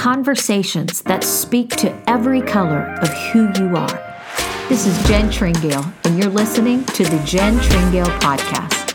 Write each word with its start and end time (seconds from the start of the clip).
conversations 0.00 1.02
that 1.02 1.22
speak 1.22 1.76
to 1.76 1.94
every 2.08 2.40
color 2.40 2.96
of 3.02 3.08
who 3.30 3.52
you 3.58 3.76
are. 3.76 4.16
This 4.66 4.86
is 4.86 4.96
Jen 5.06 5.28
Tringale, 5.28 5.92
and 6.04 6.18
you're 6.18 6.32
listening 6.32 6.86
to 6.86 7.04
the 7.04 7.22
Jen 7.26 7.58
Tringale 7.58 8.06
Podcast. 8.18 8.94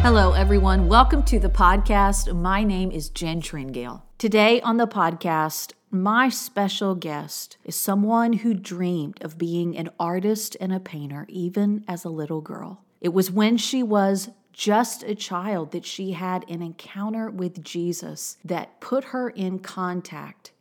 Hello, 0.00 0.32
everyone. 0.32 0.88
Welcome 0.88 1.22
to 1.24 1.38
the 1.38 1.50
podcast. 1.50 2.34
My 2.34 2.64
name 2.64 2.90
is 2.90 3.10
Jen 3.10 3.42
Tringale. 3.42 4.00
Today 4.16 4.62
on 4.62 4.78
the 4.78 4.86
podcast, 4.86 5.74
my 5.90 6.28
special 6.28 6.94
guest 6.94 7.56
is 7.64 7.76
someone 7.76 8.34
who 8.34 8.54
dreamed 8.54 9.22
of 9.22 9.38
being 9.38 9.76
an 9.76 9.90
artist 9.98 10.56
and 10.60 10.72
a 10.72 10.80
painter 10.80 11.26
even 11.28 11.84
as 11.86 12.04
a 12.04 12.10
little 12.10 12.40
girl. 12.40 12.84
It 13.00 13.10
was 13.10 13.30
when 13.30 13.56
she 13.56 13.82
was 13.82 14.30
just 14.52 15.02
a 15.02 15.14
child 15.14 15.70
that 15.72 15.84
she 15.84 16.12
had 16.12 16.48
an 16.48 16.62
encounter 16.62 17.30
with 17.30 17.62
Jesus 17.62 18.38
that 18.44 18.80
put 18.80 19.04
her 19.04 19.28
in 19.28 19.58
contact 19.58 20.52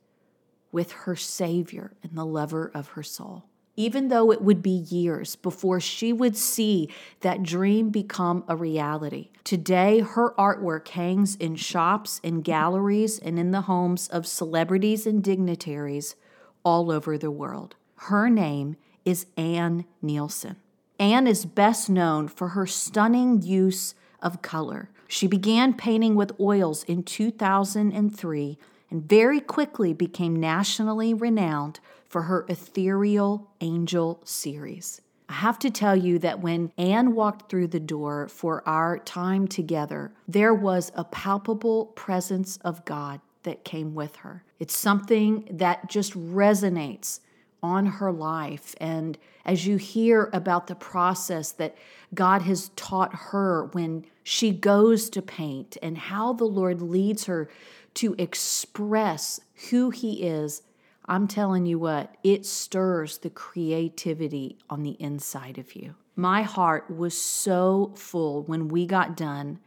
with 0.72 0.92
her 0.92 1.16
Savior 1.16 1.94
and 2.04 2.18
the 2.18 2.26
lover 2.26 2.70
of 2.74 2.90
her 2.90 3.04
soul 3.04 3.46
even 3.76 4.08
though 4.08 4.32
it 4.32 4.42
would 4.42 4.62
be 4.62 4.70
years 4.70 5.36
before 5.36 5.80
she 5.80 6.14
would 6.14 6.38
see 6.38 6.90
that 7.22 7.44
dream 7.44 7.90
become 7.90 8.44
a 8.48 8.56
reality. 8.56 9.30
Today, 9.44 10.00
her 10.00 10.34
artwork 10.38 10.88
hangs 10.90 11.36
in 11.36 11.56
shops 11.56 12.22
and 12.24 12.44
galleries 12.44 13.20
and 13.20 13.38
in 13.38 13.52
the 13.52 13.62
homes 13.62 14.08
of 14.08 14.26
celebrities 14.26 15.06
and 15.06 15.24
dignitaries 15.24 16.16
all 16.64 16.92
over 16.92 17.18
the 17.18 17.32
world. 17.32 17.76
Her 17.96 18.30
name 18.30 18.76
is 19.04 19.28
Anne 19.38 19.86
Neilson. 20.04 20.55
Anne 21.00 21.28
is 21.28 21.46
best 21.46 21.90
known 21.90 22.27
for 22.27 22.49
her 22.49 22.66
stunning 22.66 23.42
use 23.42 23.96
of 24.21 24.42
color. 24.42 24.90
She 25.08 25.27
began 25.27 25.74
painting 25.74 26.16
with 26.16 26.40
oils 26.40 26.84
in 26.86 27.04
2003 27.04 28.58
and 28.90 29.08
very 29.08 29.40
quickly 29.40 29.94
became 29.94 30.36
nationally 30.36 31.14
renowned 31.14 31.80
for 32.08 32.24
her 32.24 32.46
ethereal 32.48 33.50
angel 33.62 34.22
series. 34.24 35.02
I 35.27 35.34
have 35.34 35.58
to 35.60 35.72
tell 35.72 35.96
you 35.96 36.20
that 36.20 36.40
when 36.40 36.72
Anne 36.77 37.16
walked 37.16 37.50
through 37.50 37.68
the 37.68 37.80
door 37.80 38.27
for 38.27 38.68
our 38.68 39.00
time 39.00 39.48
together, 39.48 40.12
there 40.27 40.54
was 40.54 40.92
a 40.96 41.04
palpable 41.04 41.88
presence 41.88 42.58
of 42.58 42.86
God 42.86 43.22
that 43.44 43.64
came 43.64 43.96
with 43.96 44.18
her. 44.18 44.44
It's 44.60 44.77
something 44.77 45.48
that 45.52 45.90
just 45.90 46.14
resonates 46.14 47.22
on 47.64 47.86
her 47.88 48.12
life. 48.12 48.76
And 48.80 49.18
as 49.46 49.66
you 49.66 49.77
hear 49.77 50.30
about 50.32 50.68
the 50.68 50.76
process 50.76 51.52
that 51.54 51.76
God 52.14 52.44
has 52.44 52.70
taught 52.76 53.14
her 53.14 53.66
when 53.74 54.05
she 54.24 54.52
goes 54.52 55.10
to 55.12 55.22
paint 55.22 55.77
and 55.82 55.98
how 55.98 56.34
the 56.34 56.46
Lord 56.46 56.82
leads 56.82 57.26
her 57.26 57.49
to 57.96 58.15
express 58.18 59.40
who 59.70 59.90
He 59.90 60.24
is 60.24 60.62
I'm 61.07 61.27
telling 61.27 61.68
you 61.68 61.77
what, 61.77 62.15
it 62.24 62.46
stirs 62.48 63.20
the 63.20 63.29
creativity 63.29 64.57
on 64.69 64.81
the 64.81 64.97
inside 65.00 65.59
of 65.59 65.75
you. 65.75 65.96
My 66.16 66.41
heart 66.41 66.90
was 66.90 67.19
so 67.19 67.94
full 67.96 68.41
when 68.44 68.69
we 68.69 68.88
got 68.88 69.16
done 69.16 69.59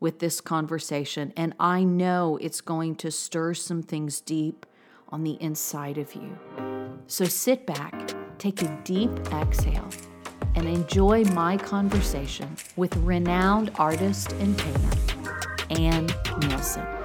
with 0.00 0.18
this 0.18 0.40
conversation, 0.40 1.32
and 1.34 1.54
I 1.58 1.84
know 1.84 2.38
it's 2.42 2.60
going 2.60 2.96
to 2.96 3.10
stir 3.10 3.54
some 3.54 3.82
things 3.82 4.20
deep 4.20 4.66
on 5.08 5.22
the 5.22 5.38
inside 5.40 5.96
of 5.96 6.14
you. 6.14 6.36
So 7.06 7.24
sit 7.24 7.66
back, 7.66 8.12
take 8.38 8.60
a 8.62 8.80
deep 8.84 9.10
exhale, 9.32 9.88
and 10.54 10.66
enjoy 10.68 11.24
my 11.26 11.56
conversation 11.56 12.54
with 12.76 12.94
renowned 12.96 13.70
artist 13.76 14.32
and 14.32 14.58
painter, 14.58 15.56
Anne 15.70 16.08
Neilson. 16.08 17.01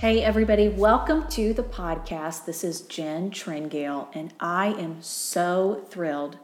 Hey, 0.00 0.22
everybody, 0.22 0.68
welcome 0.68 1.26
to 1.28 1.54
the 1.54 1.62
podcast. 1.62 2.44
This 2.44 2.62
is 2.62 2.82
Jen 2.82 3.30
Tringale, 3.30 4.08
and 4.12 4.34
I 4.38 4.74
am 4.74 5.00
so 5.00 5.86
thrilled 5.88 6.36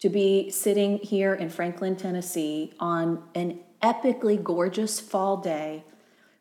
to 0.00 0.10
be 0.10 0.50
sitting 0.50 0.98
here 0.98 1.32
in 1.32 1.48
Franklin, 1.48 1.96
Tennessee 1.96 2.74
on 2.78 3.22
an 3.34 3.60
epically 3.82 4.42
gorgeous 4.42 5.00
fall 5.00 5.38
day 5.38 5.84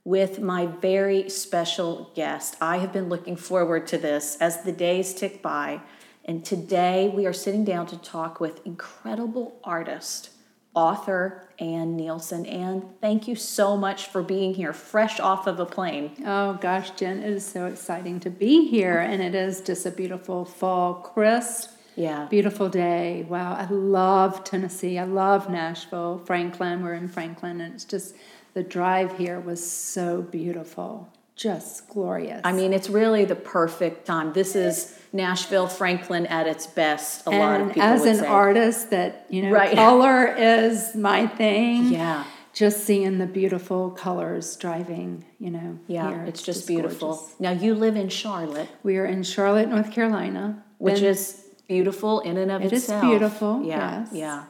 with 0.04 0.42
my 0.42 0.66
very 0.66 1.30
special 1.30 2.12
guest. 2.16 2.58
I 2.60 2.80
have 2.80 2.92
been 2.92 3.10
looking 3.10 3.38
forward 3.38 3.88
to 3.88 3.98
this 3.98 4.36
as 4.42 4.64
the 4.64 4.74
days 4.74 5.14
tick 5.14 5.42
by, 5.42 5.82
and 6.26 6.44
today 6.44 7.10
we 7.14 7.26
are 7.26 7.34
sitting 7.34 7.64
down 7.64 7.86
to 7.88 7.98
talk 7.98 8.40
with 8.42 8.66
incredible 8.66 9.60
artist 9.64 10.32
author 10.76 11.48
Anne 11.58 11.98
Neilson. 11.98 12.52
Anne, 12.52 12.86
thank 13.02 13.28
you 13.28 13.36
so 13.36 13.78
much 13.78 14.08
for 14.08 14.22
being 14.22 14.54
here, 14.54 14.74
fresh 14.74 15.20
off 15.20 15.48
of 15.48 15.60
a 15.60 15.66
plane. 15.66 16.12
Oh 16.26 16.54
gosh, 16.56 16.92
Jen, 16.92 17.24
it 17.24 17.30
is 17.32 17.46
so 17.46 17.66
exciting 17.66 18.20
to 18.20 18.30
be 18.30 18.68
here, 18.68 19.00
and 19.00 19.22
it 19.22 19.34
is 19.34 19.62
just 19.62 19.86
a 19.86 19.92
beautiful 19.92 20.46
fall, 20.46 20.96
crisp, 20.96 21.72
yeah, 21.96 22.28
beautiful 22.30 22.68
day. 22.68 23.26
Wow, 23.30 23.54
I 23.54 23.66
love 23.72 24.44
Tennessee. 24.44 25.00
I 25.00 25.06
love 25.06 25.50
Nashville, 25.50 26.22
Franklin. 26.26 26.84
We're 26.84 26.96
in 26.96 27.08
Franklin, 27.08 27.62
and 27.62 27.74
it's 27.74 27.86
just 27.86 28.16
the 28.54 28.64
drive 28.64 29.18
here 29.18 29.40
was 29.40 29.66
so 29.66 30.22
beautiful, 30.22 31.10
just 31.36 31.90
glorious. 31.90 32.42
I 32.44 32.54
mean, 32.54 32.72
it's 32.74 32.90
really 32.90 33.26
the 33.26 33.36
perfect 33.36 34.06
time. 34.06 34.34
This 34.34 34.56
is 34.56 34.98
Nashville 35.12 35.68
Franklin 35.68 36.26
at 36.28 36.48
its 36.48 36.66
best. 36.66 37.28
A 37.28 37.30
and 37.30 37.40
lot 37.40 37.62
of 37.62 37.68
people 37.70 37.82
as 37.84 38.06
an 38.06 38.18
say. 38.18 38.26
artist, 38.26 38.90
that 38.92 39.26
you 39.30 39.44
know, 39.44 39.52
right. 39.52 39.76
color 39.76 40.28
is 40.28 40.96
my 40.96 41.28
thing. 41.28 41.92
Yeah, 41.92 42.24
just 42.54 42.86
seeing 42.86 43.18
the 43.18 43.26
beautiful 43.26 43.92
colors 43.92 44.56
driving, 44.56 45.26
you 45.40 45.52
know. 45.52 45.78
Yeah, 45.88 46.10
here, 46.10 46.22
it's, 46.22 46.30
it's, 46.30 46.44
just, 46.44 46.60
just 46.60 46.68
beautiful. 46.68 47.16
Gorgeous. 47.16 47.40
Now 47.40 47.52
you 47.52 47.76
live 47.76 47.98
in 47.98 48.10
Charlotte. 48.10 48.70
We 48.84 48.98
are 48.98 49.06
in 49.06 49.24
Charlotte, 49.24 49.68
North 49.68 49.92
Carolina, 49.92 50.64
which 50.78 50.96
Been, 50.96 51.06
is 51.06 51.44
beautiful 51.68 52.22
in 52.22 52.38
and 52.38 52.50
of 52.50 52.62
it 52.62 52.72
itself. 52.72 53.04
It 53.04 53.08
is 53.08 53.12
beautiful. 53.12 53.64
Yeah, 53.64 54.00
yes. 54.00 54.10
yeah. 54.14 54.46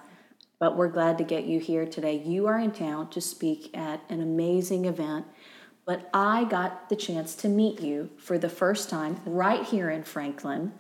But 0.60 0.78
we're 0.78 0.90
glad 0.90 1.18
to 1.18 1.24
get 1.24 1.46
you 1.46 1.60
here 1.60 1.86
today. 1.86 2.22
You 2.26 2.48
are 2.48 2.58
in 2.58 2.72
town 2.72 3.10
to 3.10 3.22
speak 3.22 3.76
at 3.76 4.02
an 4.08 4.22
amazing 4.22 4.86
event 4.86 5.26
but 5.86 6.10
I 6.14 6.46
got 6.46 6.90
the 6.90 6.96
chance 6.96 7.36
to 7.36 7.48
meet 7.48 7.80
you 7.80 8.10
for 8.18 8.38
the 8.38 8.50
first 8.50 8.90
time 8.90 9.22
right 9.26 9.64
here 9.64 9.90
in 9.90 10.04
Franklin 10.04 10.74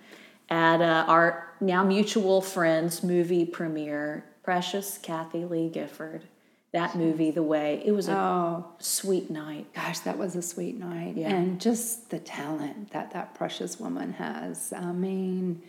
at 0.49 0.81
uh, 0.81 1.05
our 1.07 1.53
now 1.61 1.83
mutual 1.83 2.41
friends 2.41 3.03
movie 3.03 3.45
premiere, 3.45 4.25
Precious 4.43 4.97
Kathie 4.97 5.45
Lee 5.45 5.69
Gifford. 5.69 6.23
That 6.71 6.95
movie, 6.95 7.31
The 7.31 7.41
Way, 7.41 7.81
it 7.85 7.93
was 7.93 8.09
a 8.09 8.17
oh, 8.17 8.65
sweet 8.79 9.29
night. 9.29 9.73
Gosh, 9.73 9.99
that 9.99 10.17
was 10.17 10.35
a 10.35 10.41
sweet 10.41 10.77
night. 10.77 11.15
Yeah. 11.15 11.29
And 11.29 11.61
just 11.61 12.09
the 12.09 12.19
talent 12.19 12.91
that 12.91 13.11
that 13.11 13.33
precious 13.33 13.79
woman 13.79 14.11
has. 14.13 14.73
I 14.73 14.91
mean, 14.91 15.61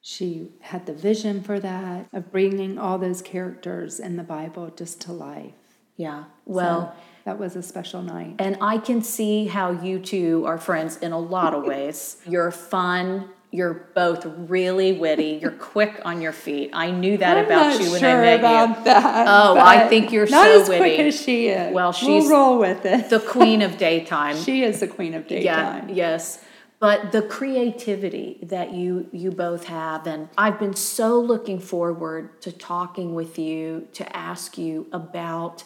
she 0.00 0.48
had 0.60 0.86
the 0.86 0.94
vision 0.94 1.42
for 1.42 1.60
that, 1.60 2.08
of 2.14 2.32
bringing 2.32 2.78
all 2.78 2.96
those 2.96 3.20
characters 3.20 4.00
in 4.00 4.16
the 4.16 4.22
Bible 4.22 4.72
just 4.74 4.98
to 5.02 5.12
life. 5.12 5.52
Yeah. 5.96 6.24
Well, 6.46 6.94
so, 6.96 7.02
that 7.24 7.38
was 7.38 7.56
a 7.56 7.62
special 7.62 8.02
night. 8.02 8.36
And 8.38 8.58
I 8.60 8.78
can 8.78 9.02
see 9.02 9.46
how 9.46 9.70
you 9.70 9.98
two 9.98 10.44
are 10.46 10.58
friends 10.58 10.96
in 10.98 11.12
a 11.12 11.18
lot 11.18 11.54
of 11.54 11.64
ways. 11.72 12.18
You're 12.26 12.50
fun. 12.50 13.30
You're 13.50 13.88
both 13.94 14.26
really 14.26 14.92
witty. 14.92 15.38
You're 15.40 15.50
quick 15.72 16.00
on 16.04 16.20
your 16.20 16.32
feet. 16.32 16.70
I 16.72 16.90
knew 16.90 17.16
that 17.18 17.38
I'm 17.38 17.46
about 17.46 17.80
you 17.80 17.90
when 17.92 18.00
sure 18.00 18.10
I 18.10 18.24
met 18.24 18.38
about 18.40 18.78
you. 18.78 18.84
That, 18.84 19.26
oh, 19.28 19.56
I 19.58 19.88
think 19.88 20.12
you're 20.12 20.28
not 20.28 20.44
so 20.44 20.62
as 20.62 20.68
witty. 20.68 20.80
quick 20.80 20.98
as 21.00 21.20
she 21.20 21.48
is. 21.48 21.72
Well, 21.72 21.92
she's 21.92 22.24
we'll 22.24 22.30
roll 22.30 22.58
with 22.58 22.84
it. 22.84 23.10
the 23.10 23.20
queen 23.20 23.62
of 23.62 23.78
daytime. 23.78 24.36
she 24.36 24.62
is 24.64 24.80
the 24.80 24.88
queen 24.88 25.14
of 25.14 25.26
daytime. 25.26 25.88
Yeah. 25.88 25.94
Yes 25.94 26.40
but 26.80 27.12
the 27.12 27.22
creativity 27.22 28.38
that 28.42 28.74
you 28.74 29.08
you 29.12 29.30
both 29.30 29.64
have 29.64 30.06
and 30.06 30.28
I've 30.36 30.58
been 30.58 30.74
so 30.74 31.18
looking 31.20 31.58
forward 31.58 32.42
to 32.42 32.52
talking 32.52 33.14
with 33.14 33.38
you 33.38 33.88
to 33.94 34.14
ask 34.14 34.58
you 34.58 34.86
about 34.92 35.64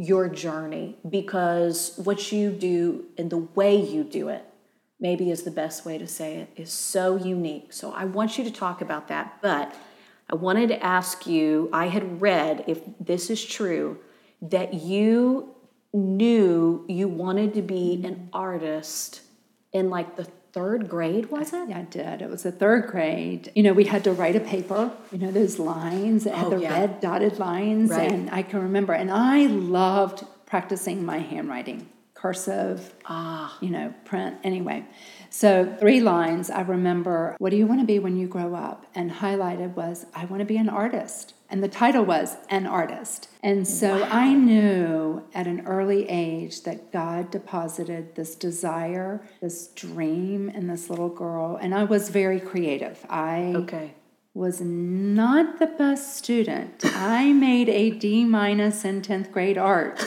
your 0.00 0.30
journey 0.30 0.96
because 1.06 1.92
what 2.02 2.32
you 2.32 2.50
do 2.50 3.04
and 3.18 3.28
the 3.28 3.36
way 3.36 3.76
you 3.76 4.02
do 4.02 4.30
it, 4.30 4.42
maybe 4.98 5.30
is 5.30 5.42
the 5.42 5.50
best 5.50 5.84
way 5.84 5.98
to 5.98 6.06
say 6.06 6.36
it, 6.36 6.48
is 6.56 6.72
so 6.72 7.16
unique. 7.16 7.70
So 7.70 7.92
I 7.92 8.06
want 8.06 8.38
you 8.38 8.44
to 8.44 8.50
talk 8.50 8.80
about 8.80 9.08
that. 9.08 9.42
But 9.42 9.74
I 10.30 10.36
wanted 10.36 10.68
to 10.68 10.82
ask 10.82 11.26
you 11.26 11.68
I 11.70 11.88
had 11.88 12.22
read, 12.22 12.64
if 12.66 12.80
this 12.98 13.28
is 13.28 13.44
true, 13.44 13.98
that 14.40 14.72
you 14.72 15.54
knew 15.92 16.86
you 16.88 17.06
wanted 17.06 17.52
to 17.52 17.62
be 17.62 18.00
an 18.02 18.30
artist 18.32 19.20
in 19.74 19.90
like 19.90 20.16
the 20.16 20.26
third 20.52 20.88
grade, 20.88 21.30
was 21.30 21.52
it? 21.52 21.68
Yeah, 21.68 21.78
I 21.78 21.82
did. 21.82 22.22
It 22.22 22.28
was 22.28 22.42
the 22.42 22.52
third 22.52 22.88
grade. 22.88 23.52
You 23.54 23.62
know, 23.62 23.72
we 23.72 23.84
had 23.84 24.04
to 24.04 24.12
write 24.12 24.36
a 24.36 24.40
paper, 24.40 24.90
you 25.12 25.18
know, 25.18 25.30
those 25.30 25.58
lines, 25.58 26.26
and 26.26 26.46
oh, 26.46 26.50
the 26.50 26.60
yeah. 26.60 26.80
red 26.80 27.00
dotted 27.00 27.38
lines. 27.38 27.90
Right. 27.90 28.10
And 28.10 28.30
I 28.30 28.42
can 28.42 28.60
remember, 28.62 28.92
and 28.92 29.10
I 29.10 29.46
loved 29.46 30.24
practicing 30.46 31.04
my 31.04 31.18
handwriting. 31.18 31.88
Cursive, 32.20 32.94
ah. 33.06 33.56
you 33.62 33.70
know, 33.70 33.94
print. 34.04 34.36
Anyway, 34.44 34.84
so 35.30 35.74
three 35.80 36.00
lines 36.00 36.50
I 36.50 36.60
remember, 36.60 37.34
what 37.38 37.50
do 37.50 37.56
you 37.56 37.66
want 37.66 37.80
to 37.80 37.86
be 37.86 37.98
when 37.98 38.16
you 38.18 38.26
grow 38.26 38.54
up? 38.54 38.86
And 38.94 39.10
highlighted 39.10 39.74
was, 39.74 40.04
I 40.14 40.26
want 40.26 40.40
to 40.40 40.44
be 40.44 40.58
an 40.58 40.68
artist. 40.68 41.32
And 41.48 41.64
the 41.64 41.68
title 41.68 42.04
was 42.04 42.36
An 42.48 42.66
Artist. 42.66 43.28
And 43.42 43.66
so 43.66 44.00
wow. 44.00 44.08
I 44.10 44.34
knew 44.34 45.24
at 45.34 45.46
an 45.46 45.66
early 45.66 46.08
age 46.08 46.62
that 46.62 46.92
God 46.92 47.30
deposited 47.30 48.14
this 48.14 48.34
desire, 48.36 49.22
this 49.40 49.68
dream 49.68 50.48
in 50.50 50.68
this 50.68 50.90
little 50.90 51.08
girl. 51.08 51.56
And 51.60 51.74
I 51.74 51.84
was 51.84 52.10
very 52.10 52.38
creative. 52.38 53.04
I 53.08 53.54
okay. 53.56 53.94
was 54.32 54.60
not 54.60 55.58
the 55.58 55.66
best 55.66 56.16
student. 56.16 56.82
I 56.84 57.32
made 57.32 57.68
a 57.68 57.90
D 57.90 58.24
minus 58.24 58.84
in 58.84 59.00
10th 59.02 59.32
grade 59.32 59.58
art. 59.58 60.04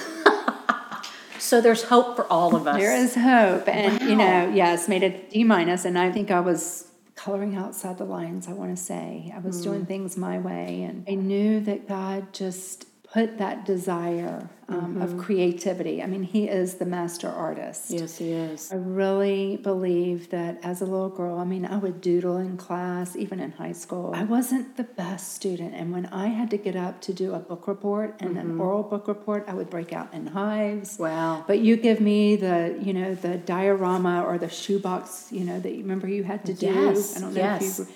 So 1.43 1.59
there's 1.59 1.83
hope 1.83 2.15
for 2.15 2.25
all 2.31 2.55
of 2.55 2.67
us. 2.67 2.77
There 2.77 2.95
is 2.95 3.15
hope. 3.15 3.67
And, 3.67 3.99
wow. 3.99 4.07
you 4.07 4.15
know, 4.15 4.51
yes, 4.55 4.87
made 4.87 5.03
a 5.03 5.09
D 5.09 5.43
minus. 5.43 5.83
And 5.83 5.99
I 5.99 6.09
think 6.09 6.31
I 6.31 6.39
was 6.39 6.87
coloring 7.15 7.55
outside 7.55 7.97
the 7.97 8.05
lines, 8.05 8.47
I 8.47 8.53
want 8.53 8.75
to 8.75 8.81
say. 8.81 9.31
I 9.35 9.39
was 9.39 9.59
mm. 9.59 9.63
doing 9.63 9.85
things 9.85 10.15
my 10.15 10.39
way. 10.39 10.83
And 10.83 11.05
I 11.07 11.15
knew 11.15 11.59
that 11.61 11.87
God 11.87 12.33
just 12.33 12.87
put 13.13 13.37
that 13.37 13.63
desire 13.63 14.49
um, 14.67 14.95
mm-hmm. 14.95 15.01
of 15.03 15.17
creativity. 15.19 16.01
I 16.01 16.07
mean, 16.07 16.23
he 16.23 16.47
is 16.49 16.75
the 16.75 16.85
master 16.85 17.29
artist. 17.29 17.91
Yes, 17.91 18.17
he 18.17 18.31
is. 18.31 18.71
I 18.71 18.77
really 18.77 19.57
believe 19.57 20.31
that 20.31 20.57
as 20.63 20.81
a 20.81 20.85
little 20.85 21.09
girl, 21.09 21.37
I 21.37 21.43
mean, 21.43 21.63
I 21.63 21.77
would 21.77 22.01
doodle 22.01 22.37
in 22.37 22.57
class, 22.57 23.15
even 23.15 23.39
in 23.39 23.51
high 23.51 23.73
school. 23.73 24.13
I 24.15 24.23
wasn't 24.23 24.77
the 24.77 24.83
best 24.83 25.33
student. 25.33 25.75
And 25.75 25.91
when 25.91 26.07
I 26.07 26.27
had 26.27 26.49
to 26.51 26.57
get 26.57 26.75
up 26.75 27.01
to 27.01 27.13
do 27.13 27.35
a 27.35 27.39
book 27.39 27.67
report 27.67 28.15
and 28.19 28.31
mm-hmm. 28.31 28.51
an 28.51 28.59
oral 28.59 28.81
book 28.81 29.07
report, 29.07 29.45
I 29.47 29.53
would 29.53 29.69
break 29.69 29.93
out 29.93 30.11
in 30.11 30.25
hives. 30.27 30.97
Wow. 30.97 31.43
But 31.45 31.59
you 31.59 31.77
give 31.77 32.01
me 32.01 32.35
the, 32.35 32.79
you 32.81 32.93
know, 32.93 33.13
the 33.13 33.37
diorama 33.37 34.23
or 34.23 34.39
the 34.39 34.49
shoebox, 34.49 35.27
you 35.31 35.43
know, 35.45 35.59
that 35.59 35.71
you 35.71 35.83
remember 35.83 36.07
you 36.07 36.23
had 36.23 36.45
to 36.47 36.53
do. 36.55 36.65
Yes. 36.65 37.15
I 37.15 37.19
don't 37.19 37.35
know 37.35 37.41
yes. 37.41 37.79
if 37.79 37.87
you 37.87 37.93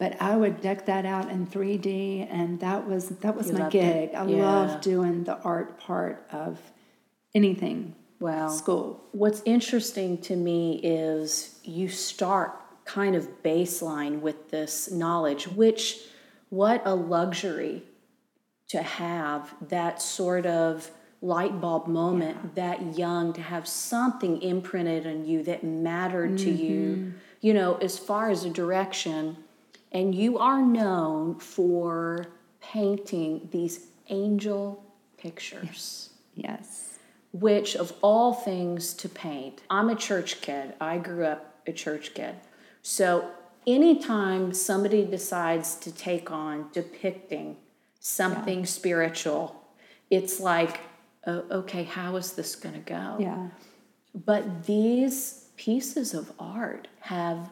but 0.00 0.16
I 0.18 0.34
would 0.34 0.62
deck 0.62 0.86
that 0.86 1.04
out 1.04 1.28
in 1.28 1.46
3D, 1.46 2.26
and 2.30 2.58
that 2.60 2.88
was 2.88 3.10
that 3.10 3.36
was 3.36 3.48
you 3.48 3.52
my 3.52 3.68
gig. 3.68 4.08
It. 4.08 4.14
I 4.14 4.24
yeah. 4.24 4.42
love 4.42 4.80
doing 4.80 5.24
the 5.24 5.36
art 5.42 5.78
part 5.78 6.26
of 6.32 6.58
anything. 7.34 7.94
Wow. 8.18 8.48
School. 8.48 9.04
What's 9.12 9.42
interesting 9.44 10.16
to 10.22 10.36
me 10.36 10.80
is 10.82 11.60
you 11.64 11.88
start 11.90 12.52
kind 12.86 13.14
of 13.14 13.42
baseline 13.42 14.20
with 14.20 14.50
this 14.50 14.90
knowledge, 14.90 15.46
which 15.48 16.00
what 16.48 16.80
a 16.86 16.94
luxury 16.94 17.82
to 18.68 18.82
have 18.82 19.54
that 19.68 20.00
sort 20.00 20.46
of 20.46 20.90
light 21.20 21.60
bulb 21.60 21.86
moment 21.86 22.38
yeah. 22.42 22.50
that 22.54 22.96
young 22.96 23.34
to 23.34 23.42
have 23.42 23.68
something 23.68 24.40
imprinted 24.40 25.06
on 25.06 25.26
you 25.26 25.42
that 25.42 25.62
mattered 25.62 26.30
mm-hmm. 26.30 26.44
to 26.44 26.50
you 26.50 26.80
mm-hmm. 26.80 27.10
you 27.42 27.52
know 27.52 27.74
as 27.82 27.98
far 27.98 28.30
as 28.30 28.42
a 28.42 28.48
direction 28.48 29.36
and 29.92 30.14
you 30.14 30.38
are 30.38 30.62
known 30.62 31.38
for 31.38 32.26
painting 32.60 33.48
these 33.50 33.86
angel 34.08 34.84
pictures. 35.18 36.10
Yes. 36.34 36.98
Which, 37.32 37.76
of 37.76 37.92
all 38.02 38.32
things 38.32 38.92
to 38.94 39.08
paint, 39.08 39.62
I'm 39.70 39.88
a 39.88 39.94
church 39.94 40.40
kid. 40.40 40.74
I 40.80 40.98
grew 40.98 41.24
up 41.24 41.60
a 41.66 41.72
church 41.72 42.14
kid. 42.14 42.34
So, 42.82 43.30
anytime 43.66 44.52
somebody 44.52 45.04
decides 45.04 45.76
to 45.76 45.92
take 45.92 46.30
on 46.30 46.70
depicting 46.72 47.56
something 48.00 48.60
yeah. 48.60 48.64
spiritual, 48.64 49.62
it's 50.08 50.40
like, 50.40 50.80
oh, 51.26 51.44
okay, 51.50 51.84
how 51.84 52.16
is 52.16 52.32
this 52.32 52.56
going 52.56 52.74
to 52.74 52.80
go? 52.80 53.16
Yeah. 53.20 53.48
But 54.14 54.64
these 54.66 55.46
pieces 55.56 56.14
of 56.14 56.32
art 56.38 56.88
have 57.00 57.50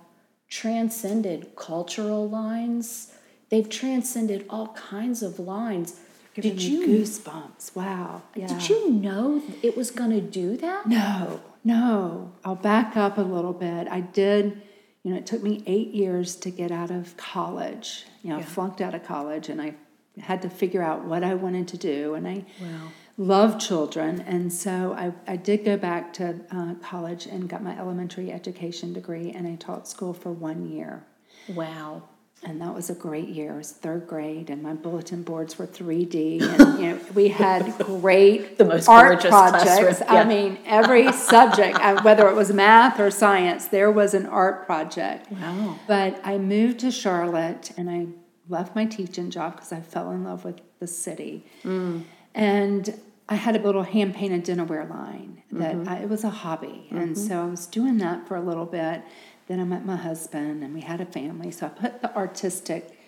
transcended 0.48 1.54
cultural 1.56 2.28
lines. 2.28 3.12
They've 3.50 3.68
transcended 3.68 4.46
all 4.48 4.68
kinds 4.68 5.22
of 5.22 5.38
lines. 5.38 6.00
Did 6.34 6.62
you 6.62 6.86
goosebumps? 6.86 7.74
Wow. 7.74 8.22
Yeah. 8.34 8.46
Did 8.46 8.68
you 8.68 8.90
know 8.90 9.42
it 9.62 9.76
was 9.76 9.90
going 9.90 10.10
to 10.10 10.20
do 10.20 10.56
that? 10.58 10.86
No, 10.86 11.40
no. 11.64 12.32
I'll 12.44 12.54
back 12.54 12.96
up 12.96 13.18
a 13.18 13.22
little 13.22 13.52
bit. 13.52 13.88
I 13.88 14.00
did, 14.00 14.62
you 15.02 15.10
know, 15.10 15.16
it 15.16 15.26
took 15.26 15.42
me 15.42 15.64
eight 15.66 15.88
years 15.88 16.36
to 16.36 16.50
get 16.50 16.70
out 16.70 16.92
of 16.92 17.16
college. 17.16 18.04
You 18.22 18.30
know, 18.30 18.36
yeah. 18.36 18.42
I 18.42 18.46
flunked 18.46 18.80
out 18.80 18.94
of 18.94 19.04
college 19.04 19.48
and 19.48 19.60
I 19.60 19.74
had 20.20 20.42
to 20.42 20.50
figure 20.50 20.82
out 20.82 21.04
what 21.04 21.24
I 21.24 21.34
wanted 21.34 21.66
to 21.68 21.76
do. 21.76 22.14
And 22.14 22.28
I 22.28 22.44
wow 22.60 22.88
love 23.18 23.58
children, 23.58 24.20
and 24.22 24.50
so 24.50 24.94
I, 24.96 25.12
I 25.30 25.36
did 25.36 25.64
go 25.64 25.76
back 25.76 26.12
to 26.14 26.40
uh, 26.50 26.74
college 26.76 27.26
and 27.26 27.48
got 27.48 27.62
my 27.62 27.76
elementary 27.78 28.32
education 28.32 28.92
degree, 28.92 29.32
and 29.32 29.46
I 29.46 29.56
taught 29.56 29.86
school 29.88 30.14
for 30.14 30.32
one 30.32 30.70
year. 30.70 31.04
Wow. 31.48 32.04
And 32.44 32.60
that 32.60 32.72
was 32.72 32.88
a 32.88 32.94
great 32.94 33.28
year. 33.28 33.54
It 33.54 33.56
was 33.56 33.72
third 33.72 34.06
grade, 34.06 34.48
and 34.48 34.62
my 34.62 34.72
bulletin 34.72 35.24
boards 35.24 35.58
were 35.58 35.66
3D. 35.66 36.40
And 36.40 36.78
you 36.78 36.90
know, 36.90 37.00
we 37.12 37.26
had 37.26 37.76
great 37.78 38.56
the 38.56 38.64
most 38.64 38.88
art 38.88 39.20
projects. 39.22 40.00
Yeah. 40.00 40.14
I 40.14 40.24
mean, 40.24 40.56
every 40.64 41.12
subject, 41.12 41.76
uh, 41.80 42.00
whether 42.02 42.28
it 42.28 42.36
was 42.36 42.52
math 42.52 43.00
or 43.00 43.10
science, 43.10 43.66
there 43.66 43.90
was 43.90 44.14
an 44.14 44.26
art 44.26 44.66
project. 44.66 45.32
Wow. 45.32 45.80
But 45.88 46.20
I 46.22 46.38
moved 46.38 46.78
to 46.80 46.92
Charlotte, 46.92 47.72
and 47.76 47.90
I 47.90 48.06
left 48.48 48.76
my 48.76 48.84
teaching 48.84 49.30
job 49.30 49.56
because 49.56 49.72
I 49.72 49.80
fell 49.80 50.12
in 50.12 50.22
love 50.22 50.44
with 50.44 50.60
the 50.78 50.86
city. 50.86 51.44
Mm. 51.64 52.04
And 52.36 53.00
I 53.28 53.34
had 53.34 53.56
a 53.56 53.58
little 53.58 53.82
hand 53.82 54.14
painted 54.14 54.44
dinnerware 54.44 54.88
line 54.88 55.42
that 55.52 55.76
mm-hmm. 55.76 55.88
I, 55.88 55.98
it 55.98 56.08
was 56.08 56.24
a 56.24 56.30
hobby. 56.30 56.86
Mm-hmm. 56.86 56.98
And 56.98 57.18
so 57.18 57.42
I 57.42 57.46
was 57.46 57.66
doing 57.66 57.98
that 57.98 58.26
for 58.26 58.36
a 58.36 58.40
little 58.40 58.64
bit. 58.64 59.02
Then 59.48 59.60
I 59.60 59.64
met 59.64 59.84
my 59.84 59.96
husband 59.96 60.62
and 60.62 60.72
we 60.74 60.80
had 60.80 61.00
a 61.00 61.06
family. 61.06 61.50
So 61.50 61.66
I 61.66 61.68
put 61.68 62.00
the 62.00 62.14
artistic 62.16 62.98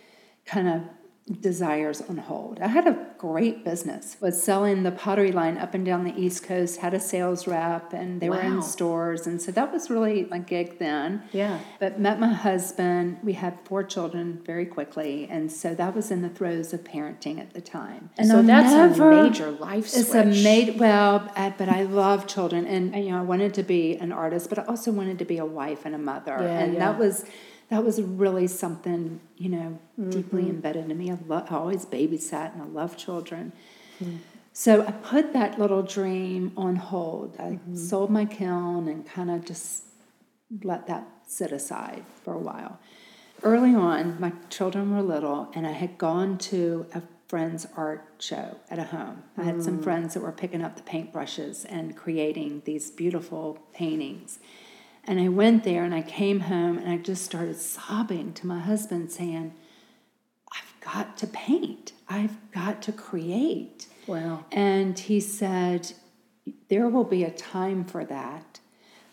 kind 0.44 0.68
of 0.68 0.82
desires 1.40 2.00
on 2.02 2.18
hold. 2.18 2.58
I 2.60 2.66
had 2.68 2.86
a 2.86 3.06
great 3.18 3.64
business. 3.64 4.16
Was 4.20 4.42
selling 4.42 4.82
the 4.82 4.90
pottery 4.90 5.32
line 5.32 5.58
up 5.58 5.74
and 5.74 5.84
down 5.84 6.04
the 6.04 6.18
East 6.18 6.42
Coast, 6.42 6.80
had 6.80 6.94
a 6.94 7.00
sales 7.00 7.46
rep 7.46 7.92
and 7.92 8.20
they 8.20 8.28
wow. 8.28 8.36
were 8.36 8.42
in 8.42 8.62
stores 8.62 9.26
and 9.26 9.40
so 9.40 9.52
that 9.52 9.72
was 9.72 9.90
really 9.90 10.26
my 10.30 10.38
gig 10.38 10.78
then. 10.78 11.22
Yeah. 11.32 11.60
But 11.78 12.00
met 12.00 12.18
my 12.18 12.32
husband, 12.32 13.18
we 13.22 13.34
had 13.34 13.58
four 13.64 13.84
children 13.84 14.40
very 14.44 14.66
quickly 14.66 15.28
and 15.30 15.52
so 15.52 15.74
that 15.74 15.94
was 15.94 16.10
in 16.10 16.22
the 16.22 16.28
throes 16.28 16.72
of 16.72 16.82
parenting 16.82 17.38
at 17.38 17.54
the 17.54 17.60
time. 17.60 18.10
And 18.18 18.28
so 18.28 18.38
i 18.38 18.42
that's 18.42 18.72
never, 18.72 19.12
a 19.12 19.24
major 19.24 19.50
life 19.50 19.88
switch. 19.88 20.06
It's 20.06 20.14
a 20.14 20.24
made 20.42 20.78
well, 20.80 21.30
but 21.36 21.68
I 21.68 21.82
love 21.82 22.26
children 22.26 22.66
and 22.66 22.94
you 23.04 23.10
know 23.10 23.18
I 23.18 23.22
wanted 23.22 23.54
to 23.54 23.62
be 23.62 23.96
an 23.96 24.12
artist 24.12 24.48
but 24.48 24.58
I 24.58 24.64
also 24.64 24.90
wanted 24.90 25.18
to 25.20 25.24
be 25.24 25.38
a 25.38 25.46
wife 25.46 25.84
and 25.84 25.94
a 25.94 25.98
mother 25.98 26.36
yeah, 26.40 26.60
and 26.60 26.72
yeah. 26.74 26.78
that 26.80 26.98
was 26.98 27.24
that 27.70 27.84
was 27.84 28.00
really 28.02 28.46
something 28.46 29.20
you 29.36 29.48
know 29.48 29.78
mm-hmm. 29.98 30.10
deeply 30.10 30.48
embedded 30.48 30.90
in 30.90 30.98
me. 30.98 31.10
I, 31.10 31.18
lo- 31.26 31.46
I, 31.48 31.54
always 31.54 31.86
babysat 31.86 32.52
and 32.52 32.62
I 32.62 32.66
love 32.66 32.96
children. 32.96 33.52
Mm-hmm. 34.02 34.16
So 34.52 34.84
I 34.84 34.90
put 34.90 35.32
that 35.32 35.58
little 35.58 35.82
dream 35.82 36.52
on 36.56 36.76
hold. 36.76 37.36
I 37.38 37.42
mm-hmm. 37.42 37.76
sold 37.76 38.10
my 38.10 38.24
kiln 38.24 38.88
and 38.88 39.06
kind 39.06 39.30
of 39.30 39.44
just 39.44 39.84
let 40.62 40.86
that 40.88 41.06
sit 41.26 41.52
aside 41.52 42.04
for 42.24 42.34
a 42.34 42.38
while. 42.38 42.78
Early 43.42 43.74
on, 43.74 44.20
my 44.20 44.32
children 44.50 44.94
were 44.94 45.02
little, 45.02 45.50
and 45.54 45.66
I 45.66 45.72
had 45.72 45.96
gone 45.96 46.36
to 46.38 46.86
a 46.92 47.02
friend's 47.26 47.66
art 47.76 48.04
show 48.18 48.56
at 48.68 48.78
a 48.78 48.82
home. 48.82 49.22
I 49.38 49.44
had 49.44 49.62
some 49.62 49.78
mm. 49.78 49.84
friends 49.84 50.14
that 50.14 50.20
were 50.20 50.32
picking 50.32 50.62
up 50.62 50.74
the 50.74 50.82
paintbrushes 50.82 51.64
and 51.68 51.96
creating 51.96 52.62
these 52.64 52.90
beautiful 52.90 53.60
paintings. 53.72 54.40
And 55.04 55.20
I 55.20 55.28
went 55.28 55.64
there 55.64 55.84
and 55.84 55.94
I 55.94 56.02
came 56.02 56.40
home 56.40 56.78
and 56.78 56.88
I 56.88 56.98
just 56.98 57.24
started 57.24 57.56
sobbing 57.56 58.32
to 58.34 58.46
my 58.46 58.58
husband, 58.58 59.10
saying, 59.10 59.54
I've 60.52 60.80
got 60.80 61.16
to 61.18 61.26
paint. 61.26 61.92
I've 62.08 62.36
got 62.52 62.82
to 62.82 62.92
create. 62.92 63.86
Wow. 64.06 64.44
And 64.52 64.98
he 64.98 65.20
said, 65.20 65.92
There 66.68 66.88
will 66.88 67.04
be 67.04 67.24
a 67.24 67.30
time 67.30 67.84
for 67.84 68.04
that, 68.04 68.60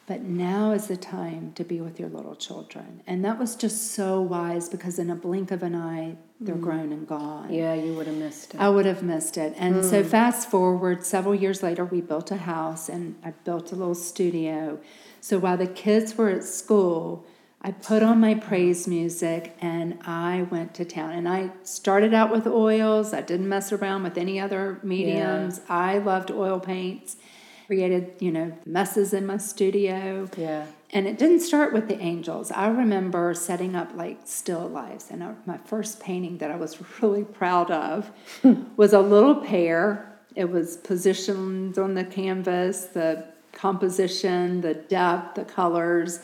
but 0.05 0.21
now 0.21 0.71
is 0.71 0.87
the 0.87 0.97
time 0.97 1.53
to 1.53 1.63
be 1.63 1.79
with 1.79 1.99
your 1.99 2.09
little 2.09 2.35
children. 2.35 3.01
And 3.07 3.23
that 3.23 3.39
was 3.39 3.55
just 3.55 3.91
so 3.91 4.21
wise 4.21 4.69
because 4.69 4.99
in 4.99 5.09
a 5.09 5.15
blink 5.15 5.51
of 5.51 5.63
an 5.63 5.75
eye, 5.75 6.17
they're 6.39 6.55
mm. 6.55 6.61
grown 6.61 6.91
and 6.91 7.07
gone. 7.07 7.51
Yeah, 7.51 7.73
you 7.73 7.93
would 7.93 8.07
have 8.07 8.15
missed 8.15 8.53
it. 8.53 8.59
I 8.59 8.69
would 8.69 8.85
have 8.85 9.03
missed 9.03 9.37
it. 9.37 9.53
And 9.57 9.75
mm. 9.75 9.89
so, 9.89 10.03
fast 10.03 10.49
forward 10.51 11.05
several 11.05 11.33
years 11.33 11.63
later, 11.63 11.83
we 11.83 12.01
built 12.01 12.31
a 12.31 12.37
house 12.37 12.89
and 12.89 13.15
I 13.23 13.31
built 13.31 13.71
a 13.71 13.75
little 13.75 13.95
studio 13.95 14.79
so 15.21 15.39
while 15.39 15.57
the 15.57 15.67
kids 15.67 16.15
were 16.15 16.29
at 16.29 16.45
school, 16.45 17.25
I 17.61 17.71
put 17.71 18.03
on 18.03 18.21
my 18.21 18.35
praise 18.35 18.87
music 18.87 19.57
and 19.59 19.99
I 20.05 20.47
went 20.49 20.73
to 20.75 20.85
town. 20.85 21.11
And 21.11 21.27
I 21.27 21.51
started 21.63 22.13
out 22.13 22.31
with 22.31 22.47
oils. 22.47 23.13
I 23.13 23.21
didn't 23.21 23.49
mess 23.49 23.73
around 23.73 24.03
with 24.03 24.17
any 24.17 24.39
other 24.39 24.79
mediums. 24.83 25.57
Yeah. 25.57 25.75
I 25.75 25.97
loved 25.97 26.31
oil 26.31 26.61
paints. 26.61 27.17
Created, 27.65 28.13
you 28.19 28.31
know, 28.31 28.57
messes 28.65 29.13
in 29.13 29.25
my 29.25 29.35
studio. 29.35 30.29
Yeah. 30.37 30.67
And 30.91 31.05
it 31.05 31.17
didn't 31.17 31.41
start 31.41 31.73
with 31.73 31.89
the 31.89 31.99
angels. 31.99 32.49
I 32.51 32.67
remember 32.67 33.33
setting 33.33 33.75
up 33.75 33.93
like 33.93 34.21
still 34.23 34.67
lifes. 34.67 35.11
And 35.11 35.21
uh, 35.21 35.33
my 35.45 35.57
first 35.57 35.99
painting 35.99 36.37
that 36.37 36.49
I 36.49 36.55
was 36.55 36.77
really 37.01 37.23
proud 37.23 37.71
of 37.71 38.11
hmm. 38.41 38.63
was 38.77 38.93
a 38.93 39.01
little 39.01 39.35
pear. 39.35 40.17
It 40.35 40.49
was 40.49 40.77
positioned 40.77 41.77
on 41.77 41.95
the 41.95 42.05
canvas. 42.05 42.85
The 42.85 43.25
composition, 43.57 44.61
the 44.61 44.75
depth, 44.75 45.35
the 45.35 45.43
colors. 45.43 46.19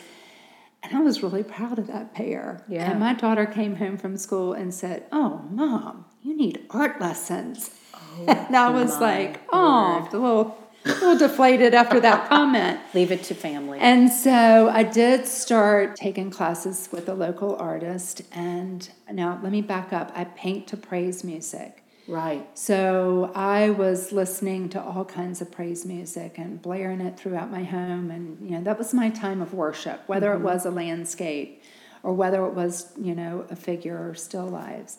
And 0.84 0.96
I 0.96 1.02
was 1.02 1.24
really 1.24 1.44
proud 1.44 1.80
of 1.80 1.88
that 1.88 2.14
pear. 2.14 2.64
Yeah. 2.68 2.92
And 2.92 3.00
my 3.00 3.14
daughter 3.14 3.46
came 3.46 3.76
home 3.76 3.98
from 3.98 4.18
school 4.18 4.54
and 4.54 4.74
said, 4.74 5.06
Oh, 5.12 5.42
mom, 5.50 6.06
you 6.22 6.36
need 6.36 6.66
art 6.70 7.02
lessons. 7.02 7.72
Oh, 7.94 8.26
and 8.28 8.56
I 8.56 8.70
was 8.70 9.00
like, 9.00 9.42
Oh, 9.52 10.08
the 10.12 10.20
little 10.20 10.63
a 10.86 10.90
little 10.90 11.18
deflated 11.18 11.74
after 11.74 12.00
that 12.00 12.30
comment. 12.30 12.80
Leave 12.94 13.12
it 13.12 13.24
to 13.24 13.36
family. 13.36 13.80
And 13.80 14.12
so 14.12 14.70
I 14.70 14.84
did 14.84 15.26
start 15.28 15.96
taking 15.96 16.30
classes 16.30 16.90
with 16.92 17.08
a 17.10 17.14
local 17.14 17.56
artist. 17.56 18.22
And 18.32 18.90
now 19.12 19.40
let 19.42 19.52
me 19.52 19.62
back 19.62 19.94
up. 19.94 20.12
I 20.16 20.26
paint 20.26 20.68
to 20.68 20.78
praise 20.78 21.24
music. 21.24 21.84
Right. 22.08 22.46
So 22.58 23.32
I 23.34 23.70
was 23.70 24.12
listening 24.12 24.68
to 24.70 24.82
all 24.82 25.06
kinds 25.06 25.42
of 25.42 25.52
praise 25.52 25.86
music 25.86 26.38
and 26.38 26.62
blaring 26.62 27.00
it 27.00 27.18
throughout 27.18 27.50
my 27.50 27.64
home. 27.64 28.12
And, 28.12 28.38
you 28.42 28.58
know, 28.58 28.64
that 28.64 28.78
was 28.78 28.94
my 28.94 29.10
time 29.10 29.42
of 29.42 29.54
worship, 29.54 30.02
whether 30.08 30.32
mm-hmm. 30.32 30.42
it 30.42 30.46
was 30.46 30.66
a 30.66 30.72
landscape 30.72 31.64
or 32.02 32.14
whether 32.14 32.46
it 32.46 32.54
was, 32.54 32.92
you 32.98 33.16
know, 33.16 33.46
a 33.50 33.56
figure 33.56 34.10
or 34.10 34.16
still 34.16 34.48
lives. 34.48 34.98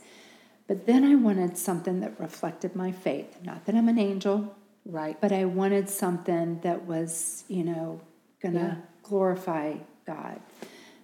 But 0.67 0.87
then 0.87 1.05
I 1.05 1.15
wanted 1.15 1.59
something 1.59 2.01
that 2.01 2.19
reflected 2.19 2.75
my 2.75 2.91
faith. 2.91 3.37
Not 3.45 3.67
that 3.67 3.75
I'm 3.75 3.89
an 3.89 3.99
angel, 3.99 4.57
Right. 4.87 5.19
But 5.21 5.33
I 5.33 5.45
wanted 5.47 5.89
something 5.89 6.61
that 6.61 6.87
was, 6.87 7.45
you 7.49 7.65
know, 7.65 8.01
going 8.43 8.55
to 8.55 8.61
yeah. 8.61 8.75
glorify 9.03 9.75
God. 10.07 10.41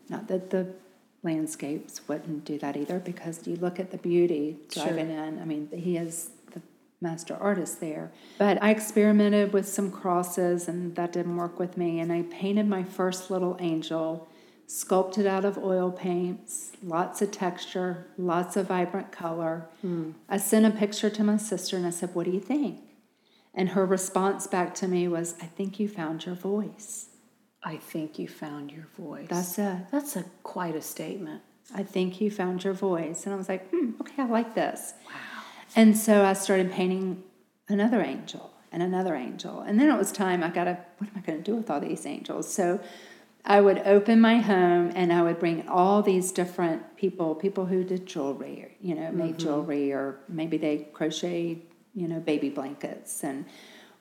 Not 0.08 0.28
that 0.28 0.50
the 0.50 0.68
landscapes 1.22 2.06
wouldn't 2.08 2.44
do 2.44 2.58
that 2.58 2.76
either, 2.76 2.98
because 2.98 3.46
you 3.46 3.56
look 3.56 3.78
at 3.78 3.90
the 3.90 3.98
beauty 3.98 4.58
driving 4.70 5.08
sure. 5.08 5.24
in. 5.24 5.40
I 5.40 5.44
mean, 5.44 5.68
he 5.72 5.96
is 5.96 6.30
the 6.52 6.60
master 7.00 7.36
artist 7.40 7.80
there. 7.80 8.10
But 8.38 8.62
I 8.62 8.70
experimented 8.70 9.52
with 9.52 9.68
some 9.68 9.90
crosses, 9.90 10.68
and 10.68 10.94
that 10.96 11.12
didn't 11.12 11.36
work 11.36 11.58
with 11.58 11.76
me. 11.76 12.00
And 12.00 12.12
I 12.12 12.22
painted 12.22 12.68
my 12.68 12.82
first 12.82 13.30
little 13.30 13.56
angel, 13.60 14.28
sculpted 14.66 15.26
out 15.26 15.44
of 15.44 15.56
oil 15.58 15.90
paints, 15.90 16.72
lots 16.82 17.22
of 17.22 17.30
texture, 17.30 18.06
lots 18.18 18.56
of 18.56 18.68
vibrant 18.68 19.10
color. 19.12 19.66
Mm. 19.84 20.14
I 20.28 20.36
sent 20.36 20.66
a 20.66 20.70
picture 20.70 21.10
to 21.10 21.24
my 21.24 21.36
sister, 21.38 21.76
and 21.76 21.86
I 21.86 21.90
said, 21.90 22.14
What 22.14 22.26
do 22.26 22.32
you 22.32 22.40
think? 22.40 22.80
And 23.54 23.70
her 23.70 23.84
response 23.84 24.46
back 24.46 24.74
to 24.76 24.88
me 24.88 25.08
was, 25.08 25.34
I 25.42 25.46
think 25.46 25.80
you 25.80 25.88
found 25.88 26.24
your 26.26 26.34
voice. 26.34 27.06
I 27.62 27.76
think 27.76 28.18
you 28.18 28.28
found 28.28 28.70
your 28.70 28.86
voice. 28.96 29.26
That's 29.28 29.58
a 29.58 29.86
That's 29.90 30.16
a 30.16 30.24
quite 30.42 30.76
a 30.76 30.80
statement. 30.80 31.42
I 31.74 31.82
think 31.82 32.20
you 32.20 32.30
found 32.30 32.64
your 32.64 32.72
voice. 32.72 33.24
And 33.24 33.34
I 33.34 33.36
was 33.36 33.48
like, 33.48 33.68
hmm, 33.70 33.90
okay, 34.00 34.22
I 34.22 34.26
like 34.26 34.54
this. 34.54 34.94
Wow. 35.06 35.14
And 35.76 35.96
so 35.96 36.24
I 36.24 36.32
started 36.32 36.72
painting 36.72 37.22
another 37.68 38.00
angel 38.00 38.50
and 38.72 38.82
another 38.82 39.14
angel. 39.14 39.60
And 39.60 39.78
then 39.78 39.88
it 39.88 39.96
was 39.96 40.10
time, 40.10 40.42
I 40.42 40.48
got 40.48 40.64
to, 40.64 40.78
what 40.98 41.10
am 41.10 41.16
I 41.16 41.20
going 41.20 41.38
to 41.38 41.44
do 41.44 41.56
with 41.56 41.70
all 41.70 41.80
these 41.80 42.06
angels? 42.06 42.52
So 42.52 42.80
I 43.44 43.60
would 43.60 43.78
open 43.78 44.20
my 44.20 44.38
home 44.38 44.92
and 44.94 45.12
I 45.12 45.22
would 45.22 45.38
bring 45.38 45.68
all 45.68 46.02
these 46.02 46.32
different 46.32 46.96
people, 46.96 47.34
people 47.34 47.66
who 47.66 47.84
did 47.84 48.06
jewelry, 48.06 48.76
you 48.80 48.94
know, 48.94 49.10
made 49.12 49.36
mm-hmm. 49.36 49.38
jewelry, 49.38 49.92
or 49.92 50.20
maybe 50.28 50.56
they 50.56 50.88
crocheted 50.92 51.62
you 51.94 52.08
know, 52.08 52.20
baby 52.20 52.50
blankets. 52.50 53.22
And 53.24 53.44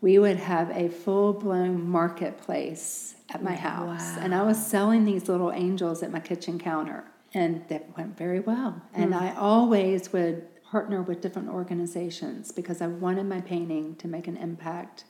we 0.01 0.17
would 0.19 0.37
have 0.37 0.69
a 0.71 0.89
full 0.89 1.33
blown 1.33 1.89
marketplace 1.89 3.15
at 3.29 3.43
my 3.43 3.55
house. 3.55 4.15
Wow. 4.15 4.19
And 4.21 4.33
I 4.33 4.43
was 4.43 4.63
selling 4.63 5.05
these 5.05 5.27
little 5.27 5.51
angels 5.51 6.03
at 6.03 6.11
my 6.11 6.19
kitchen 6.19 6.59
counter. 6.59 7.03
And 7.33 7.67
that 7.69 7.95
went 7.95 8.17
very 8.17 8.39
well. 8.39 8.81
Mm. 8.95 9.03
And 9.03 9.15
I 9.15 9.35
always 9.35 10.11
would 10.13 10.47
partner 10.63 11.01
with 11.01 11.21
different 11.21 11.49
organizations 11.49 12.51
because 12.51 12.81
I 12.81 12.87
wanted 12.87 13.25
my 13.25 13.41
painting 13.41 13.95
to 13.97 14.07
make 14.07 14.27
an 14.27 14.37
impact 14.37 15.05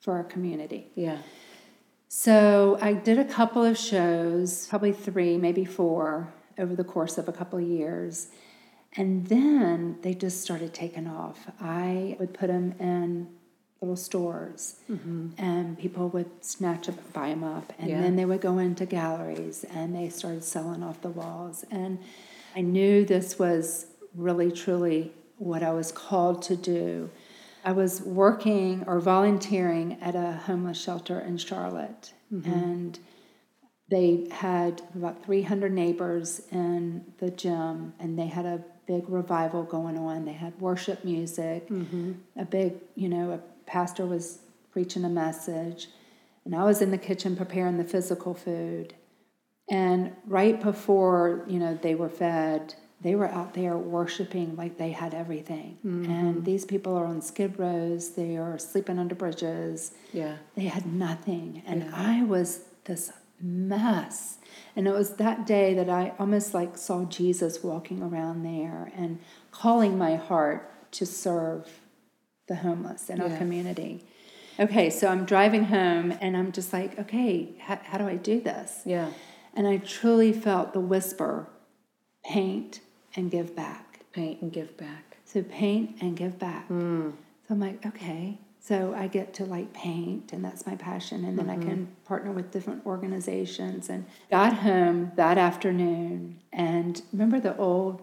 for 0.00 0.14
our 0.14 0.24
community. 0.24 0.88
Yeah. 0.94 1.18
So 2.08 2.78
I 2.80 2.92
did 2.92 3.18
a 3.18 3.24
couple 3.24 3.64
of 3.64 3.76
shows, 3.76 4.66
probably 4.68 4.92
three, 4.92 5.36
maybe 5.36 5.64
four, 5.64 6.32
over 6.58 6.74
the 6.74 6.84
course 6.84 7.18
of 7.18 7.28
a 7.28 7.32
couple 7.32 7.58
of 7.58 7.66
years. 7.66 8.28
And 8.96 9.26
then 9.26 9.98
they 10.02 10.14
just 10.14 10.40
started 10.40 10.72
taking 10.72 11.06
off. 11.06 11.46
I 11.60 12.16
would 12.18 12.32
put 12.32 12.46
them 12.48 12.74
in 12.80 13.28
little 13.80 13.96
stores, 13.96 14.76
mm-hmm. 14.90 15.28
and 15.36 15.78
people 15.78 16.08
would 16.08 16.30
snatch 16.42 16.86
them, 16.86 16.96
buy 17.12 17.28
them 17.28 17.44
up, 17.44 17.72
and 17.78 17.90
yeah. 17.90 18.00
then 18.00 18.16
they 18.16 18.24
would 18.24 18.40
go 18.40 18.58
into 18.58 18.86
galleries, 18.86 19.64
and 19.64 19.94
they 19.94 20.08
started 20.08 20.42
selling 20.42 20.82
off 20.82 21.02
the 21.02 21.10
walls. 21.10 21.64
And 21.70 21.98
I 22.54 22.62
knew 22.62 23.04
this 23.04 23.38
was 23.38 23.86
really, 24.14 24.50
truly 24.50 25.12
what 25.36 25.62
I 25.62 25.72
was 25.72 25.92
called 25.92 26.40
to 26.42 26.56
do. 26.56 27.10
I 27.64 27.72
was 27.72 28.00
working 28.00 28.84
or 28.86 28.98
volunteering 28.98 29.98
at 30.00 30.14
a 30.14 30.32
homeless 30.32 30.80
shelter 30.80 31.20
in 31.20 31.36
Charlotte, 31.36 32.14
mm-hmm. 32.32 32.50
and 32.50 32.98
they 33.88 34.28
had 34.32 34.82
about 34.94 35.24
300 35.24 35.70
neighbors 35.70 36.40
in 36.50 37.04
the 37.18 37.30
gym, 37.30 37.92
and 38.00 38.18
they 38.18 38.26
had 38.26 38.46
a 38.46 38.64
big 38.86 39.08
revival 39.08 39.62
going 39.62 39.98
on. 39.98 40.24
They 40.24 40.32
had 40.32 40.58
worship 40.60 41.04
music, 41.04 41.68
mm-hmm. 41.68 42.12
a 42.36 42.44
big, 42.44 42.74
you 42.94 43.08
know, 43.08 43.32
a 43.32 43.40
pastor 43.68 44.06
was 44.06 44.38
preaching 44.70 45.04
a 45.04 45.08
message, 45.08 45.88
and 46.44 46.54
I 46.54 46.64
was 46.64 46.80
in 46.80 46.90
the 46.90 46.98
kitchen 46.98 47.36
preparing 47.36 47.78
the 47.78 47.84
physical 47.84 48.34
food. 48.34 48.94
And 49.68 50.12
right 50.26 50.62
before, 50.62 51.44
you 51.48 51.58
know, 51.58 51.74
they 51.80 51.96
were 51.96 52.08
fed, 52.08 52.74
they 53.00 53.14
were 53.14 53.28
out 53.28 53.54
there 53.54 53.76
worshiping 53.76 54.56
like 54.56 54.78
they 54.78 54.90
had 54.90 55.12
everything. 55.12 55.78
Mm-hmm. 55.84 56.10
And 56.10 56.44
these 56.44 56.64
people 56.64 56.96
are 56.96 57.04
on 57.04 57.20
skid 57.20 57.58
rows, 57.58 58.10
they 58.10 58.36
are 58.36 58.58
sleeping 58.58 58.98
under 58.98 59.14
bridges. 59.14 59.92
Yeah. 60.12 60.36
They 60.54 60.64
had 60.64 60.86
nothing. 60.86 61.62
And 61.66 61.82
yeah. 61.84 61.90
I 61.94 62.22
was 62.22 62.60
this 62.84 63.12
mess. 63.40 64.38
And 64.74 64.86
it 64.86 64.92
was 64.92 65.16
that 65.16 65.46
day 65.46 65.74
that 65.74 65.88
I 65.88 66.12
almost 66.18 66.54
like 66.54 66.76
saw 66.76 67.04
Jesus 67.04 67.62
walking 67.62 68.02
around 68.02 68.42
there 68.42 68.92
and 68.96 69.18
calling 69.50 69.96
my 69.98 70.16
heart 70.16 70.92
to 70.92 71.06
serve 71.06 71.80
the 72.48 72.56
homeless 72.56 73.10
in 73.10 73.18
yeah. 73.18 73.24
our 73.24 73.36
community. 73.36 74.04
Okay, 74.58 74.88
so 74.88 75.08
I'm 75.08 75.24
driving 75.24 75.64
home 75.64 76.16
and 76.20 76.36
I'm 76.36 76.52
just 76.52 76.72
like, 76.72 76.98
okay, 76.98 77.54
how, 77.60 77.78
how 77.82 77.98
do 77.98 78.06
I 78.06 78.16
do 78.16 78.40
this? 78.40 78.82
Yeah. 78.84 79.10
And 79.54 79.66
I 79.66 79.78
truly 79.78 80.32
felt 80.32 80.72
the 80.72 80.80
whisper 80.80 81.48
paint 82.24 82.80
and 83.14 83.30
give 83.30 83.54
back. 83.54 84.00
Paint 84.12 84.40
and 84.40 84.52
give 84.52 84.76
back. 84.76 85.18
So 85.24 85.42
paint 85.42 85.96
and 86.00 86.16
give 86.16 86.38
back. 86.38 86.68
Mm. 86.68 87.12
So 87.46 87.54
I'm 87.54 87.60
like, 87.60 87.84
okay, 87.84 88.38
so 88.66 88.92
I 88.96 89.06
get 89.06 89.34
to 89.34 89.44
like 89.44 89.72
paint, 89.72 90.32
and 90.32 90.44
that's 90.44 90.66
my 90.66 90.74
passion. 90.74 91.24
And 91.24 91.38
then 91.38 91.46
mm-hmm. 91.46 91.62
I 91.62 91.64
can 91.64 91.96
partner 92.04 92.32
with 92.32 92.50
different 92.50 92.84
organizations. 92.84 93.88
And 93.88 94.06
got 94.28 94.54
home 94.54 95.12
that 95.14 95.38
afternoon, 95.38 96.40
and 96.52 97.00
remember 97.12 97.38
the 97.38 97.56
old, 97.56 98.02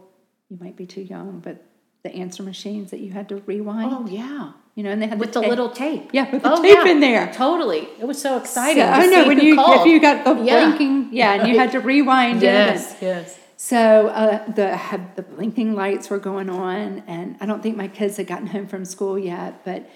you 0.50 0.58
might 0.62 0.77
be 0.77 0.86
too 0.86 1.01
young, 1.01 1.39
but 1.39 1.65
the 2.03 2.15
answer 2.15 2.43
machines 2.43 2.91
that 2.91 3.01
you 3.01 3.12
had 3.12 3.27
to 3.29 3.38
rewind. 3.46 3.91
Oh 3.93 4.08
yeah. 4.08 4.53
You 4.75 4.84
know, 4.84 4.89
and 4.89 5.01
they 5.01 5.08
had 5.08 5.20
with 5.20 5.34
the, 5.34 5.41
the 5.41 5.50
little 5.50 5.70
tape. 5.70 6.12
Yeah, 6.13 6.32
with 6.32 6.43
the 6.43 6.53
oh, 6.53 6.62
tape 6.62 6.77
yeah. 6.77 6.91
in 6.91 7.01
there. 7.01 7.32
Totally. 7.34 7.88
It 8.00 8.08
was 8.08 8.22
so 8.22 8.38
exciting. 8.38 8.84
So, 8.84 8.89
I 8.89 9.05
know 9.05 9.27
when 9.27 9.39
you 9.39 9.55
called. 9.55 9.82
if 9.82 9.86
you 9.86 10.00
got 10.00 10.24
the 10.24 10.41
yeah. 10.43 10.65
blinking, 10.65 11.10
yeah, 11.12 11.34
and 11.34 11.48
you 11.48 11.60
had 11.60 11.74
to 11.74 11.82
rewind 11.82 12.41
yes, 12.41 12.93
it. 12.93 13.01
Yes, 13.01 13.01
yes. 13.01 13.39
So 13.58 14.08
uh, 14.08 14.50
the 14.51 14.79
the 15.15 15.24
blinking 15.24 15.75
lights 15.75 16.10
were 16.10 16.20
going 16.20 16.50
on, 16.50 17.03
and 17.05 17.36
I 17.41 17.46
don't 17.46 17.62
think 17.62 17.75
my 17.75 17.89
kids 17.89 18.15
had 18.15 18.27
gotten 18.27 18.48
home 18.48 18.67
from 18.67 18.86
school 18.86 19.20
yet, 19.20 19.63
but 19.65 19.89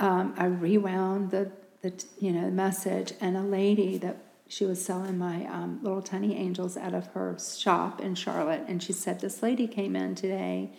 um, 0.00 0.34
I 0.36 0.46
rewound 0.46 1.30
the, 1.30 1.52
the 1.82 1.92
you 2.18 2.32
know 2.32 2.50
message, 2.50 3.12
and 3.20 3.36
a 3.36 3.42
lady 3.42 3.98
that 3.98 4.16
she 4.48 4.64
was 4.64 4.84
selling 4.84 5.16
my 5.16 5.46
um, 5.46 5.78
little 5.82 6.02
tiny 6.02 6.36
angels 6.36 6.76
out 6.76 6.94
of 6.94 7.06
her 7.08 7.36
shop 7.38 8.00
in 8.00 8.14
Charlotte, 8.14 8.64
and 8.66 8.82
she 8.82 8.92
said 8.92 9.20
this 9.20 9.42
lady 9.42 9.68
came 9.68 9.94
in 9.94 10.14
today, 10.14 10.72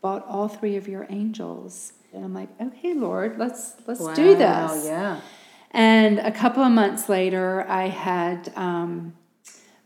bought 0.00 0.24
all 0.26 0.46
three 0.46 0.76
of 0.76 0.86
your 0.86 1.06
angels, 1.10 1.94
and 2.12 2.24
I'm 2.24 2.34
like, 2.34 2.48
okay, 2.60 2.94
Lord, 2.94 3.38
let's 3.38 3.74
let's 3.86 4.00
wow, 4.00 4.14
do 4.14 4.36
this. 4.36 4.84
Yeah. 4.84 5.20
And 5.72 6.18
a 6.18 6.32
couple 6.32 6.62
of 6.62 6.72
months 6.72 7.08
later, 7.08 7.64
I 7.68 7.88
had 7.88 8.52
um, 8.56 9.14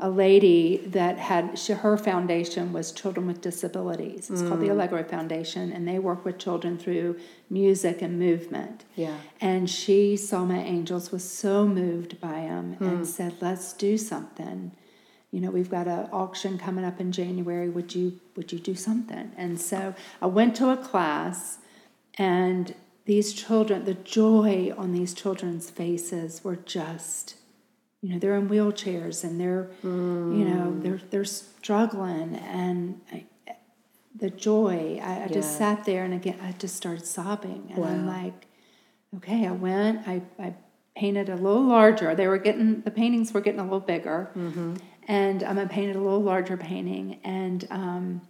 a 0.04 0.10
lady 0.10 0.76
that 0.88 1.16
had 1.16 1.58
she, 1.58 1.72
her 1.72 1.96
foundation 1.96 2.74
was 2.74 2.92
children 2.92 3.26
with 3.26 3.40
disabilities. 3.40 4.28
It's 4.28 4.42
mm. 4.42 4.48
called 4.48 4.60
the 4.60 4.66
mm. 4.66 4.72
Allegro 4.72 5.02
Foundation, 5.02 5.72
and 5.72 5.88
they 5.88 5.98
work 5.98 6.26
with 6.26 6.36
children 6.36 6.76
through 6.76 7.18
music 7.48 8.02
and 8.02 8.18
movement. 8.18 8.84
Yeah. 8.96 9.16
And 9.40 9.68
she 9.68 10.18
saw 10.18 10.44
my 10.44 10.58
angels, 10.58 11.10
was 11.10 11.24
so 11.24 11.66
moved 11.66 12.20
by 12.20 12.42
them, 12.42 12.76
mm. 12.78 12.86
and 12.86 13.06
said, 13.06 13.36
"Let's 13.40 13.72
do 13.72 13.96
something." 13.96 14.72
You 15.30 15.40
know, 15.40 15.50
we've 15.50 15.70
got 15.70 15.88
an 15.88 16.10
auction 16.12 16.58
coming 16.58 16.84
up 16.84 17.00
in 17.00 17.10
January. 17.10 17.70
Would 17.70 17.94
you 17.94 18.20
would 18.36 18.52
you 18.52 18.58
do 18.58 18.74
something? 18.74 19.32
And 19.38 19.58
so 19.58 19.94
I 20.20 20.26
went 20.26 20.54
to 20.56 20.68
a 20.68 20.76
class, 20.76 21.60
and 22.18 22.74
these 23.06 23.32
children, 23.32 23.86
the 23.86 23.94
joy 23.94 24.74
on 24.76 24.92
these 24.92 25.14
children's 25.14 25.70
faces 25.70 26.44
were 26.44 26.56
just 26.56 27.36
you 28.04 28.12
know 28.12 28.18
they're 28.18 28.36
in 28.36 28.48
wheelchairs 28.48 29.24
and 29.24 29.40
they're 29.40 29.70
mm. 29.84 30.38
you 30.38 30.44
know 30.44 30.66
mm. 30.66 30.82
they're 30.82 31.00
they're 31.10 31.24
struggling 31.24 32.36
and 32.36 33.00
I, 33.10 33.24
the 34.14 34.30
joy 34.30 35.00
I, 35.02 35.12
I 35.12 35.18
yeah. 35.20 35.28
just 35.28 35.56
sat 35.56 35.84
there 35.84 36.04
and 36.04 36.12
again 36.12 36.38
I 36.42 36.52
just 36.52 36.76
started 36.76 37.06
sobbing 37.06 37.68
and 37.70 37.78
wow. 37.78 37.88
I'm 37.88 38.06
like 38.06 38.46
okay 39.16 39.46
I 39.46 39.52
went 39.52 40.06
I, 40.06 40.22
I 40.38 40.54
painted 40.96 41.28
a 41.28 41.36
little 41.36 41.62
larger. 41.62 42.14
They 42.14 42.28
were 42.28 42.38
getting 42.38 42.80
the 42.82 42.90
paintings 42.90 43.32
were 43.32 43.40
getting 43.40 43.60
a 43.60 43.64
little 43.64 43.80
bigger, 43.80 44.30
mm-hmm. 44.36 44.74
and 45.08 45.42
um, 45.42 45.58
I 45.58 45.64
painted 45.66 45.96
a 45.96 46.00
little 46.00 46.22
larger 46.22 46.56
painting, 46.56 47.18
and 47.24 47.66
um, 47.70 48.20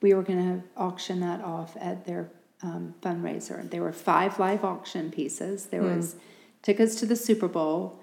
we 0.00 0.14
were 0.14 0.22
going 0.22 0.60
to 0.60 0.66
auction 0.76 1.20
that 1.20 1.42
off 1.42 1.76
at 1.80 2.06
their 2.06 2.30
um, 2.62 2.94
fundraiser. 3.02 3.68
There 3.70 3.82
were 3.82 3.92
five 3.92 4.38
live 4.38 4.64
auction 4.64 5.10
pieces. 5.10 5.66
There 5.66 5.82
mm. 5.82 5.96
was 5.96 6.16
tickets 6.62 6.96
to 6.96 7.06
the 7.06 7.16
Super 7.16 7.48
Bowl. 7.48 8.00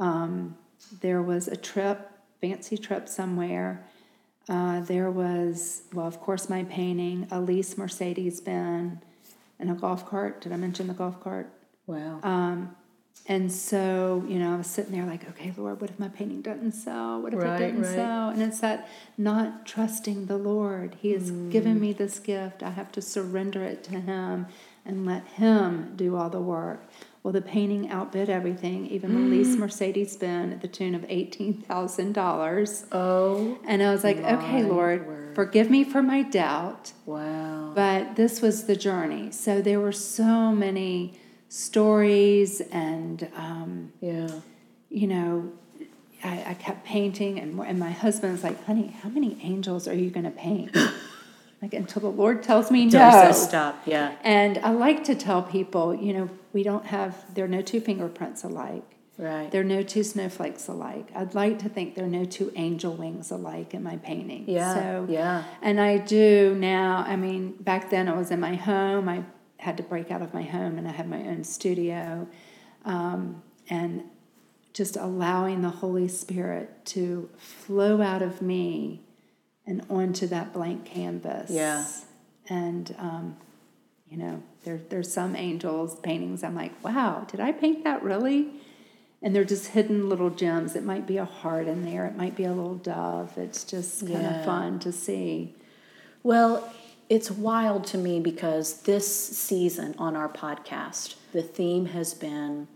Um, 0.00 0.56
there 1.00 1.22
was 1.22 1.48
a 1.48 1.56
trip, 1.56 2.10
fancy 2.40 2.76
trip 2.76 3.08
somewhere. 3.08 3.84
Uh, 4.48 4.80
there 4.80 5.10
was, 5.10 5.82
well, 5.92 6.06
of 6.06 6.20
course, 6.20 6.48
my 6.48 6.64
painting, 6.64 7.26
a 7.30 7.40
lease 7.40 7.76
Mercedes 7.76 8.40
Benz, 8.40 9.02
and 9.58 9.70
a 9.70 9.74
golf 9.74 10.06
cart. 10.06 10.40
Did 10.40 10.52
I 10.52 10.56
mention 10.56 10.86
the 10.86 10.94
golf 10.94 11.20
cart? 11.20 11.50
Wow. 11.86 12.20
Um, 12.22 12.76
and 13.28 13.50
so, 13.50 14.24
you 14.28 14.38
know, 14.38 14.54
I 14.54 14.56
was 14.56 14.68
sitting 14.68 14.92
there 14.92 15.04
like, 15.04 15.28
okay, 15.30 15.52
Lord, 15.56 15.80
what 15.80 15.90
if 15.90 15.98
my 15.98 16.08
painting 16.08 16.42
doesn't 16.42 16.72
sell? 16.72 17.20
What 17.20 17.34
if 17.34 17.40
right, 17.40 17.60
it 17.60 17.66
didn't 17.66 17.82
right. 17.82 17.94
sell? 17.94 18.28
And 18.28 18.40
it's 18.40 18.60
that 18.60 18.88
not 19.18 19.66
trusting 19.66 20.26
the 20.26 20.36
Lord. 20.36 20.96
He 21.00 21.10
has 21.12 21.32
mm. 21.32 21.50
given 21.50 21.80
me 21.80 21.92
this 21.92 22.20
gift. 22.20 22.62
I 22.62 22.70
have 22.70 22.92
to 22.92 23.02
surrender 23.02 23.64
it 23.64 23.82
to 23.84 24.00
Him 24.00 24.46
and 24.84 25.04
let 25.04 25.26
Him 25.26 25.94
do 25.96 26.14
all 26.14 26.30
the 26.30 26.40
work. 26.40 26.84
Well, 27.26 27.32
the 27.32 27.42
painting 27.42 27.90
outbid 27.90 28.30
everything, 28.30 28.86
even 28.86 29.12
the 29.12 29.36
lease 29.36 29.56
Mercedes 29.56 30.16
Benz 30.16 30.52
at 30.52 30.60
the 30.60 30.68
tune 30.68 30.94
of 30.94 31.02
$18,000. 31.08 32.84
Oh. 32.92 33.58
And 33.66 33.82
I 33.82 33.90
was 33.90 34.04
like, 34.04 34.18
okay, 34.18 34.62
Lord, 34.62 35.04
word. 35.04 35.34
forgive 35.34 35.68
me 35.68 35.82
for 35.82 36.04
my 36.04 36.22
doubt. 36.22 36.92
Wow. 37.04 37.72
But 37.74 38.14
this 38.14 38.40
was 38.40 38.66
the 38.66 38.76
journey. 38.76 39.32
So 39.32 39.60
there 39.60 39.80
were 39.80 39.90
so 39.90 40.52
many 40.52 41.18
stories 41.48 42.60
and 42.70 43.28
um, 43.34 43.92
yeah 44.00 44.28
you 44.88 45.08
know 45.08 45.50
I, 46.22 46.44
I, 46.48 46.54
kept 46.54 46.84
painting 46.84 47.38
and, 47.38 47.58
and 47.60 47.78
my 47.78 47.90
husband 47.90 48.32
was 48.32 48.42
like 48.42 48.64
honey 48.66 48.96
how 49.02 49.08
many 49.08 49.38
angels 49.42 49.86
are 49.86 49.94
you 49.94 50.10
going 50.10 50.24
to 50.24 50.30
paint 50.30 50.76
like 51.62 51.74
until 51.74 52.02
the 52.02 52.10
lord 52.10 52.42
tells 52.42 52.70
me 52.70 52.86
no 52.86 53.32
stop 53.32 53.80
yeah 53.86 54.14
and 54.22 54.58
i 54.58 54.70
like 54.70 55.04
to 55.04 55.14
tell 55.14 55.42
people 55.42 55.94
you 55.94 56.12
know 56.12 56.28
we 56.52 56.62
don't 56.62 56.86
have 56.86 57.24
there 57.34 57.44
are 57.44 57.48
no 57.48 57.62
two 57.62 57.80
fingerprints 57.80 58.44
alike 58.44 58.96
Right. 59.18 59.50
There 59.50 59.62
are 59.62 59.64
no 59.64 59.82
two 59.82 60.02
snowflakes 60.02 60.68
alike. 60.68 61.08
I'd 61.14 61.34
like 61.34 61.60
to 61.60 61.68
think 61.68 61.94
there 61.94 62.04
are 62.04 62.08
no 62.08 62.26
two 62.26 62.52
angel 62.54 62.92
wings 62.94 63.30
alike 63.30 63.72
in 63.72 63.82
my 63.82 63.96
painting. 63.96 64.44
Yeah. 64.46 64.74
So, 64.74 65.06
yeah. 65.08 65.44
And 65.62 65.80
I 65.80 65.98
do 65.98 66.54
now. 66.54 67.02
I 67.06 67.16
mean, 67.16 67.52
back 67.52 67.88
then 67.88 68.08
I 68.08 68.12
was 68.12 68.30
in 68.30 68.40
my 68.40 68.56
home. 68.56 69.08
I 69.08 69.24
had 69.58 69.78
to 69.78 69.82
break 69.82 70.10
out 70.10 70.20
of 70.20 70.34
my 70.34 70.42
home 70.42 70.76
and 70.76 70.86
I 70.86 70.92
had 70.92 71.08
my 71.08 71.20
own 71.28 71.44
studio. 71.44 72.28
Um, 72.84 73.42
and 73.70 74.04
just 74.74 74.96
allowing 74.96 75.62
the 75.62 75.70
Holy 75.70 76.08
Spirit 76.08 76.84
to 76.84 77.30
flow 77.38 78.02
out 78.02 78.20
of 78.20 78.42
me 78.42 79.00
and 79.66 79.84
onto 79.88 80.26
that 80.28 80.52
blank 80.52 80.84
canvas. 80.84 81.50
Yeah. 81.50 81.86
And, 82.48 82.94
um, 82.98 83.36
you 84.08 84.16
know, 84.16 84.42
there, 84.64 84.80
there's 84.88 85.12
some 85.12 85.34
angels 85.34 85.98
paintings. 86.00 86.44
I'm 86.44 86.54
like, 86.54 86.82
wow, 86.84 87.26
did 87.28 87.40
I 87.40 87.52
paint 87.52 87.84
that 87.84 88.02
really? 88.02 88.48
And 89.22 89.34
they're 89.34 89.44
just 89.44 89.68
hidden 89.68 90.08
little 90.08 90.30
gems. 90.30 90.76
It 90.76 90.84
might 90.84 91.06
be 91.06 91.16
a 91.16 91.24
heart 91.24 91.66
in 91.66 91.84
there. 91.84 92.06
It 92.06 92.16
might 92.16 92.36
be 92.36 92.44
a 92.44 92.52
little 92.52 92.76
dove. 92.76 93.36
It's 93.36 93.64
just 93.64 94.00
kind 94.00 94.22
yeah. 94.22 94.38
of 94.38 94.44
fun 94.44 94.78
to 94.80 94.92
see. 94.92 95.54
Well, 96.22 96.72
it's 97.08 97.30
wild 97.30 97.86
to 97.88 97.98
me 97.98 98.20
because 98.20 98.82
this 98.82 99.06
season 99.36 99.94
on 99.98 100.16
our 100.16 100.28
podcast, 100.28 101.14
the 101.32 101.42
theme 101.42 101.86
has 101.86 102.14
been 102.14 102.68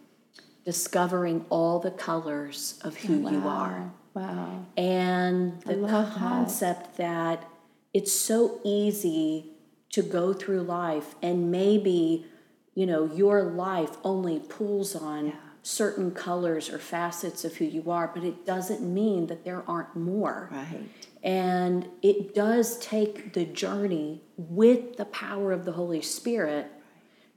discovering 0.64 1.44
all 1.50 1.78
the 1.78 1.90
colors 1.90 2.78
of 2.82 2.96
who 2.96 3.18
wow. 3.18 3.30
you 3.30 3.48
are. 3.48 3.92
Wow. 4.14 4.66
And 4.76 5.60
the 5.62 5.86
concept 6.16 6.96
that. 6.96 7.40
that 7.40 7.48
it's 7.92 8.12
so 8.12 8.60
easy 8.64 9.46
to 9.90 10.02
go 10.02 10.32
through 10.32 10.62
life 10.62 11.14
and 11.22 11.50
maybe, 11.50 12.26
you 12.74 12.86
know, 12.86 13.04
your 13.12 13.42
life 13.42 13.96
only 14.04 14.38
pulls 14.38 14.94
on 14.94 15.28
yeah. 15.28 15.32
certain 15.62 16.12
colors 16.12 16.70
or 16.70 16.78
facets 16.78 17.44
of 17.44 17.56
who 17.56 17.64
you 17.64 17.90
are, 17.90 18.10
but 18.12 18.22
it 18.22 18.46
doesn't 18.46 18.82
mean 18.82 19.26
that 19.26 19.44
there 19.44 19.64
aren't 19.66 19.96
more. 19.96 20.48
Right. 20.52 20.88
And 21.22 21.88
it 22.02 22.34
does 22.34 22.78
take 22.78 23.34
the 23.34 23.44
journey 23.44 24.22
with 24.36 24.96
the 24.96 25.04
power 25.06 25.52
of 25.52 25.64
the 25.64 25.72
Holy 25.72 26.00
Spirit 26.00 26.68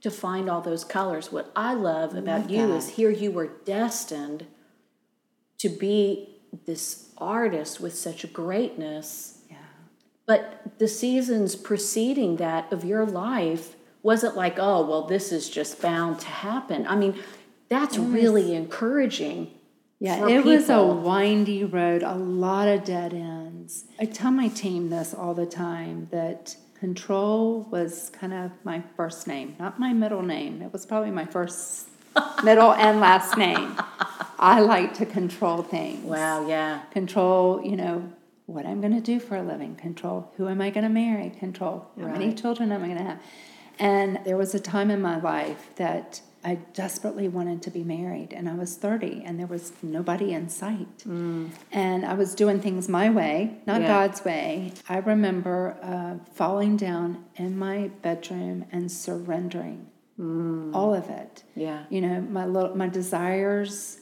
to 0.00 0.10
find 0.10 0.48
all 0.48 0.60
those 0.60 0.84
colors. 0.84 1.32
What 1.32 1.50
I 1.56 1.74
love 1.74 2.14
about 2.14 2.42
love 2.42 2.50
you 2.50 2.68
that. 2.68 2.76
is 2.76 2.90
here 2.90 3.10
you 3.10 3.30
were 3.32 3.50
destined 3.64 4.46
to 5.58 5.68
be 5.68 6.28
this 6.66 7.10
artist 7.18 7.80
with 7.80 7.94
such 7.94 8.32
greatness. 8.32 9.38
Yeah. 9.50 9.56
But 10.26 10.78
the 10.78 10.88
seasons 10.88 11.56
preceding 11.56 12.36
that 12.36 12.72
of 12.72 12.84
your 12.84 13.04
life 13.06 13.76
wasn't 14.02 14.36
like, 14.36 14.58
oh, 14.58 14.86
well, 14.86 15.02
this 15.06 15.32
is 15.32 15.48
just 15.48 15.80
bound 15.80 16.20
to 16.20 16.26
happen. 16.26 16.86
I 16.86 16.96
mean, 16.96 17.18
that's 17.68 17.96
really 17.98 18.54
encouraging 18.54 19.50
yeah, 20.00 20.26
it 20.26 20.44
people. 20.44 20.52
was 20.52 20.68
a 20.68 20.84
windy 20.84 21.64
road, 21.64 22.02
a 22.02 22.14
lot 22.14 22.68
of 22.68 22.84
dead 22.84 23.14
ends. 23.14 23.84
I 23.98 24.04
tell 24.04 24.30
my 24.30 24.48
team 24.48 24.90
this 24.90 25.14
all 25.14 25.32
the 25.32 25.46
time 25.46 26.08
that 26.10 26.56
control 26.78 27.66
was 27.70 28.10
kind 28.10 28.34
of 28.34 28.50
my 28.64 28.82
first 28.96 29.26
name, 29.26 29.56
not 29.58 29.78
my 29.78 29.94
middle 29.94 30.20
name. 30.20 30.60
It 30.60 30.72
was 30.72 30.84
probably 30.84 31.10
my 31.10 31.24
first 31.24 31.88
middle 32.42 32.72
and 32.72 33.00
last 33.00 33.36
name. 33.36 33.76
I 34.38 34.60
like 34.60 34.94
to 34.94 35.06
control 35.06 35.62
things. 35.62 36.04
Wow, 36.04 36.46
yeah. 36.46 36.82
Control, 36.90 37.62
you 37.64 37.76
know, 37.76 38.12
what 38.46 38.66
I'm 38.66 38.80
going 38.80 38.94
to 38.94 39.00
do 39.00 39.18
for 39.20 39.36
a 39.36 39.42
living, 39.42 39.76
control 39.76 40.32
who 40.36 40.48
am 40.48 40.60
I 40.60 40.70
going 40.70 40.84
to 40.84 40.90
marry, 40.90 41.30
control 41.30 41.90
how 41.96 42.06
right. 42.06 42.18
many 42.18 42.34
children 42.34 42.72
am 42.72 42.82
I 42.82 42.86
going 42.86 42.98
to 42.98 43.04
have. 43.04 43.20
And 43.78 44.20
there 44.24 44.36
was 44.36 44.54
a 44.54 44.60
time 44.60 44.90
in 44.90 45.00
my 45.00 45.18
life 45.18 45.70
that 45.76 46.20
I 46.44 46.56
desperately 46.74 47.26
wanted 47.26 47.62
to 47.62 47.70
be 47.70 47.82
married, 47.82 48.34
and 48.34 48.48
I 48.50 48.54
was 48.54 48.76
30, 48.76 49.22
and 49.24 49.40
there 49.40 49.46
was 49.46 49.72
nobody 49.82 50.32
in 50.32 50.50
sight. 50.50 50.98
Mm. 50.98 51.50
And 51.72 52.04
I 52.04 52.12
was 52.12 52.34
doing 52.34 52.60
things 52.60 52.86
my 52.86 53.08
way, 53.08 53.56
not 53.66 53.80
yeah. 53.80 53.88
God's 53.88 54.24
way. 54.26 54.72
I 54.86 54.98
remember 54.98 55.78
uh, 55.82 56.22
falling 56.34 56.76
down 56.76 57.24
in 57.36 57.56
my 57.56 57.88
bedroom 58.02 58.66
and 58.70 58.92
surrendering 58.92 59.86
mm. 60.18 60.74
all 60.74 60.94
of 60.94 61.08
it. 61.10 61.44
Yeah. 61.54 61.84
You 61.90 62.00
know, 62.00 62.20
my 62.20 62.46
little, 62.46 62.76
my 62.76 62.88
desires, 62.88 64.00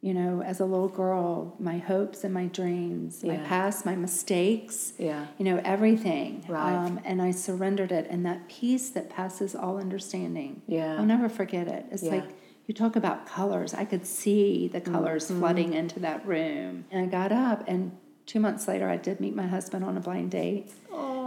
you 0.00 0.12
know, 0.12 0.42
as 0.42 0.60
a 0.60 0.64
little 0.66 0.88
girl, 0.88 1.56
my 1.58 1.78
hopes 1.78 2.24
and 2.24 2.34
my 2.34 2.46
dreams, 2.46 3.20
yeah. 3.22 3.36
my 3.36 3.44
past, 3.44 3.86
my 3.86 3.96
mistakes, 3.96 4.92
yeah. 4.98 5.26
you 5.38 5.44
know, 5.46 5.60
everything. 5.64 6.44
Right. 6.46 6.74
Um, 6.74 7.00
and 7.04 7.22
I 7.22 7.30
surrendered 7.30 7.90
it. 7.90 8.06
And 8.10 8.26
that 8.26 8.48
peace 8.48 8.90
that 8.90 9.08
passes 9.08 9.54
all 9.54 9.78
understanding, 9.78 10.62
yeah. 10.66 10.96
I'll 10.96 11.06
never 11.06 11.28
forget 11.28 11.68
it. 11.68 11.86
It's 11.90 12.02
yeah. 12.02 12.16
like 12.16 12.30
you 12.66 12.74
talk 12.74 12.96
about 12.96 13.26
colors. 13.26 13.72
I 13.74 13.84
could 13.84 14.06
see 14.06 14.68
the 14.68 14.80
colors 14.80 15.26
mm-hmm. 15.26 15.38
flooding 15.38 15.72
into 15.74 16.00
that 16.00 16.26
room. 16.26 16.84
And 16.90 17.02
I 17.02 17.06
got 17.06 17.32
up, 17.32 17.64
and 17.66 17.92
two 18.26 18.40
months 18.40 18.68
later, 18.68 18.88
I 18.88 18.96
did 18.96 19.20
meet 19.20 19.34
my 19.34 19.46
husband 19.46 19.84
on 19.84 19.96
a 19.96 20.00
blind 20.00 20.30
date. 20.30 20.70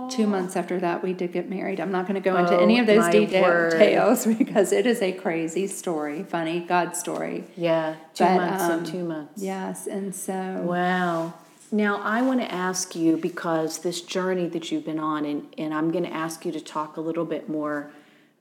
Two 0.10 0.26
months 0.26 0.56
after 0.56 0.80
that, 0.80 1.04
we 1.04 1.12
did 1.12 1.34
get 1.34 1.50
married. 1.50 1.82
I'm 1.82 1.92
not 1.92 2.08
going 2.08 2.16
to 2.16 2.22
go 2.22 2.38
into 2.38 2.56
oh, 2.56 2.64
any 2.64 2.80
of 2.80 2.88
those 2.88 3.10
details 3.10 4.26
because 4.38 4.72
it 4.72 4.86
is 4.86 5.02
a 5.02 5.12
crazy 5.12 5.68
story, 5.68 6.24
funny 6.24 6.62
God 6.62 6.96
story. 6.96 7.44
Yeah, 7.58 7.96
two 8.14 8.24
but, 8.24 8.36
months 8.38 8.64
um, 8.64 8.86
two 8.86 9.04
months. 9.04 9.42
Yes, 9.42 9.88
and 9.88 10.16
so. 10.16 10.62
Wow. 10.62 11.34
Now, 11.72 12.02
I 12.02 12.22
want 12.22 12.40
to 12.40 12.50
ask 12.50 12.96
you 12.96 13.18
because 13.18 13.80
this 13.80 14.00
journey 14.02 14.48
that 14.48 14.72
you've 14.72 14.86
been 14.86 15.00
on, 15.00 15.26
and, 15.26 15.54
and 15.58 15.74
I'm 15.74 15.92
going 15.92 16.06
to 16.06 16.14
ask 16.14 16.46
you 16.46 16.54
to 16.54 16.62
talk 16.62 16.96
a 16.96 17.02
little 17.02 17.26
bit 17.26 17.50
more, 17.50 17.92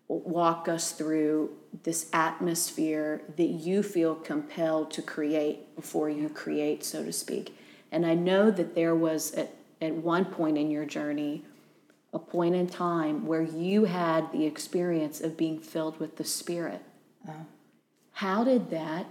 walk 0.07 0.69
us 0.69 0.92
through 0.92 1.51
this 1.83 2.09
atmosphere 2.12 3.23
that 3.37 3.49
you 3.49 3.83
feel 3.83 4.14
compelled 4.14 4.92
to 4.92 5.03
create 5.03 5.75
before 5.75 6.09
you 6.09 6.29
create, 6.29 6.85
so 6.85 7.05
to 7.05 7.12
speak. 7.12 7.57
And 7.92 8.05
I 8.05 8.14
know 8.14 8.51
that 8.51 8.75
there 8.75 8.94
was 8.94 9.33
at, 9.35 9.55
at 9.81 9.94
one 9.94 10.25
point 10.25 10.59
in 10.59 10.70
your 10.70 10.85
journey 10.85 11.44
a 12.12 12.18
point 12.18 12.55
in 12.55 12.66
time 12.66 13.27
where 13.27 13.42
you 13.42 13.85
had 13.85 14.33
the 14.33 14.46
experience 14.46 15.20
of 15.20 15.37
being 15.37 15.61
filled 15.61 16.01
with 16.01 16.16
the 16.16 16.25
Spirit. 16.25 16.83
Oh. 17.29 17.33
How 18.12 18.44
did 18.44 18.70
that 18.70 19.07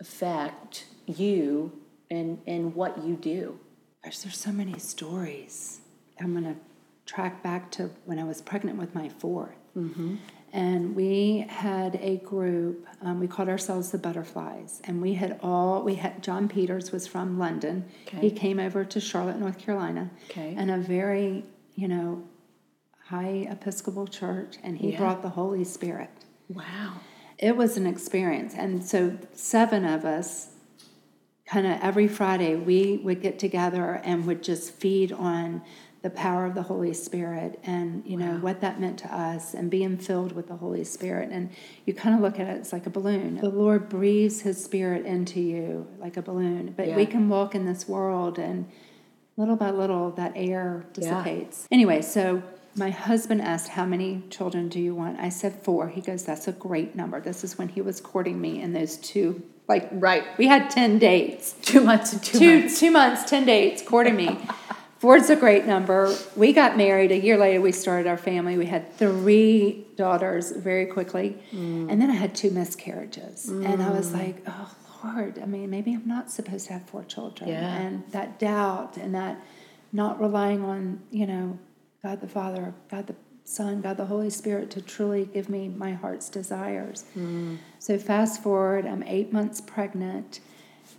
affect 0.00 0.86
you 1.06 1.72
and, 2.10 2.38
and 2.46 2.74
what 2.74 3.04
you 3.04 3.16
do? 3.16 3.58
Gosh, 4.02 4.18
there's 4.20 4.38
so 4.38 4.50
many 4.52 4.78
stories. 4.78 5.80
I'm 6.18 6.32
going 6.32 6.54
to 6.54 6.60
track 7.04 7.42
back 7.42 7.70
to 7.72 7.90
when 8.04 8.18
I 8.18 8.24
was 8.24 8.40
pregnant 8.40 8.78
with 8.78 8.94
my 8.94 9.08
4th 9.08 9.50
mm-hmm. 9.76 10.16
And 10.52 10.94
we 10.94 11.46
had 11.48 11.98
a 12.02 12.18
group, 12.18 12.86
um, 13.00 13.20
we 13.20 13.26
called 13.26 13.48
ourselves 13.48 13.90
the 13.90 13.98
Butterflies. 13.98 14.82
And 14.84 15.00
we 15.00 15.14
had 15.14 15.40
all, 15.42 15.82
we 15.82 15.94
had, 15.94 16.22
John 16.22 16.46
Peters 16.46 16.92
was 16.92 17.06
from 17.06 17.38
London. 17.38 17.86
Okay. 18.06 18.20
He 18.20 18.30
came 18.30 18.60
over 18.60 18.84
to 18.84 19.00
Charlotte, 19.00 19.38
North 19.38 19.58
Carolina. 19.58 20.10
Okay. 20.28 20.54
And 20.56 20.70
a 20.70 20.76
very 20.76 21.44
you 21.74 21.88
know, 21.88 22.22
high 23.06 23.46
Episcopal 23.50 24.06
church, 24.06 24.56
and 24.62 24.78
he 24.78 24.92
yeah. 24.92 24.98
brought 24.98 25.22
the 25.22 25.30
Holy 25.30 25.64
Spirit. 25.64 26.10
Wow. 26.48 27.00
it 27.38 27.56
was 27.56 27.76
an 27.76 27.86
experience. 27.86 28.54
And 28.54 28.84
so, 28.84 29.18
seven 29.32 29.84
of 29.84 30.04
us, 30.04 30.50
kind 31.46 31.66
of 31.66 31.78
every 31.80 32.08
Friday, 32.08 32.56
we 32.56 32.98
would 32.98 33.22
get 33.22 33.38
together 33.38 34.00
and 34.04 34.26
would 34.26 34.42
just 34.42 34.72
feed 34.72 35.12
on 35.12 35.62
the 36.02 36.10
power 36.10 36.44
of 36.46 36.54
the 36.54 36.62
Holy 36.62 36.92
Spirit 36.92 37.60
and 37.62 38.02
you 38.04 38.16
know 38.16 38.32
wow. 38.32 38.38
what 38.38 38.60
that 38.60 38.80
meant 38.80 38.98
to 38.98 39.14
us 39.14 39.54
and 39.54 39.70
being 39.70 39.96
filled 39.96 40.32
with 40.32 40.48
the 40.48 40.56
Holy 40.56 40.82
Spirit 40.82 41.30
and 41.30 41.48
you 41.86 41.94
kind 41.94 42.14
of 42.14 42.20
look 42.20 42.40
at 42.40 42.48
it 42.48 42.56
it's 42.58 42.72
like 42.72 42.86
a 42.86 42.90
balloon. 42.90 43.36
The 43.36 43.48
Lord 43.48 43.88
breathes 43.88 44.42
his 44.42 44.62
spirit 44.62 45.06
into 45.06 45.40
you 45.40 45.86
like 45.98 46.16
a 46.16 46.22
balloon. 46.22 46.74
But 46.76 46.88
yeah. 46.88 46.96
we 46.96 47.06
can 47.06 47.28
walk 47.28 47.54
in 47.54 47.66
this 47.66 47.88
world 47.88 48.38
and 48.38 48.68
little 49.36 49.56
by 49.56 49.70
little 49.70 50.10
that 50.12 50.32
air 50.34 50.84
dissipates. 50.92 51.68
Yeah. 51.70 51.74
Anyway, 51.76 52.02
so 52.02 52.42
my 52.74 52.90
husband 52.90 53.40
asked 53.42 53.68
how 53.68 53.84
many 53.84 54.22
children 54.28 54.68
do 54.68 54.80
you 54.80 54.94
want? 54.94 55.20
I 55.20 55.28
said 55.28 55.62
4. 55.62 55.88
He 55.88 56.00
goes 56.00 56.24
that's 56.24 56.48
a 56.48 56.52
great 56.52 56.96
number. 56.96 57.20
This 57.20 57.44
is 57.44 57.56
when 57.58 57.68
he 57.68 57.80
was 57.80 58.00
courting 58.00 58.40
me 58.40 58.60
in 58.60 58.72
those 58.72 58.96
two 58.96 59.42
like 59.68 59.88
right. 59.92 60.24
We 60.38 60.48
had 60.48 60.70
10 60.70 60.98
dates. 60.98 61.54
2 61.62 61.80
months 61.80 62.12
and 62.12 62.22
2 62.22 62.38
two, 62.38 62.58
months. 62.60 62.80
2 62.80 62.90
months, 62.90 63.30
10 63.30 63.44
dates 63.46 63.82
courting 63.82 64.16
me. 64.16 64.36
Four's 65.02 65.30
a 65.30 65.34
great 65.34 65.66
number. 65.66 66.16
We 66.36 66.52
got 66.52 66.76
married. 66.76 67.10
A 67.10 67.18
year 67.18 67.36
later, 67.36 67.60
we 67.60 67.72
started 67.72 68.06
our 68.06 68.16
family. 68.16 68.56
We 68.56 68.66
had 68.66 68.96
three 68.96 69.84
daughters 69.96 70.52
very 70.52 70.86
quickly. 70.86 71.42
Mm. 71.50 71.90
And 71.90 72.00
then 72.00 72.08
I 72.08 72.14
had 72.14 72.36
two 72.36 72.52
miscarriages. 72.52 73.46
Mm. 73.50 73.68
And 73.68 73.82
I 73.82 73.90
was 73.90 74.10
mm. 74.10 74.18
like, 74.18 74.44
oh, 74.46 74.72
Lord, 75.02 75.40
I 75.42 75.46
mean, 75.46 75.70
maybe 75.70 75.92
I'm 75.92 76.06
not 76.06 76.30
supposed 76.30 76.68
to 76.68 76.74
have 76.74 76.84
four 76.84 77.02
children. 77.02 77.50
Yeah. 77.50 77.78
And 77.78 78.04
that 78.12 78.38
doubt 78.38 78.96
and 78.96 79.12
that 79.16 79.42
not 79.92 80.20
relying 80.20 80.62
on, 80.62 81.00
you 81.10 81.26
know, 81.26 81.58
God 82.04 82.20
the 82.20 82.28
Father, 82.28 82.72
God 82.88 83.08
the 83.08 83.16
Son, 83.42 83.80
God 83.80 83.96
the 83.96 84.06
Holy 84.06 84.30
Spirit 84.30 84.70
to 84.70 84.80
truly 84.80 85.24
give 85.24 85.48
me 85.48 85.66
my 85.66 85.94
heart's 85.94 86.28
desires. 86.28 87.06
Mm. 87.18 87.58
So 87.80 87.98
fast 87.98 88.40
forward, 88.40 88.86
I'm 88.86 89.02
eight 89.02 89.32
months 89.32 89.60
pregnant 89.60 90.38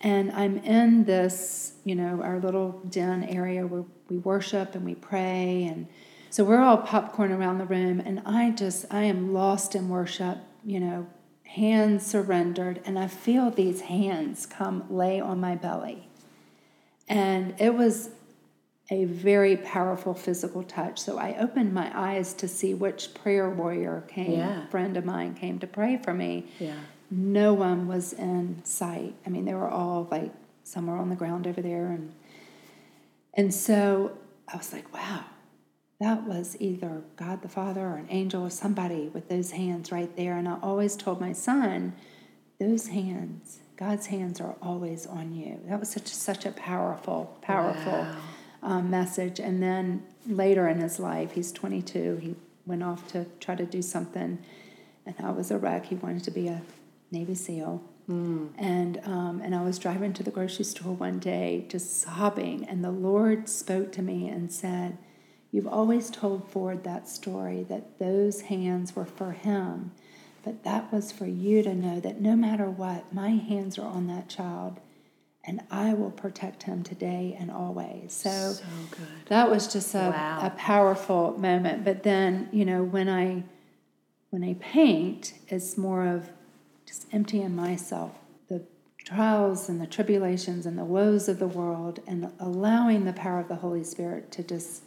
and 0.04 0.32
I'm 0.34 0.58
in 0.58 1.06
this, 1.06 1.74
you 1.86 1.96
know, 1.96 2.22
our 2.22 2.40
little 2.40 2.82
den 2.90 3.24
area 3.24 3.66
where 3.66 3.86
we 4.10 4.18
worship 4.18 4.76
and 4.76 4.84
we 4.84 4.96
pray. 4.96 5.64
And 5.64 5.88
so 6.30 6.44
we're 6.44 6.62
all 6.62 6.78
popcorn 6.78 7.32
around 7.32 7.60
the 7.60 7.66
room. 7.66 8.02
And 8.02 8.22
I 8.26 8.52
just, 8.52 8.86
I 8.92 9.04
am 9.04 9.34
lost 9.34 9.76
in 9.76 9.88
worship, 9.88 10.40
you 10.66 10.82
know, 10.82 11.08
hands 11.46 12.06
surrendered. 12.06 12.82
And 12.86 13.00
I 13.00 13.08
feel 13.08 13.50
these 13.50 13.82
hands 13.82 14.46
come 14.46 14.84
lay 14.90 15.22
on 15.22 15.40
my 15.40 15.56
belly. 15.56 16.10
And 17.08 17.56
it 17.58 17.74
was 17.74 18.10
a 18.90 19.06
very 19.06 19.56
powerful 19.56 20.14
physical 20.14 20.64
touch. 20.64 21.00
So 21.00 21.18
I 21.18 21.38
opened 21.40 21.74
my 21.74 21.90
eyes 21.98 22.34
to 22.36 22.50
see 22.50 22.74
which 22.74 23.14
prayer 23.14 23.50
warrior 23.50 24.04
came, 24.10 24.34
yeah. 24.34 24.68
friend 24.68 24.98
of 24.98 25.06
mine 25.06 25.34
came 25.34 25.60
to 25.60 25.68
pray 25.68 25.98
for 26.04 26.14
me. 26.14 26.48
Yeah 26.60 26.76
no 27.12 27.54
one 27.54 27.88
was 27.88 28.14
in 28.14 28.62
sight. 28.64 29.16
I 29.26 29.30
mean, 29.30 29.46
they 29.46 29.54
were 29.54 29.70
all 29.70 30.08
like 30.10 30.32
somewhere 30.64 30.98
on 30.98 31.10
the 31.10 31.16
ground 31.16 31.48
over 31.48 31.62
there, 31.62 31.88
and 31.88 32.14
and 33.34 33.54
so 33.54 34.18
I 34.48 34.58
was 34.58 34.74
like, 34.74 34.94
wow, 34.94 35.26
that 36.00 36.24
was 36.24 36.58
either 36.60 37.02
God 37.16 37.42
the 37.42 37.50
Father 37.50 37.82
or 37.82 37.96
an 37.96 38.08
angel 38.10 38.44
or 38.44 38.50
somebody 38.50 39.10
with 39.14 39.30
those 39.30 39.52
hands 39.52 39.92
right 39.92 40.16
there. 40.16 40.38
And 40.38 40.48
I 40.48 40.58
always 40.62 40.96
told 40.96 41.22
my 41.22 41.34
son, 41.34 41.94
those 42.60 42.88
hands, 42.88 43.60
God's 43.78 44.08
hands 44.08 44.40
are 44.40 44.56
always 44.62 45.06
on 45.06 45.34
you. 45.34 45.60
That 45.66 45.80
was 45.80 45.90
such 45.90 46.08
such 46.08 46.46
a 46.46 46.52
powerful, 46.52 47.38
powerful 47.42 47.92
wow. 47.92 48.16
um, 48.62 48.90
message. 48.90 49.40
And 49.40 49.62
then 49.62 50.04
later 50.28 50.68
in 50.68 50.80
his 50.80 51.00
life, 51.00 51.32
he's 51.34 51.52
22. 51.52 52.18
He 52.18 52.36
went 52.66 52.84
off 52.84 53.08
to 53.14 53.26
try 53.40 53.56
to 53.56 53.66
do 53.66 53.82
something, 53.82 54.40
and 55.06 55.16
I 55.22 55.32
was 55.32 55.52
a 55.52 55.58
wreck. 55.58 55.88
He 55.88 55.96
wanted 55.96 56.24
to 56.26 56.32
be 56.32 56.48
a 56.48 56.62
Navy 57.14 57.36
SEAL. 57.36 57.82
Mm. 58.10 58.50
And 58.58 59.00
um, 59.06 59.42
and 59.42 59.56
I 59.56 59.64
was 59.64 59.80
driving 59.80 60.12
to 60.14 60.24
the 60.24 60.32
grocery 60.32 60.66
store 60.66 60.94
one 60.94 61.20
day, 61.20 61.66
just 61.70 62.02
sobbing, 62.02 62.66
and 62.66 62.84
the 62.84 62.92
Lord 62.92 63.48
spoke 63.48 63.94
to 63.94 64.02
me 64.02 64.28
and 64.28 64.52
said, 64.52 64.98
"You've 65.52 65.68
always 65.68 66.10
told 66.10 66.50
Ford 66.50 66.84
that 66.84 67.08
story 67.08 67.64
that 67.70 68.00
those 68.00 68.42
hands 68.42 68.94
were 68.94 69.06
for 69.06 69.32
him, 69.32 69.92
but 70.44 70.66
that 70.66 70.92
was 70.92 71.14
for 71.14 71.26
you 71.26 71.64
to 71.64 71.74
know 71.74 72.02
that 72.02 72.20
no 72.20 72.36
matter 72.36 72.70
what, 72.70 73.14
my 73.14 73.30
hands 73.30 73.78
are 73.78 73.88
on 73.88 74.08
that 74.08 74.28
child." 74.28 74.82
and 75.46 75.60
I 75.70 75.94
will 75.94 76.12
protect 76.12 76.64
him 76.64 76.84
today 76.84 77.36
and 77.38 77.52
always. 77.52 78.14
So, 78.14 78.54
so 78.54 78.64
that 79.26 79.50
was 79.50 79.68
just 79.68 79.94
a, 79.94 79.98
wow. 79.98 80.40
a 80.42 80.52
powerful 80.52 81.38
moment. 81.38 81.84
But 81.84 82.04
then, 82.04 82.48
you 82.54 82.64
know, 82.64 82.82
when 82.82 83.10
I 83.10 83.44
when 84.30 84.44
I 84.44 84.54
paint, 84.62 85.34
it's 85.50 85.78
more 85.78 86.08
of 86.08 86.30
just 86.94 87.08
emptying 87.12 87.56
myself, 87.56 88.12
the 88.50 88.64
trials 89.00 89.68
and 89.68 89.82
the 89.82 89.88
tribulations 89.88 90.68
and 90.68 90.78
the 90.78 90.84
woes 90.86 91.28
of 91.28 91.40
the 91.40 91.48
world, 91.48 92.00
and 92.06 92.32
allowing 92.40 93.04
the 93.04 93.14
power 93.14 93.40
of 93.40 93.48
the 93.48 93.56
Holy 93.56 93.84
Spirit 93.84 94.32
to 94.32 94.44
just 94.44 94.84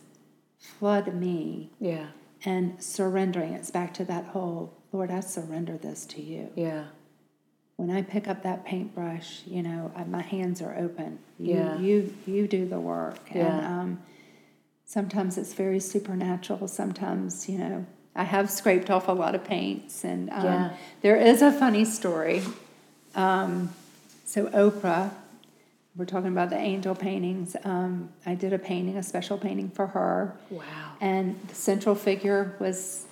flood 0.56 1.12
me. 1.12 1.70
Yeah. 1.80 2.06
And 2.44 2.80
surrendering. 2.80 3.54
It's 3.54 3.72
back 3.72 3.92
to 3.94 4.04
that 4.04 4.26
whole 4.26 4.72
Lord, 4.92 5.10
I 5.10 5.18
surrender 5.18 5.76
this 5.76 6.06
to 6.06 6.22
you. 6.22 6.50
Yeah. 6.54 6.84
When 7.74 7.90
I 7.90 8.02
pick 8.02 8.28
up 8.28 8.44
that 8.44 8.64
paintbrush, 8.64 9.42
you 9.44 9.62
know, 9.62 9.90
I, 9.96 10.04
my 10.04 10.22
hands 10.22 10.62
are 10.62 10.76
open. 10.78 11.18
You, 11.38 11.54
yeah. 11.54 11.78
You 11.78 12.14
you 12.24 12.46
do 12.46 12.66
the 12.66 12.78
work. 12.80 13.18
Yeah. 13.34 13.58
And 13.58 13.66
um, 13.66 14.02
sometimes 14.84 15.36
it's 15.36 15.54
very 15.54 15.80
supernatural. 15.80 16.68
Sometimes, 16.68 17.48
you 17.48 17.58
know, 17.58 17.86
I 18.16 18.24
have 18.24 18.50
scraped 18.50 18.90
off 18.90 19.08
a 19.08 19.12
lot 19.12 19.34
of 19.34 19.44
paints, 19.44 20.02
and 20.02 20.30
um, 20.30 20.44
yeah. 20.44 20.76
there 21.02 21.16
is 21.16 21.42
a 21.42 21.52
funny 21.52 21.84
story. 21.84 22.42
Um, 23.14 23.74
so 24.24 24.46
Oprah, 24.46 25.12
we're 25.94 26.06
talking 26.06 26.32
about 26.32 26.50
the 26.50 26.58
angel 26.58 26.94
paintings. 26.94 27.56
Um, 27.62 28.08
I 28.24 28.34
did 28.34 28.52
a 28.52 28.58
painting, 28.58 28.96
a 28.96 29.02
special 29.02 29.36
painting 29.36 29.70
for 29.70 29.88
her. 29.88 30.34
Wow! 30.50 30.62
And 31.00 31.38
the 31.48 31.54
central 31.54 31.94
figure 31.94 32.56
was 32.58 33.04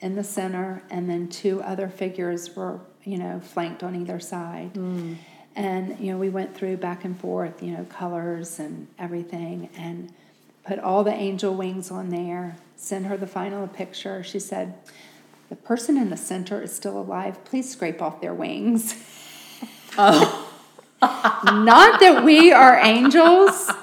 in 0.00 0.14
the 0.14 0.24
center, 0.24 0.82
and 0.90 1.08
then 1.08 1.28
two 1.28 1.62
other 1.62 1.88
figures 1.88 2.54
were, 2.54 2.80
you 3.04 3.18
know, 3.18 3.40
flanked 3.40 3.82
on 3.82 3.96
either 3.96 4.20
side. 4.20 4.74
Mm. 4.74 5.16
And 5.56 5.98
you 5.98 6.12
know, 6.12 6.18
we 6.18 6.28
went 6.28 6.54
through 6.54 6.76
back 6.76 7.04
and 7.04 7.18
forth, 7.18 7.62
you 7.62 7.72
know, 7.72 7.84
colors 7.86 8.58
and 8.58 8.88
everything, 8.98 9.70
and 9.76 10.12
put 10.64 10.78
all 10.78 11.04
the 11.04 11.12
angel 11.12 11.54
wings 11.54 11.90
on 11.90 12.10
there 12.10 12.56
send 12.80 13.06
her 13.06 13.16
the 13.16 13.26
final 13.26 13.68
picture. 13.68 14.22
She 14.22 14.38
said, 14.40 14.74
The 15.48 15.56
person 15.56 15.96
in 15.96 16.10
the 16.10 16.16
center 16.16 16.62
is 16.62 16.74
still 16.74 16.98
alive. 16.98 17.44
Please 17.44 17.70
scrape 17.70 18.00
off 18.00 18.20
their 18.20 18.34
wings. 18.34 18.94
Oh. 19.98 20.48
not 21.02 21.98
that 21.98 22.22
we 22.24 22.52
are 22.52 22.78
angels. 22.78 23.70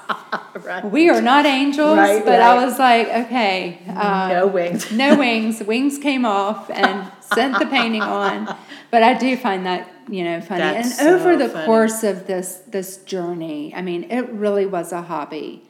Right. 0.64 0.84
We 0.84 1.08
are 1.08 1.22
not 1.22 1.46
angels, 1.46 1.96
right, 1.96 2.22
but 2.22 2.40
right. 2.40 2.40
I 2.40 2.64
was 2.64 2.78
like, 2.78 3.08
okay. 3.08 3.78
Um, 3.88 4.28
no 4.28 4.46
wings. 4.46 4.90
no 4.90 5.16
wings. 5.16 5.62
Wings 5.62 5.98
came 5.98 6.26
off 6.26 6.68
and 6.68 7.10
sent 7.20 7.58
the 7.58 7.66
painting 7.66 8.02
on. 8.02 8.54
But 8.90 9.02
I 9.02 9.14
do 9.14 9.36
find 9.36 9.64
that, 9.66 9.88
you 10.08 10.24
know, 10.24 10.40
funny. 10.40 10.60
That's 10.60 10.98
and 10.98 11.08
over 11.08 11.34
so 11.34 11.38
the 11.38 11.48
funny. 11.48 11.66
course 11.66 12.02
of 12.02 12.26
this 12.26 12.56
this 12.66 12.98
journey, 12.98 13.72
I 13.74 13.80
mean, 13.82 14.10
it 14.10 14.28
really 14.30 14.66
was 14.66 14.92
a 14.92 15.02
hobby. 15.02 15.67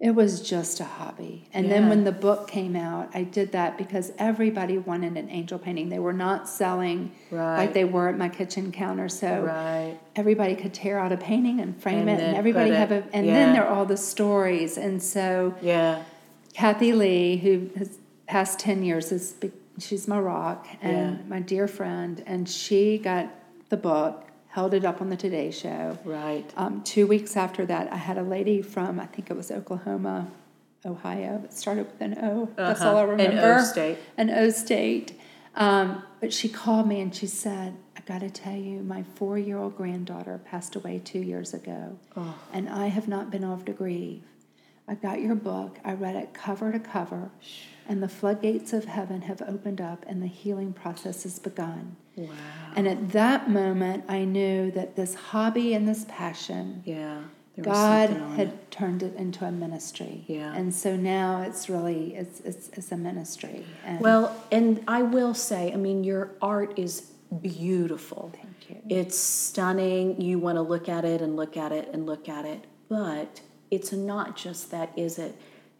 It 0.00 0.14
was 0.14 0.40
just 0.40 0.80
a 0.80 0.84
hobby. 0.84 1.46
And 1.52 1.66
yeah. 1.66 1.74
then 1.74 1.90
when 1.90 2.04
the 2.04 2.12
book 2.12 2.48
came 2.48 2.74
out, 2.74 3.10
I 3.12 3.22
did 3.22 3.52
that 3.52 3.76
because 3.76 4.12
everybody 4.16 4.78
wanted 4.78 5.18
an 5.18 5.28
angel 5.28 5.58
painting. 5.58 5.90
They 5.90 5.98
were 5.98 6.14
not 6.14 6.48
selling 6.48 7.12
right. 7.30 7.58
like 7.58 7.74
they 7.74 7.84
were 7.84 8.08
at 8.08 8.16
my 8.16 8.30
kitchen 8.30 8.72
counter. 8.72 9.10
So 9.10 9.42
right. 9.42 9.98
everybody 10.16 10.56
could 10.56 10.72
tear 10.72 10.98
out 10.98 11.12
a 11.12 11.18
painting 11.18 11.60
and 11.60 11.80
frame 11.80 12.08
and 12.08 12.18
it 12.18 12.24
and 12.24 12.36
everybody 12.36 12.70
have 12.70 12.92
a 12.92 13.04
and 13.12 13.26
yeah. 13.26 13.34
then 13.34 13.52
there 13.52 13.66
are 13.66 13.74
all 13.74 13.84
the 13.84 13.98
stories. 13.98 14.78
And 14.78 15.02
so 15.02 15.54
Yeah. 15.60 16.02
Kathie 16.54 16.94
Lee, 16.94 17.36
who 17.36 17.68
has 17.76 17.98
past 18.26 18.58
10 18.58 18.82
years 18.82 19.12
is 19.12 19.34
she's 19.78 20.08
my 20.08 20.18
rock 20.18 20.66
and 20.80 21.18
Yeah. 21.18 21.28
my 21.28 21.40
dear 21.40 21.68
friend 21.68 22.22
and 22.26 22.48
she 22.48 22.96
got 22.96 23.28
the 23.68 23.76
book 23.76 24.29
held 24.50 24.74
it 24.74 24.84
up 24.84 25.00
on 25.00 25.08
the 25.10 25.16
Today 25.16 25.50
Show. 25.50 25.98
Right. 26.04 26.44
Um, 26.56 26.82
two 26.82 27.06
weeks 27.06 27.36
after 27.36 27.64
that, 27.66 27.92
I 27.92 27.96
had 27.96 28.18
a 28.18 28.22
lady 28.22 28.62
from, 28.62 28.98
I 29.00 29.06
think 29.06 29.30
it 29.30 29.36
was 29.36 29.50
Oklahoma, 29.50 30.28
Ohio, 30.84 31.40
it 31.44 31.52
started 31.52 31.86
with 31.86 32.00
an 32.00 32.18
O. 32.22 32.48
That's 32.56 32.80
all 32.80 32.96
I 32.96 33.02
Uh-huh. 33.02 33.12
remember. 33.12 33.36
An 33.36 33.60
O 33.60 33.62
state. 33.62 33.98
An 34.16 34.30
O 34.30 34.50
state. 34.50 35.18
Um, 35.54 36.02
but 36.20 36.32
she 36.32 36.48
called 36.48 36.88
me 36.88 37.00
and 37.00 37.14
she 37.14 37.26
said, 37.26 37.74
I 37.96 38.00
got 38.02 38.20
to 38.20 38.30
tell 38.30 38.54
you, 38.56 38.80
my 38.80 39.02
four 39.14 39.38
year 39.38 39.58
old 39.58 39.76
granddaughter 39.76 40.40
passed 40.44 40.74
away 40.74 41.00
two 41.04 41.18
years 41.20 41.54
ago, 41.54 41.98
Oh. 42.16 42.34
and 42.52 42.68
I 42.68 42.86
have 42.86 43.08
not 43.08 43.30
been 43.30 43.44
able 43.44 43.58
to 43.58 43.72
grieve. 43.72 44.22
I 44.88 44.94
got 44.94 45.20
your 45.20 45.34
book, 45.36 45.78
I 45.84 45.92
read 45.92 46.16
it 46.16 46.34
cover 46.34 46.72
to 46.72 46.80
cover, 46.80 47.30
and 47.90 48.00
the 48.00 48.08
floodgates 48.08 48.72
of 48.72 48.84
heaven 48.84 49.22
have 49.22 49.42
opened 49.42 49.80
up 49.80 50.04
and 50.06 50.22
the 50.22 50.28
healing 50.28 50.72
process 50.72 51.24
has 51.24 51.40
begun. 51.40 51.96
Wow. 52.14 52.28
And 52.76 52.86
at 52.86 53.10
that 53.10 53.50
moment, 53.50 54.04
I 54.08 54.24
knew 54.24 54.70
that 54.70 54.94
this 54.94 55.16
hobby 55.16 55.74
and 55.74 55.88
this 55.88 56.06
passion, 56.08 56.84
yeah, 56.86 57.22
God 57.60 58.10
had 58.10 58.46
it. 58.46 58.70
turned 58.70 59.02
it 59.02 59.16
into 59.16 59.44
a 59.44 59.50
ministry. 59.50 60.22
Yeah. 60.28 60.54
And 60.54 60.72
so 60.72 60.94
now 60.94 61.42
it's 61.42 61.68
really 61.68 62.14
it's 62.14 62.38
it's, 62.40 62.68
it's 62.74 62.92
a 62.92 62.96
ministry. 62.96 63.66
And 63.84 64.00
Well, 64.00 64.40
and 64.52 64.84
I 64.86 65.02
will 65.02 65.34
say, 65.34 65.72
I 65.72 65.76
mean, 65.76 66.04
your 66.04 66.30
art 66.40 66.78
is 66.78 67.10
beautiful. 67.42 68.30
Thank 68.32 68.70
you. 68.70 68.96
It's 68.96 69.18
stunning. 69.18 70.20
You 70.20 70.38
want 70.38 70.56
to 70.56 70.62
look 70.62 70.88
at 70.88 71.04
it 71.04 71.20
and 71.20 71.34
look 71.34 71.56
at 71.56 71.72
it 71.72 71.88
and 71.92 72.06
look 72.06 72.28
at 72.28 72.44
it. 72.44 72.66
But 72.88 73.40
it's 73.68 73.92
not 73.92 74.36
just 74.36 74.70
that, 74.70 74.96
is 74.96 75.18
it? 75.18 75.34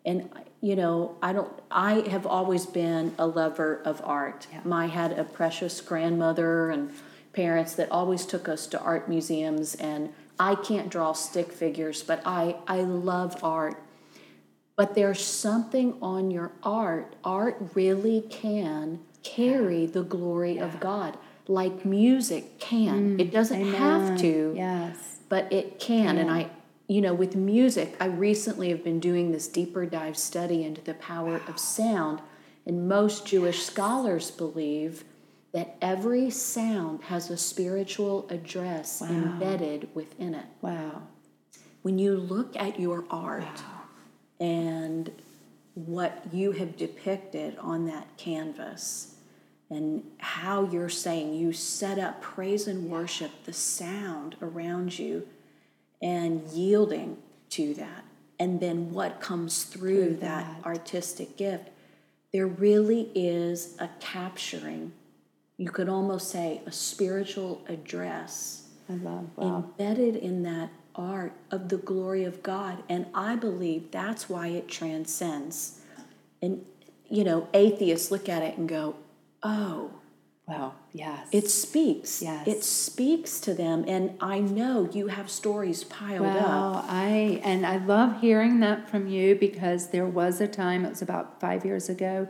And 0.05 0.29
you 0.61 0.77
know, 0.77 1.16
I 1.23 1.33
don't 1.33 1.51
I 1.70 2.09
have 2.09 2.27
always 2.27 2.66
been 2.66 3.14
a 3.18 3.27
lover 3.27 3.81
of 3.85 4.01
art. 4.05 4.46
Yeah. 4.53 4.75
I 4.75 4.87
had 4.87 5.18
a 5.18 5.25
precious 5.25 5.81
grandmother 5.81 6.70
and 6.70 6.90
parents 7.33 7.75
that 7.75 7.90
always 7.90 8.27
took 8.27 8.49
us 8.49 8.66
to 8.68 8.81
art 8.81 9.09
museums 9.09 9.75
and 9.77 10.12
I 10.38 10.55
can't 10.55 10.88
draw 10.88 11.12
stick 11.12 11.53
figures, 11.53 12.03
but 12.03 12.23
I 12.27 12.57
I 12.66 12.81
love 12.83 13.42
art. 13.42 13.83
But 14.77 14.94
there's 14.94 15.23
something 15.23 15.99
on 16.01 16.31
your 16.31 16.53
art. 16.62 17.14
Art 17.23 17.59
really 17.75 18.23
can 18.23 19.01
carry 19.23 19.85
the 19.87 20.03
glory 20.03 20.57
yeah. 20.57 20.64
of 20.64 20.81
God 20.81 21.18
like 21.49 21.85
music 21.85 22.59
can. 22.59 23.16
Mm, 23.16 23.20
it 23.20 23.33
doesn't 23.33 23.75
have 23.75 24.18
to. 24.20 24.55
Yes. 24.57 25.18
But 25.29 25.53
it 25.53 25.81
can. 25.81 26.16
And 26.16 26.31
I 26.31 26.49
you 26.90 27.00
know, 27.00 27.14
with 27.14 27.37
music, 27.37 27.94
I 28.00 28.07
recently 28.07 28.70
have 28.70 28.83
been 28.83 28.98
doing 28.98 29.31
this 29.31 29.46
deeper 29.46 29.87
dive 29.87 30.16
study 30.16 30.64
into 30.64 30.81
the 30.81 30.94
power 30.94 31.35
wow. 31.35 31.42
of 31.46 31.57
sound. 31.57 32.20
And 32.66 32.88
most 32.88 33.24
Jewish 33.24 33.62
scholars 33.62 34.33
believe 34.33 35.05
that 35.53 35.76
every 35.81 36.31
sound 36.31 37.05
has 37.05 37.31
a 37.31 37.37
spiritual 37.37 38.26
address 38.29 39.03
wow. 39.03 39.07
embedded 39.07 39.88
within 39.94 40.35
it. 40.35 40.46
Wow. 40.62 41.03
When 41.83 41.96
you 42.00 42.16
look 42.16 42.57
at 42.57 42.81
your 42.81 43.05
art 43.09 43.44
wow. 43.44 43.83
and 44.40 45.12
what 45.74 46.24
you 46.33 46.50
have 46.50 46.76
depicted 46.76 47.57
on 47.59 47.87
that 47.87 48.16
canvas 48.16 49.14
and 49.70 50.03
how 50.18 50.64
you're 50.64 50.88
saying 50.88 51.35
you 51.35 51.53
set 51.53 52.00
up 52.00 52.20
praise 52.20 52.66
and 52.66 52.90
worship, 52.90 53.31
the 53.44 53.53
sound 53.53 54.35
around 54.42 54.98
you 54.98 55.29
and 56.00 56.42
yielding 56.50 57.16
to 57.50 57.74
that. 57.74 58.04
And 58.38 58.60
then 58.60 58.92
what 58.92 59.20
comes 59.20 59.64
through, 59.64 60.16
that. 60.16 60.46
that 60.60 60.66
artistic 60.66 61.36
gift, 61.36 61.68
there 62.32 62.46
really 62.46 63.10
is 63.14 63.76
a 63.78 63.88
capturing, 64.00 64.92
you 65.56 65.70
could 65.70 65.88
almost 65.88 66.30
say 66.30 66.62
a 66.66 66.72
spiritual 66.72 67.62
address 67.68 68.68
I 68.88 68.94
love, 68.94 69.26
wow. 69.36 69.56
embedded 69.78 70.16
in 70.16 70.42
that 70.44 70.70
art 70.94 71.32
of 71.50 71.68
the 71.68 71.76
glory 71.76 72.24
of 72.24 72.42
God. 72.42 72.82
And 72.88 73.06
I 73.14 73.36
believe 73.36 73.90
that's 73.90 74.28
why 74.28 74.48
it 74.48 74.68
transcends. 74.68 75.80
And, 76.40 76.64
you 77.08 77.24
know, 77.24 77.48
atheists 77.52 78.10
look 78.10 78.28
at 78.28 78.42
it 78.42 78.56
and 78.56 78.68
go, 78.68 78.96
oh, 79.42 79.92
Wow, 80.50 80.74
yes. 80.92 81.29
It 81.33 81.50
speaks. 81.50 82.22
Yes. 82.22 82.46
It 82.46 82.64
speaks 82.64 83.40
to 83.40 83.55
them. 83.55 83.85
And 83.87 84.16
I 84.20 84.40
know 84.40 84.88
you 84.92 85.09
have 85.09 85.31
stories 85.31 85.85
piled 85.85 86.22
well, 86.22 86.76
up. 86.76 86.87
I 86.88 87.40
and 87.44 87.66
I 87.66 87.79
love 87.79 88.20
hearing 88.20 88.61
that 88.61 88.88
from 88.88 89.07
you 89.07 89.35
because 89.35 89.88
there 89.90 90.07
was 90.07 90.40
a 90.40 90.48
time, 90.48 90.85
it 90.85 90.90
was 90.90 91.03
about 91.03 91.40
five 91.40 91.64
years 91.64 91.88
ago, 91.88 92.29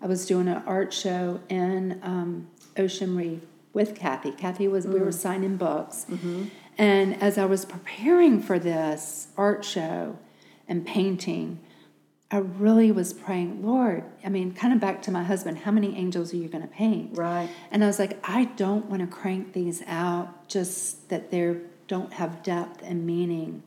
I 0.00 0.06
was 0.06 0.26
doing 0.26 0.48
an 0.48 0.62
art 0.66 0.92
show 0.92 1.40
in 1.48 2.00
um, 2.02 2.48
Ocean 2.76 3.16
Reef 3.16 3.40
with 3.72 3.94
Kathie. 3.94 4.32
Kathie 4.32 4.68
was, 4.68 4.86
mm. 4.86 4.94
we 4.94 5.00
were 5.00 5.06
mm. 5.06 5.14
signing 5.14 5.56
books. 5.56 6.06
Mm-hmm. 6.10 6.44
And 6.78 7.22
as 7.22 7.38
I 7.38 7.46
was 7.46 7.64
preparing 7.64 8.40
for 8.40 8.58
this 8.58 9.28
art 9.36 9.64
show 9.64 10.18
and 10.68 10.86
painting, 10.86 11.60
I 12.30 12.38
really 12.38 12.90
was 12.90 13.12
praying, 13.12 13.64
Lord, 13.64 14.02
I 14.24 14.30
mean, 14.30 14.52
kind 14.52 14.72
of 14.72 14.80
back 14.80 15.00
to 15.02 15.12
my 15.12 15.22
husband, 15.22 15.58
how 15.58 15.70
many 15.70 15.96
angels 15.96 16.34
are 16.34 16.36
you 16.36 16.48
going 16.48 16.62
to 16.62 16.68
paint? 16.68 17.16
Right. 17.16 17.48
And 17.70 17.84
I 17.84 17.86
was 17.86 18.00
like, 18.00 18.18
I 18.28 18.46
don't 18.56 18.86
want 18.86 19.00
to 19.00 19.06
crank 19.06 19.52
these 19.52 19.82
out 19.86 20.48
just 20.48 21.08
that 21.08 21.30
they 21.30 21.56
don't 21.86 22.12
have 22.14 22.42
depth 22.42 22.82
and 22.82 23.06
meaning. 23.06 23.62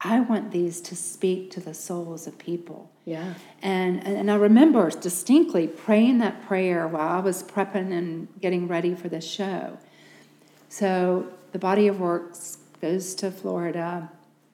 I 0.00 0.20
want 0.20 0.50
these 0.50 0.80
to 0.82 0.96
speak 0.96 1.50
to 1.50 1.60
the 1.60 1.74
souls 1.74 2.26
of 2.26 2.38
people. 2.38 2.90
Yeah. 3.04 3.34
And 3.60 4.06
and 4.06 4.30
I 4.30 4.36
remember 4.36 4.88
distinctly 4.88 5.68
praying 5.68 6.18
that 6.18 6.46
prayer 6.46 6.88
while 6.88 7.18
I 7.18 7.20
was 7.20 7.42
prepping 7.42 7.92
and 7.92 8.28
getting 8.40 8.66
ready 8.66 8.94
for 8.94 9.10
the 9.10 9.20
show. 9.20 9.76
So 10.70 11.26
the 11.52 11.58
body 11.58 11.86
of 11.86 12.00
works 12.00 12.58
goes 12.80 13.14
to 13.16 13.30
Florida 13.30 14.10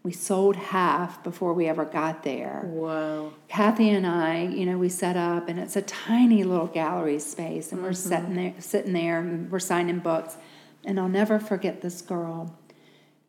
we 0.06 0.12
sold 0.12 0.54
half 0.54 1.24
before 1.24 1.52
we 1.52 1.66
ever 1.66 1.84
got 1.84 2.22
there. 2.22 2.60
Wow. 2.62 3.32
Kathie 3.48 3.90
and 3.90 4.06
I, 4.06 4.44
you 4.44 4.64
know, 4.64 4.78
we 4.78 4.88
set 4.88 5.16
up 5.16 5.48
and 5.48 5.58
it's 5.58 5.74
a 5.74 5.82
tiny 5.82 6.44
little 6.44 6.68
gallery 6.68 7.18
space 7.18 7.72
and 7.72 7.80
mm-hmm. 7.80 7.88
we're 7.88 7.92
sitting 7.92 8.36
there 8.36 8.54
sitting 8.60 8.92
there 8.92 9.18
and 9.18 9.50
we're 9.50 9.58
signing 9.58 9.98
books. 9.98 10.36
And 10.84 11.00
I'll 11.00 11.08
never 11.08 11.40
forget 11.40 11.80
this 11.80 12.02
girl. 12.02 12.56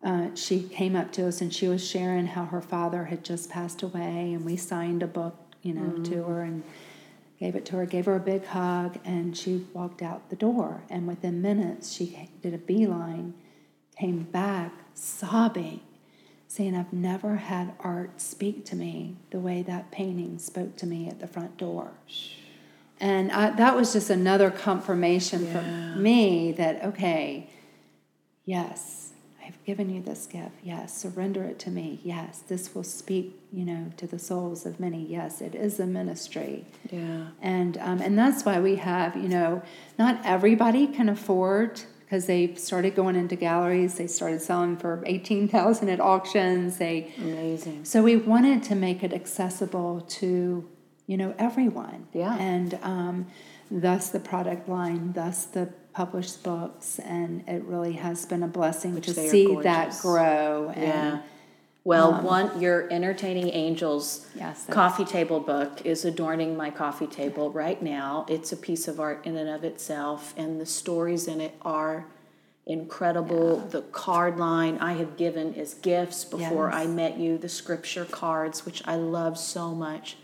Uh, 0.03 0.35
she 0.35 0.61
came 0.61 0.95
up 0.95 1.11
to 1.13 1.27
us 1.27 1.41
and 1.41 1.51
she 1.51 1.67
was 1.67 1.83
sharing 1.83 2.27
how 2.27 2.45
her 2.45 2.61
father 2.61 3.05
had 3.05 3.25
just 3.25 3.49
passed 3.49 3.81
away 3.81 4.33
and 4.33 4.45
we 4.45 4.55
signed 4.55 5.01
a 5.01 5.07
book, 5.07 5.35
you 5.63 5.73
know, 5.73 5.81
mm-hmm. 5.81 6.03
to 6.03 6.23
her 6.25 6.43
and 6.43 6.61
gave 7.39 7.55
it 7.55 7.65
to 7.65 7.77
her, 7.77 7.87
gave 7.87 8.05
her 8.05 8.15
a 8.15 8.19
big 8.19 8.45
hug, 8.45 8.99
and 9.03 9.35
she 9.35 9.65
walked 9.73 10.03
out 10.03 10.29
the 10.29 10.35
door. 10.35 10.83
And 10.91 11.07
within 11.07 11.41
minutes, 11.41 11.91
she 11.91 12.29
did 12.43 12.53
a 12.53 12.59
beeline, 12.59 13.33
came 13.97 14.25
back 14.25 14.73
sobbing 14.93 15.81
saying, 16.47 16.75
I've 16.75 16.93
never 16.93 17.35
had 17.35 17.73
art 17.79 18.21
speak 18.21 18.65
to 18.65 18.75
me 18.75 19.17
the 19.31 19.39
way 19.39 19.61
that 19.63 19.91
painting 19.91 20.39
spoke 20.39 20.75
to 20.77 20.85
me 20.85 21.07
at 21.07 21.19
the 21.19 21.27
front 21.27 21.57
door. 21.57 21.91
And 22.99 23.31
I, 23.31 23.51
that 23.51 23.75
was 23.75 23.93
just 23.93 24.09
another 24.09 24.49
confirmation 24.49 25.45
yeah. 25.45 25.53
for 25.93 25.99
me 25.99 26.51
that, 26.53 26.83
okay, 26.83 27.49
yes, 28.45 29.13
I've 29.45 29.63
given 29.65 29.89
you 29.89 30.01
this 30.01 30.25
gift. 30.25 30.55
Yes, 30.63 30.97
surrender 30.97 31.43
it 31.43 31.59
to 31.59 31.69
me. 31.69 31.99
Yes, 32.03 32.39
this 32.47 32.75
will 32.75 32.83
speak, 32.83 33.39
you 33.53 33.63
know, 33.63 33.91
to 33.97 34.07
the 34.07 34.19
souls 34.19 34.65
of 34.65 34.79
many. 34.79 35.05
Yes, 35.05 35.41
it 35.41 35.55
is 35.55 35.79
a 35.79 35.85
ministry. 35.85 36.65
Yeah. 36.91 37.27
And 37.41 37.77
um, 37.77 38.01
and 38.01 38.17
that's 38.17 38.43
why 38.43 38.59
we 38.59 38.75
have, 38.75 39.15
you 39.15 39.29
know, 39.29 39.61
not 39.97 40.19
everybody 40.25 40.85
can 40.85 41.07
afford 41.07 41.81
because 42.07 42.25
they 42.25 42.55
started 42.55 42.95
going 42.95 43.17
into 43.17 43.35
galleries. 43.35 43.95
They 43.95 44.07
started 44.07 44.41
selling 44.41 44.77
for 44.77 45.03
eighteen 45.05 45.49
thousand 45.49 45.89
at 45.89 45.99
auctions. 45.99 46.77
They 46.77 47.11
amazing. 47.17 47.83
So 47.83 48.01
we 48.01 48.15
wanted 48.15 48.63
to 48.63 48.75
make 48.75 49.03
it 49.03 49.13
accessible 49.13 50.01
to 50.01 50.67
you 51.05 51.17
know 51.17 51.35
everyone. 51.37 52.07
Yeah. 52.13 52.37
And 52.37 52.79
um, 52.81 53.27
thus 53.69 54.09
the 54.09 54.21
product 54.21 54.69
line, 54.69 55.11
thus 55.11 55.45
the 55.45 55.73
published 55.91 56.43
books, 56.43 56.99
and 56.99 57.43
it 57.47 57.63
really 57.63 57.93
has 57.93 58.25
been 58.25 58.43
a 58.43 58.47
blessing 58.47 58.95
Which 58.95 59.07
to 59.07 59.13
see 59.13 59.55
that 59.63 59.97
grow. 60.01 60.71
And, 60.73 60.83
yeah. 60.83 61.21
Well, 61.87 62.15
um, 62.15 62.23
one 62.25 62.59
your 62.59 62.91
entertaining 62.91 63.47
angels 63.53 64.27
yes, 64.35 64.65
coffee 64.69 65.05
table 65.05 65.39
book 65.39 65.85
is 65.85 66.03
adorning 66.03 66.57
my 66.57 66.69
coffee 66.69 67.07
table 67.07 67.49
right 67.49 67.81
now. 67.81 68.25
It's 68.27 68.51
a 68.51 68.57
piece 68.57 68.89
of 68.89 68.99
art 68.99 69.25
in 69.25 69.37
and 69.37 69.49
of 69.49 69.63
itself, 69.63 70.33
and 70.35 70.59
the 70.59 70.65
stories 70.65 71.29
in 71.29 71.39
it 71.39 71.55
are 71.61 72.05
incredible. 72.65 73.61
Yeah. 73.63 73.69
The 73.69 73.81
card 73.83 74.37
line 74.37 74.79
I 74.79 74.95
have 74.95 75.15
given 75.15 75.55
as 75.55 75.75
gifts 75.75 76.25
before 76.25 76.69
yes. 76.69 76.75
I 76.75 76.87
met 76.87 77.17
you, 77.17 77.37
the 77.37 77.47
scripture 77.47 78.03
cards, 78.03 78.65
which 78.65 78.81
I 78.85 78.95
love 78.97 79.39
so 79.39 79.73
much. 79.73 80.17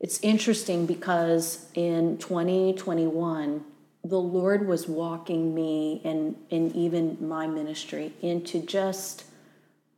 It's 0.00 0.18
interesting 0.22 0.86
because 0.86 1.66
in 1.74 2.18
2021, 2.18 3.64
the 4.02 4.18
Lord 4.18 4.66
was 4.66 4.88
walking 4.88 5.54
me 5.54 6.00
and, 6.04 6.34
and 6.50 6.74
even 6.74 7.16
my 7.20 7.46
ministry 7.46 8.12
into 8.22 8.60
just 8.60 9.29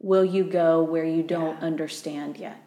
Will 0.02 0.24
you 0.24 0.44
go 0.44 0.82
where 0.82 1.04
you 1.04 1.22
don't 1.22 1.58
yeah. 1.60 1.66
understand 1.66 2.36
yet? 2.36 2.62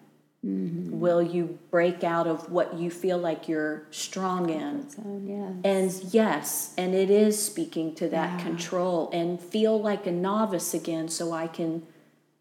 Mm-hmm. 0.45 0.99
Will 0.99 1.23
you 1.23 1.57
break 1.71 2.03
out 2.03 2.27
of 2.27 2.51
what 2.51 2.75
you 2.75 2.91
feel 2.91 3.17
like 3.17 3.47
you're 3.47 3.83
strong 3.89 4.49
in? 4.49 4.85
yes. 5.25 5.53
And 5.63 6.13
yes, 6.13 6.73
and 6.77 6.93
it 6.93 7.09
is 7.09 7.41
speaking 7.41 7.95
to 7.95 8.07
that 8.09 8.39
yeah. 8.39 8.45
control 8.45 9.09
and 9.11 9.41
feel 9.41 9.81
like 9.81 10.05
a 10.05 10.11
novice 10.11 10.73
again 10.73 11.09
so 11.09 11.31
I 11.31 11.47
can 11.47 11.83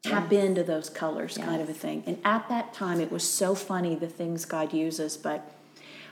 tap 0.02 0.30
yes. 0.30 0.44
into 0.44 0.62
those 0.62 0.90
colors, 0.90 1.37
yes. 1.38 1.46
kind 1.46 1.62
of 1.62 1.68
a 1.70 1.74
thing. 1.74 2.02
And 2.07 2.18
at 2.24 2.46
that 2.50 2.74
time, 2.74 3.00
it 3.00 3.11
was 3.11 3.26
so 3.28 3.54
funny 3.54 3.94
the 3.94 4.07
things 4.07 4.44
God 4.44 4.74
uses, 4.74 5.16
but 5.16 5.50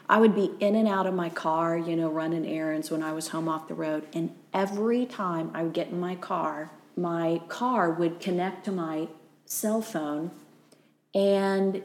I 0.08 0.18
would 0.18 0.34
be 0.34 0.50
in 0.60 0.74
and 0.74 0.88
out 0.88 1.06
of 1.06 1.12
my 1.12 1.28
car, 1.28 1.76
you 1.76 1.94
know, 1.94 2.08
running 2.08 2.46
errands 2.46 2.90
when 2.90 3.02
I 3.02 3.12
was 3.12 3.28
home 3.28 3.48
off 3.48 3.68
the 3.68 3.74
road. 3.74 4.06
And 4.14 4.34
every 4.54 5.04
time 5.04 5.50
I 5.52 5.62
would 5.62 5.74
get 5.74 5.88
in 5.88 6.00
my 6.00 6.14
car, 6.14 6.70
my 6.96 7.40
car 7.48 7.90
would 7.90 8.20
connect 8.20 8.64
to 8.64 8.72
my 8.72 9.08
cell 9.44 9.82
phone 9.82 10.30
and 11.14 11.82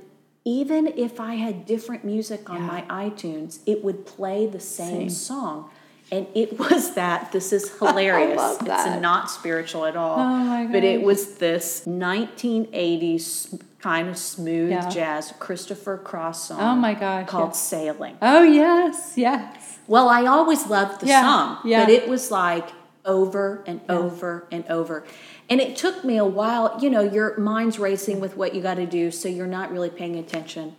even 0.48 0.88
if 0.96 1.20
I 1.20 1.36
had 1.36 1.66
different 1.66 2.06
music 2.06 2.50
on 2.50 2.62
yeah. 2.62 2.68
my 2.68 2.82
iTunes, 2.84 3.60
it 3.66 3.84
would 3.84 4.06
play 4.06 4.46
the 4.46 4.62
same, 4.62 5.02
same. 5.02 5.10
song. 5.10 5.70
And 6.10 6.26
it 6.34 6.58
was 6.60 6.94
that, 6.94 7.34
this 7.34 7.52
is 7.52 7.78
hilarious. 7.80 8.58
It's 8.62 9.02
not 9.02 9.30
spiritual 9.30 9.86
at 9.86 9.98
all. 9.98 10.20
Oh 10.20 10.70
but 10.72 10.86
it 10.86 11.02
was 11.02 11.36
this 11.36 11.84
1980s 11.86 13.62
kind 13.80 14.08
of 14.08 14.18
smooth 14.18 14.72
yeah. 14.72 14.90
jazz 14.90 15.34
Christopher 15.38 15.98
Cross 15.98 16.48
song. 16.48 16.62
Oh 16.62 16.76
my 16.76 16.94
God. 16.94 17.28
Called 17.28 17.54
Sailing. 17.54 18.18
Oh, 18.22 18.44
yes, 18.44 19.14
yes. 19.18 19.80
Well, 19.88 20.08
I 20.08 20.28
always 20.28 20.68
loved 20.68 21.02
the 21.02 21.08
yeah, 21.08 21.22
song, 21.22 21.58
but 21.64 21.90
it 21.90 22.08
was 22.08 22.32
like 22.32 22.70
over 23.08 23.64
and 23.66 23.82
yeah. 23.90 23.96
over 23.96 24.48
and 24.52 24.66
over. 24.68 25.04
And 25.50 25.60
it 25.60 25.76
took 25.76 26.04
me 26.04 26.18
a 26.18 26.26
while, 26.26 26.78
you 26.82 26.90
know, 26.90 27.02
your 27.02 27.38
mind's 27.38 27.80
racing 27.80 28.20
with 28.20 28.38
what 28.38 28.54
you 28.54 28.62
got 28.62 28.76
to 28.76 28.86
do, 28.86 29.10
so 29.10 29.30
you're 29.30 29.48
not 29.48 29.72
really 29.72 29.90
paying 29.90 30.18
attention. 30.18 30.76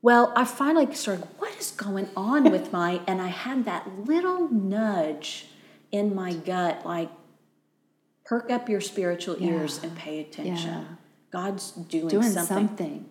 Well, 0.00 0.32
I 0.36 0.44
finally 0.44 0.94
started, 0.94 1.26
what 1.38 1.54
is 1.58 1.72
going 1.72 2.08
on 2.16 2.50
with 2.50 2.72
my, 2.72 3.00
and 3.06 3.20
I 3.20 3.28
had 3.28 3.64
that 3.64 4.04
little 4.04 4.48
nudge 4.48 5.48
in 5.90 6.14
my 6.14 6.32
gut, 6.32 6.86
like, 6.86 7.10
perk 8.24 8.50
up 8.50 8.68
your 8.68 8.80
spiritual 8.80 9.36
ears 9.40 9.82
and 9.82 9.96
pay 9.96 10.20
attention. 10.20 10.98
God's 11.30 11.72
doing, 11.72 12.08
doing 12.08 12.22
something. 12.22 12.68
something. 12.68 13.10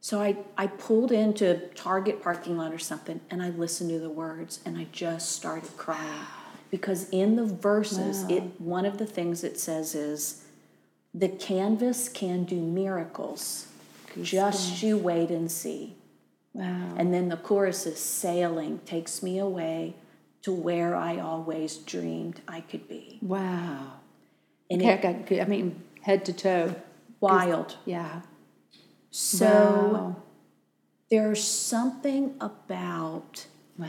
So 0.00 0.20
I, 0.20 0.36
I 0.56 0.68
pulled 0.68 1.10
into 1.10 1.68
Target 1.74 2.22
parking 2.22 2.56
lot 2.56 2.72
or 2.72 2.78
something 2.78 3.20
and 3.28 3.42
I 3.42 3.50
listened 3.50 3.90
to 3.90 3.98
the 3.98 4.10
words 4.10 4.60
and 4.64 4.78
I 4.78 4.86
just 4.92 5.32
started 5.32 5.76
crying. 5.76 6.26
Because 6.70 7.08
in 7.10 7.36
the 7.36 7.44
verses, 7.44 8.22
wow. 8.22 8.36
it 8.36 8.42
one 8.60 8.84
of 8.84 8.98
the 8.98 9.06
things 9.06 9.44
it 9.44 9.58
says 9.58 9.94
is 9.94 10.44
the 11.14 11.28
canvas 11.28 12.08
can 12.08 12.44
do 12.44 12.56
miracles. 12.56 13.68
Just 14.22 14.82
you 14.82 14.96
wait 14.96 15.30
and 15.30 15.50
see. 15.50 15.94
Wow. 16.52 16.94
And 16.96 17.12
then 17.12 17.28
the 17.28 17.36
chorus 17.36 17.86
is 17.86 17.98
sailing 17.98 18.80
takes 18.86 19.22
me 19.22 19.38
away 19.38 19.94
to 20.42 20.52
where 20.52 20.96
I 20.96 21.18
always 21.18 21.76
dreamed 21.76 22.40
I 22.48 22.60
could 22.60 22.88
be. 22.88 23.18
Wow. 23.20 23.94
And 24.70 24.80
okay, 24.80 24.92
it, 24.92 25.04
I, 25.04 25.12
got, 25.12 25.40
I 25.40 25.44
mean, 25.44 25.82
head 26.02 26.24
to 26.26 26.32
toe 26.32 26.74
wild. 27.20 27.76
Yeah. 27.84 28.22
So 29.10 29.46
wow. 29.46 30.16
there's 31.10 31.42
something 31.42 32.34
about 32.40 33.46
wow. 33.78 33.88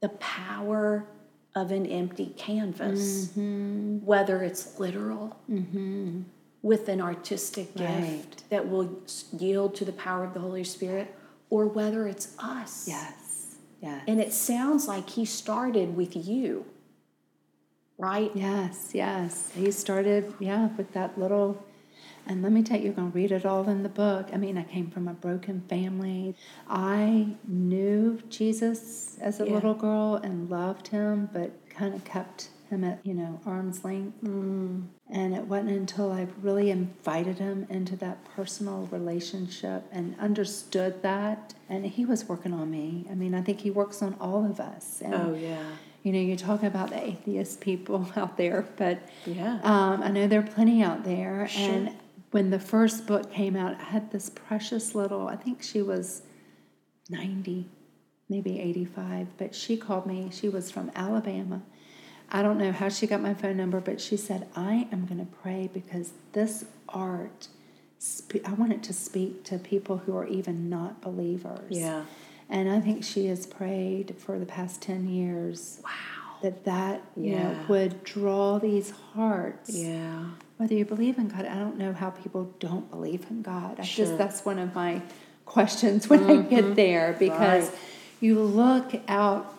the 0.00 0.10
power 0.10 1.06
of 1.54 1.72
an 1.72 1.86
empty 1.86 2.32
canvas, 2.36 3.28
mm-hmm. 3.28 3.98
whether 4.04 4.42
it's 4.42 4.78
literal 4.78 5.36
mm-hmm. 5.50 6.22
with 6.62 6.88
an 6.88 7.00
artistic 7.00 7.70
right. 7.76 8.00
gift 8.00 8.48
that 8.50 8.68
will 8.68 9.00
yield 9.36 9.74
to 9.74 9.84
the 9.84 9.92
power 9.92 10.24
of 10.24 10.34
the 10.34 10.40
Holy 10.40 10.64
Spirit, 10.64 11.14
or 11.48 11.66
whether 11.66 12.06
it's 12.06 12.36
us. 12.38 12.86
Yes. 12.86 13.56
Yes. 13.80 14.02
And 14.06 14.20
it 14.20 14.32
sounds 14.32 14.86
like 14.86 15.08
he 15.10 15.24
started 15.24 15.96
with 15.96 16.14
you, 16.14 16.66
right? 17.96 18.30
Yes, 18.34 18.90
yes. 18.92 19.50
He 19.54 19.70
started, 19.70 20.34
yeah, 20.38 20.68
with 20.76 20.92
that 20.92 21.18
little 21.18 21.64
and 22.26 22.42
let 22.42 22.52
me 22.52 22.62
tell 22.62 22.78
you, 22.78 22.84
you're 22.84 22.92
going 22.92 23.10
to 23.10 23.16
read 23.16 23.32
it 23.32 23.44
all 23.44 23.68
in 23.68 23.82
the 23.82 23.88
book. 23.88 24.28
I 24.32 24.36
mean, 24.36 24.56
I 24.56 24.62
came 24.62 24.90
from 24.90 25.08
a 25.08 25.12
broken 25.12 25.62
family. 25.68 26.36
I 26.68 27.34
knew 27.46 28.20
Jesus 28.28 29.18
as 29.20 29.40
a 29.40 29.46
yeah. 29.46 29.54
little 29.54 29.74
girl 29.74 30.16
and 30.16 30.48
loved 30.50 30.88
him, 30.88 31.28
but 31.32 31.52
kind 31.70 31.94
of 31.94 32.04
kept 32.04 32.50
him 32.70 32.84
at, 32.84 33.00
you 33.04 33.14
know, 33.14 33.40
arm's 33.44 33.84
length. 33.84 34.22
Mm. 34.22 34.86
And 35.08 35.34
it 35.34 35.44
wasn't 35.46 35.70
until 35.70 36.12
I 36.12 36.28
really 36.40 36.70
invited 36.70 37.38
him 37.38 37.66
into 37.68 37.96
that 37.96 38.24
personal 38.36 38.86
relationship 38.92 39.84
and 39.90 40.14
understood 40.20 41.02
that. 41.02 41.54
And 41.68 41.84
he 41.84 42.04
was 42.04 42.28
working 42.28 42.52
on 42.52 42.70
me. 42.70 43.06
I 43.10 43.14
mean, 43.14 43.34
I 43.34 43.42
think 43.42 43.60
he 43.60 43.70
works 43.70 44.02
on 44.02 44.14
all 44.20 44.48
of 44.48 44.60
us. 44.60 45.00
And, 45.04 45.14
oh, 45.14 45.34
yeah 45.34 45.64
you 46.02 46.12
know, 46.12 46.18
you 46.18 46.36
talk 46.36 46.62
about 46.62 46.90
the 46.90 47.04
atheist 47.08 47.60
people 47.60 48.10
out 48.16 48.36
there, 48.36 48.66
but 48.76 49.00
yeah, 49.26 49.60
um, 49.62 50.02
I 50.02 50.10
know 50.10 50.26
there 50.26 50.40
are 50.40 50.46
plenty 50.46 50.82
out 50.82 51.04
there, 51.04 51.46
sure. 51.48 51.70
and 51.70 51.96
when 52.30 52.50
the 52.50 52.60
first 52.60 53.06
book 53.06 53.32
came 53.32 53.56
out, 53.56 53.80
I 53.80 53.84
had 53.84 54.10
this 54.10 54.30
precious 54.30 54.94
little, 54.94 55.28
I 55.28 55.36
think 55.36 55.62
she 55.62 55.82
was 55.82 56.22
90, 57.08 57.68
maybe 58.28 58.60
85, 58.60 59.36
but 59.36 59.54
she 59.54 59.76
called 59.76 60.06
me. 60.06 60.28
She 60.32 60.48
was 60.48 60.70
from 60.70 60.92
Alabama. 60.94 61.62
I 62.30 62.42
don't 62.42 62.58
know 62.58 62.70
how 62.70 62.88
she 62.88 63.08
got 63.08 63.20
my 63.20 63.34
phone 63.34 63.56
number, 63.56 63.80
but 63.80 64.00
she 64.00 64.16
said, 64.16 64.46
I 64.54 64.86
am 64.92 65.06
going 65.06 65.18
to 65.18 65.32
pray 65.42 65.68
because 65.72 66.12
this 66.32 66.64
art, 66.88 67.48
I 68.44 68.52
want 68.52 68.72
it 68.72 68.84
to 68.84 68.92
speak 68.92 69.42
to 69.44 69.58
people 69.58 69.98
who 69.98 70.16
are 70.16 70.26
even 70.26 70.70
not 70.70 71.00
believers. 71.00 71.66
Yeah. 71.70 72.04
And 72.48 72.70
I 72.70 72.80
think 72.80 73.02
she 73.02 73.26
has 73.26 73.46
prayed 73.46 74.14
for 74.18 74.38
the 74.38 74.46
past 74.46 74.80
10 74.82 75.08
years. 75.08 75.80
Wow. 75.82 75.90
That 76.42 76.64
that 76.64 77.02
you 77.16 77.32
yeah. 77.32 77.52
know, 77.52 77.64
would 77.68 78.02
draw 78.02 78.58
these 78.58 78.92
hearts. 79.12 79.76
Yeah 79.76 80.24
whether 80.60 80.74
you 80.74 80.84
believe 80.84 81.16
in 81.16 81.28
God, 81.28 81.46
I 81.46 81.54
don't 81.54 81.78
know 81.78 81.94
how 81.94 82.10
people 82.10 82.54
don't 82.58 82.90
believe 82.90 83.24
in 83.30 83.40
God. 83.40 83.80
I 83.80 83.82
sure. 83.82 84.04
just 84.04 84.18
that's 84.18 84.44
one 84.44 84.58
of 84.58 84.74
my 84.74 85.00
questions 85.46 86.06
when 86.06 86.20
mm-hmm. 86.20 86.30
I 86.30 86.36
get 86.50 86.64
mm-hmm. 86.64 86.74
there 86.74 87.16
because 87.18 87.70
right. 87.70 87.78
you 88.20 88.38
look 88.38 88.92
out, 89.08 89.54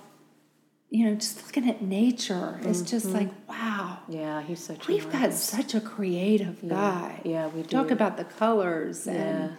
you 0.91 1.05
know, 1.05 1.15
just 1.15 1.43
looking 1.43 1.67
at 1.67 1.81
nature. 1.81 2.59
It's 2.61 2.81
mm-hmm. 2.81 2.85
just 2.85 3.07
like 3.07 3.29
wow. 3.49 3.97
Yeah, 4.09 4.43
he's 4.43 4.63
such. 4.63 4.87
A 4.87 4.91
We've 4.91 5.11
got 5.11 5.33
such 5.33 5.73
a 5.73 5.81
creative 5.81 6.59
yeah. 6.61 6.69
guy. 6.69 7.21
Yeah, 7.25 7.47
we 7.47 7.63
do. 7.63 7.69
Talk 7.69 7.89
about 7.89 8.17
the 8.17 8.25
colors 8.25 9.07
yeah. 9.07 9.13
and 9.13 9.57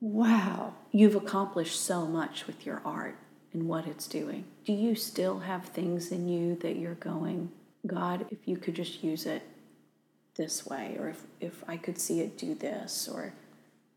wow. 0.00 0.74
You've 0.90 1.14
accomplished 1.14 1.80
so 1.80 2.06
much 2.06 2.48
with 2.48 2.66
your 2.66 2.82
art 2.84 3.16
and 3.52 3.68
what 3.68 3.86
it's 3.86 4.08
doing. 4.08 4.46
Do 4.64 4.72
you 4.72 4.96
still 4.96 5.38
have 5.38 5.66
things 5.66 6.10
in 6.10 6.28
you 6.28 6.56
that 6.56 6.74
you're 6.74 6.94
going, 6.94 7.52
God, 7.86 8.26
if 8.32 8.38
you 8.46 8.56
could 8.56 8.74
just 8.74 9.04
use 9.04 9.26
it 9.26 9.44
this 10.40 10.66
way 10.66 10.96
or 10.98 11.10
if, 11.10 11.22
if 11.38 11.62
I 11.68 11.76
could 11.76 11.98
see 11.98 12.20
it 12.20 12.38
do 12.38 12.54
this 12.54 13.06
or 13.12 13.34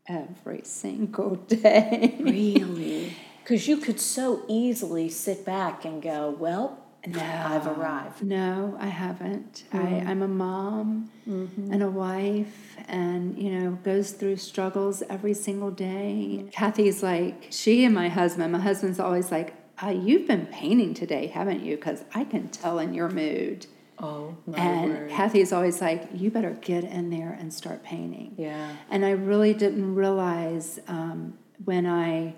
every 0.06 0.60
single 0.64 1.36
day. 1.48 2.16
really? 2.20 3.16
Because 3.42 3.66
you 3.66 3.78
could 3.78 3.98
so 3.98 4.42
easily 4.46 5.08
sit 5.08 5.46
back 5.46 5.86
and 5.86 6.02
go, 6.02 6.36
well, 6.38 6.78
no, 7.06 7.20
I've 7.20 7.66
arrived. 7.66 8.22
No, 8.22 8.76
I 8.78 8.88
haven't. 8.88 9.64
Mm-hmm. 9.72 10.08
I, 10.08 10.10
I'm 10.10 10.22
a 10.22 10.28
mom 10.28 11.10
mm-hmm. 11.28 11.72
and 11.72 11.82
a 11.82 11.90
wife 11.90 12.76
and, 12.88 13.38
you 13.38 13.50
know, 13.50 13.78
goes 13.82 14.12
through 14.12 14.36
struggles 14.36 15.02
every 15.08 15.34
single 15.34 15.70
day. 15.70 16.38
Mm-hmm. 16.38 16.48
Kathie's 16.48 17.02
like, 17.02 17.48
she 17.50 17.84
and 17.84 17.94
my 17.94 18.08
husband, 18.08 18.52
my 18.52 18.58
husband's 18.58 19.00
always 19.00 19.30
like, 19.30 19.54
uh, 19.82 19.88
you've 19.88 20.26
been 20.26 20.46
painting 20.46 20.92
today, 20.94 21.26
haven't 21.26 21.64
you? 21.64 21.76
Because 21.76 22.04
I 22.14 22.24
can 22.24 22.48
tell 22.48 22.78
in 22.78 22.92
your 22.92 23.08
mood. 23.08 23.66
Oh, 23.98 24.36
and 24.54 24.92
word. 24.92 25.10
Kathie's 25.10 25.52
always 25.52 25.80
like, 25.80 26.08
"You 26.14 26.30
better 26.30 26.56
get 26.60 26.84
in 26.84 27.10
there 27.10 27.36
and 27.38 27.52
start 27.52 27.82
painting." 27.82 28.34
Yeah. 28.36 28.76
And 28.90 29.04
I 29.04 29.10
really 29.10 29.54
didn't 29.54 29.94
realize 29.94 30.80
um, 30.88 31.38
when 31.64 31.86
I 31.86 32.34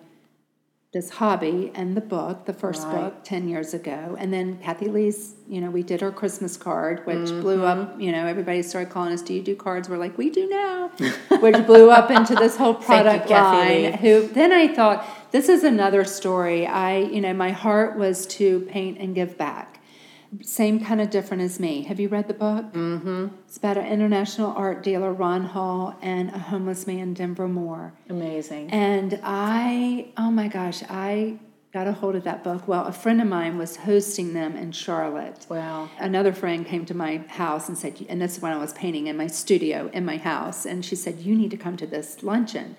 this 0.92 1.10
hobby 1.10 1.70
and 1.74 1.94
the 1.94 2.00
book, 2.00 2.46
the 2.46 2.54
first 2.54 2.86
right. 2.86 2.94
book, 2.94 3.24
ten 3.24 3.48
years 3.48 3.74
ago, 3.74 4.16
and 4.18 4.32
then 4.32 4.58
Kathie 4.58 4.88
Lee's. 4.88 5.34
You 5.48 5.60
know, 5.60 5.70
we 5.70 5.82
did 5.82 6.00
her 6.00 6.10
Christmas 6.10 6.56
card, 6.56 7.06
which 7.06 7.18
mm-hmm. 7.18 7.40
blew 7.42 7.64
up. 7.64 8.00
You 8.00 8.12
know, 8.12 8.26
everybody 8.26 8.62
started 8.62 8.90
calling 8.90 9.12
us, 9.12 9.22
"Do 9.22 9.34
you 9.34 9.42
do 9.42 9.54
cards?" 9.54 9.88
We're 9.88 9.98
like, 9.98 10.16
"We 10.16 10.30
do 10.30 10.48
now," 10.48 10.88
which 11.40 11.66
blew 11.66 11.90
up 11.90 12.10
into 12.10 12.34
this 12.34 12.56
whole 12.56 12.74
product 12.88 13.28
you, 13.28 13.36
line. 13.36 13.92
Who 13.94 14.26
then 14.28 14.52
I 14.52 14.74
thought 14.74 15.06
this 15.32 15.48
is 15.48 15.64
another 15.64 16.04
story. 16.04 16.66
I, 16.66 16.98
you 16.98 17.20
know, 17.20 17.34
my 17.34 17.50
heart 17.50 17.96
was 17.96 18.26
to 18.28 18.60
paint 18.60 18.98
and 18.98 19.14
give 19.14 19.36
back 19.36 19.75
same 20.42 20.84
kind 20.84 21.00
of 21.00 21.10
different 21.10 21.42
as 21.42 21.58
me. 21.60 21.82
Have 21.82 22.00
you 22.00 22.08
read 22.08 22.28
the 22.28 22.34
book? 22.34 22.72
Mm-hmm. 22.72 23.28
It's 23.46 23.56
about 23.56 23.76
an 23.76 23.86
international 23.86 24.52
art 24.56 24.82
dealer, 24.82 25.12
Ron 25.12 25.44
Hall, 25.44 25.96
and 26.02 26.30
a 26.30 26.38
homeless 26.38 26.86
man, 26.86 27.14
Denver 27.14 27.48
Moore. 27.48 27.92
Amazing. 28.08 28.70
And 28.70 29.20
I, 29.22 30.08
oh 30.16 30.30
my 30.30 30.48
gosh, 30.48 30.82
I 30.88 31.38
got 31.76 31.86
a 31.86 31.92
hold 31.92 32.16
of 32.16 32.24
that 32.24 32.42
book. 32.42 32.66
Well, 32.66 32.86
a 32.86 32.92
friend 32.92 33.20
of 33.20 33.28
mine 33.28 33.58
was 33.58 33.76
hosting 33.76 34.32
them 34.32 34.56
in 34.56 34.72
Charlotte. 34.72 35.44
Wow. 35.50 35.90
Another 35.98 36.32
friend 36.32 36.64
came 36.64 36.86
to 36.86 36.94
my 36.94 37.18
house 37.28 37.68
and 37.68 37.76
said, 37.76 38.06
and 38.08 38.18
this 38.18 38.36
is 38.36 38.42
when 38.42 38.52
I 38.52 38.56
was 38.56 38.72
painting 38.72 39.08
in 39.08 39.16
my 39.18 39.26
studio 39.26 39.90
in 39.92 40.02
my 40.04 40.16
house, 40.16 40.64
and 40.64 40.82
she 40.82 40.96
said, 40.96 41.20
You 41.20 41.34
need 41.34 41.50
to 41.50 41.58
come 41.58 41.76
to 41.76 41.86
this 41.86 42.22
luncheon. 42.22 42.76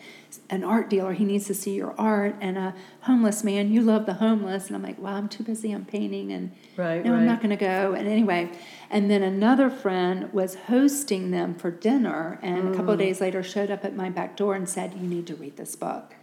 An 0.50 0.63
art 0.63 0.89
dealer, 0.89 1.13
he 1.13 1.26
needs 1.26 1.46
to 1.46 1.54
see 1.54 1.76
your 1.76 1.93
art, 2.00 2.38
and 2.41 2.58
a 2.58 2.74
homeless 3.02 3.43
man, 3.43 3.72
you 3.72 3.82
love 3.82 4.08
the 4.08 4.15
homeless. 4.15 4.65
And 4.65 4.76
I'm 4.76 4.82
like, 4.82 4.98
Well, 4.98 5.13
I'm 5.13 5.30
too 5.30 5.43
busy, 5.43 5.72
I'm 5.72 5.86
painting, 5.86 6.32
and 6.32 6.52
right, 6.78 7.04
no, 7.04 7.12
right. 7.12 7.20
I'm 7.20 7.26
not 7.26 7.40
going 7.40 7.50
to 7.50 7.56
go. 7.56 7.94
And 7.94 8.08
anyway, 8.08 8.52
and 8.90 9.10
then 9.10 9.24
another 9.24 9.70
friend 9.70 10.32
was 10.32 10.56
hosting 10.56 11.32
them 11.32 11.56
for 11.56 11.72
dinner, 11.72 12.39
and 12.41 12.64
mm. 12.64 12.74
a 12.74 12.76
couple 12.76 12.91
of 12.91 12.99
mm. 12.99 13.04
days 13.04 13.22
later 13.22 13.43
showed 13.43 13.70
up 13.72 13.84
at 13.84 13.95
my 13.95 14.10
back 14.10 14.38
door 14.38 14.56
and 14.56 14.68
said, 14.68 14.93
You 14.93 15.08
need 15.08 15.28
to 15.28 15.36
read 15.36 15.58
this 15.58 15.76
book. 15.76 16.16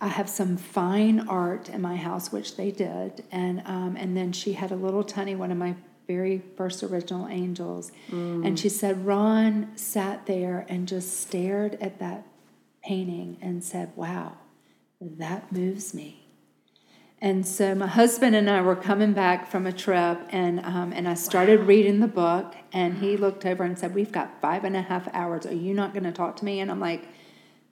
I 0.00 0.08
have 0.08 0.28
some 0.28 0.56
fine 0.56 1.28
art 1.28 1.68
in 1.68 1.80
my 1.80 1.96
house, 1.96 2.30
which 2.30 2.56
they 2.56 2.70
did, 2.70 3.24
and 3.32 3.62
um, 3.64 3.96
and 3.96 4.16
then 4.16 4.32
she 4.32 4.52
had 4.52 4.70
a 4.70 4.76
little 4.76 5.02
tiny 5.02 5.34
one 5.34 5.50
of 5.50 5.56
my 5.56 5.76
very 6.06 6.42
first 6.56 6.82
original 6.82 7.26
angels, 7.28 7.90
mm. 8.10 8.46
and 8.46 8.58
she 8.58 8.68
said 8.68 9.06
Ron 9.06 9.74
sat 9.76 10.26
there 10.26 10.66
and 10.68 10.86
just 10.86 11.20
stared 11.20 11.78
at 11.80 12.00
that 12.00 12.26
painting 12.82 13.38
and 13.40 13.64
said, 13.64 13.92
"Wow, 13.96 14.36
that 15.00 15.50
moves 15.50 15.94
me." 15.94 16.23
And 17.24 17.46
so 17.46 17.74
my 17.74 17.86
husband 17.86 18.36
and 18.36 18.50
I 18.50 18.60
were 18.60 18.76
coming 18.76 19.14
back 19.14 19.50
from 19.50 19.66
a 19.66 19.72
trip, 19.72 20.20
and 20.28 20.60
um, 20.60 20.92
and 20.92 21.08
I 21.08 21.14
started 21.14 21.60
wow. 21.60 21.64
reading 21.64 22.00
the 22.00 22.06
book, 22.06 22.54
and 22.70 22.98
he 22.98 23.16
looked 23.16 23.46
over 23.46 23.64
and 23.64 23.78
said, 23.78 23.94
"We've 23.94 24.12
got 24.12 24.42
five 24.42 24.62
and 24.62 24.76
a 24.76 24.82
half 24.82 25.08
hours. 25.14 25.46
Are 25.46 25.54
you 25.54 25.72
not 25.72 25.94
going 25.94 26.04
to 26.04 26.12
talk 26.12 26.36
to 26.36 26.44
me?" 26.44 26.60
And 26.60 26.70
I'm 26.70 26.80
like 26.80 27.08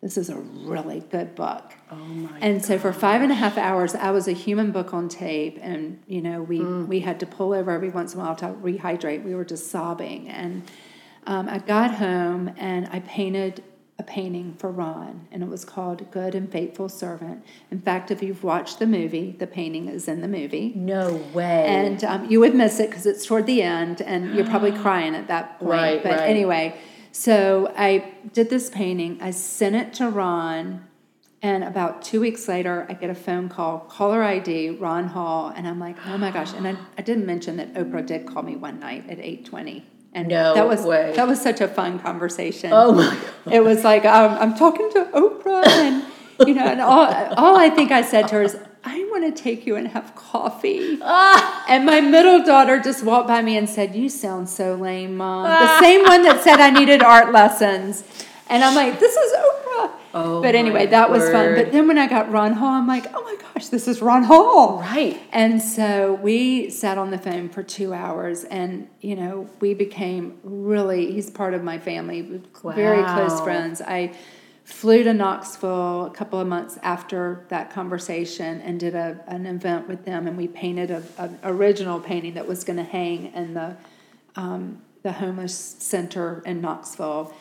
this 0.01 0.17
is 0.17 0.31
a 0.31 0.37
really 0.37 1.01
good 1.01 1.35
book. 1.35 1.75
Oh 1.91 1.97
my! 1.97 2.39
And 2.41 2.61
gosh. 2.61 2.67
so 2.67 2.79
for 2.79 2.95
five 2.95 3.21
and 3.21 3.31
a 3.31 3.35
half 3.35 3.59
hours, 3.59 3.95
I 3.95 4.11
was 4.11 4.27
a 4.27 4.33
human 4.33 4.73
book 4.73 4.95
on 4.95 5.11
tape, 5.11 5.59
and 5.61 6.03
you 6.07 6.23
know 6.23 6.43
we 6.43 6.61
mm. 6.61 6.87
we 6.89 7.01
had 7.01 7.21
to 7.21 7.27
pull 7.27 7.53
over 7.53 7.73
every 7.73 7.91
once 7.91 8.15
in 8.15 8.21
a 8.21 8.25
while 8.25 8.37
to 8.37 8.47
rehydrate. 8.47 9.23
We 9.23 9.35
were 9.35 9.45
just 9.45 9.71
sobbing, 9.71 10.31
and 10.31 10.63
um, 11.27 11.47
I 11.51 11.59
got 11.59 11.95
home 11.97 12.53
and 12.57 12.89
I 12.91 13.01
painted 13.01 13.63
a 14.03 14.05
painting 14.05 14.55
for 14.59 14.71
Ron, 14.71 15.29
and 15.31 15.43
it 15.43 15.49
was 15.49 15.65
called 15.65 16.11
Good 16.11 16.35
and 16.35 16.51
Faithful 16.51 16.89
Servant. 16.89 17.45
In 17.71 17.81
fact, 17.81 18.11
if 18.11 18.23
you've 18.23 18.43
watched 18.43 18.81
the 18.81 18.87
movie, 18.87 19.37
the 19.39 19.47
painting 19.47 19.89
is 19.89 20.09
in 20.09 20.21
the 20.23 20.29
movie. 20.29 20.73
No 20.75 21.15
way. 21.33 21.67
And 21.67 22.03
um, 22.03 22.29
you 22.29 22.41
would 22.41 22.55
miss 22.55 22.81
it 22.81 22.91
because 22.91 23.07
it's 23.07 23.25
toward 23.25 23.47
the 23.47 23.63
end, 23.63 24.03
and 24.03 24.35
you're 24.35 24.47
probably 24.47 24.73
crying 24.85 25.15
at 25.15 25.29
that 25.29 25.61
point. 25.61 25.71
Right, 25.71 26.03
but 26.03 26.13
right. 26.13 26.29
anyway, 26.29 26.77
so 27.13 27.73
I 27.77 28.13
did 28.33 28.51
this 28.51 28.71
painting, 28.71 29.19
I 29.23 29.31
sent 29.31 29.77
it 29.77 29.93
to 29.95 30.09
Ron. 30.09 30.89
And 31.45 31.65
about 31.65 32.03
two 32.03 32.21
weeks 32.21 32.47
later, 32.47 32.87
I 32.89 32.93
get 32.95 33.11
a 33.11 33.17
phone 33.17 33.49
call, 33.49 33.81
caller 33.81 34.23
ID, 34.23 34.71
Ron 34.71 35.09
Hall, 35.09 35.53
and 35.55 35.67
I'm 35.67 35.81
like, 35.81 35.97
oh 36.07 36.17
my 36.17 36.31
gosh! 36.31 36.53
And 36.53 36.69
I, 36.69 36.77
I 36.97 37.03
didn't 37.03 37.27
mention 37.27 37.57
that 37.57 37.75
Oprah 37.75 38.07
did 38.07 38.27
call 38.27 38.45
me 38.45 38.55
one 38.55 38.79
night 38.79 39.11
at 39.11 39.19
eight 39.19 39.45
twenty, 39.45 39.85
and 40.13 40.29
no 40.29 40.55
that 40.55 40.67
was 40.67 40.83
way. 40.83 41.13
that 41.17 41.27
was 41.27 41.41
such 41.41 41.61
a 41.61 41.69
fun 41.69 41.99
conversation. 41.99 42.71
Oh 42.73 42.93
my 42.93 43.15
god! 43.45 43.55
It 43.55 43.65
was 43.65 43.85
like 43.85 44.05
um, 44.05 44.37
I'm 44.39 44.57
talking 44.57 44.91
to 44.93 45.05
Oprah, 45.13 45.67
and 45.67 46.05
you 46.47 46.55
know, 46.55 46.65
and 46.65 46.81
all 46.81 47.07
all 47.37 47.57
I 47.57 47.71
think 47.71 47.91
I 47.91 48.03
said 48.03 48.29
to 48.29 48.35
her 48.37 48.43
is, 48.43 48.57
"I 48.85 49.07
want 49.11 49.25
to 49.35 49.43
take 49.43 49.67
you 49.67 49.77
and 49.77 49.89
have 49.89 50.15
coffee." 50.15 50.99
Ah. 51.03 51.65
And 51.69 51.87
my 51.87 52.01
middle 52.01 52.43
daughter 52.45 52.79
just 52.81 53.05
walked 53.05 53.29
by 53.29 53.41
me 53.43 53.57
and 53.57 53.69
said, 53.69 53.95
"You 53.95 54.09
sound 54.09 54.49
so 54.49 54.75
lame, 54.75 55.17
mom." 55.17 55.47
Ah. 55.49 55.79
The 55.79 55.85
same 55.85 56.03
one 56.03 56.23
that 56.25 56.43
said 56.43 56.61
I 56.61 56.71
needed 56.71 57.03
art 57.03 57.33
lessons, 57.33 58.05
and 58.49 58.63
I'm 58.63 58.75
like, 58.75 59.01
"This 59.01 59.17
is 59.17 59.33
Oprah." 59.33 59.91
Oh, 60.15 60.43
but 60.43 60.55
anyway, 60.55 60.87
that 60.87 61.11
word. 61.11 61.21
was 61.21 61.31
fun. 61.31 61.55
But 61.55 61.73
then 61.73 61.89
when 61.89 61.99
I 61.99 62.07
got 62.07 62.31
Ron 62.31 62.53
Hall, 62.53 62.75
I'm 62.75 62.87
like, 62.87 63.07
oh 63.15 63.23
my 63.23 63.37
gosh, 63.41 63.69
this 63.69 63.89
is 63.89 64.03
Ron 64.03 64.25
Hall. 64.25 64.81
Right. 64.81 65.21
And 65.33 65.63
so 65.63 66.15
we 66.15 66.71
sat 66.71 66.99
on 66.99 67.11
the 67.11 67.19
phone 67.19 67.49
for 67.49 67.63
two 67.63 67.95
hours 67.95 68.45
and, 68.45 68.89
you 69.01 69.17
know, 69.17 69.49
we 69.61 69.75
became 69.75 70.39
really, 70.43 71.13
he's 71.13 71.31
part 71.31 71.55
of 71.55 71.63
my 71.63 71.79
family, 71.79 72.43
wow. 72.63 72.73
very 72.73 73.03
close 73.03 73.41
friends. 73.41 73.81
I 73.81 74.15
flew 74.65 75.03
to 75.03 75.15
Knoxville 75.15 76.07
a 76.07 76.11
couple 76.11 76.39
of 76.39 76.47
months 76.47 76.79
after 76.83 77.47
that 77.49 77.71
conversation 77.71 78.61
and 78.61 78.79
did 78.79 78.95
a, 78.95 79.21
an 79.27 79.47
event 79.47 79.89
with 79.89 80.05
them 80.05 80.27
and 80.27 80.37
we 80.37 80.47
painted 80.47 80.91
a, 80.91 81.03
an 81.19 81.39
original 81.43 82.01
painting 82.01 82.35
that 82.35 82.47
was 82.47 82.65
going 82.65 82.77
to 82.77 82.85
hang 82.85 83.33
in 83.35 83.55
the, 83.55 83.77
um, 84.37 84.83
the 85.03 85.13
homeless 85.13 85.57
center 85.79 86.43
in 86.47 86.61
Knoxville 86.61 87.35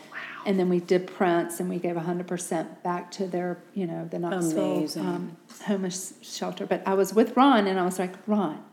and 0.45 0.59
then 0.59 0.69
we 0.69 0.79
did 0.79 1.07
prints 1.07 1.59
and 1.59 1.69
we 1.69 1.77
gave 1.77 1.95
100% 1.95 2.83
back 2.83 3.11
to 3.11 3.27
their, 3.27 3.57
you 3.73 3.85
know, 3.85 4.07
the 4.09 4.19
Knoxville 4.19 4.87
um, 4.97 5.37
homeless 5.65 6.13
shelter. 6.21 6.65
But 6.65 6.81
I 6.85 6.93
was 6.93 7.13
with 7.13 7.35
Ron 7.35 7.67
and 7.67 7.79
I 7.79 7.85
was 7.85 7.99
like, 7.99 8.15
Ron, 8.27 8.63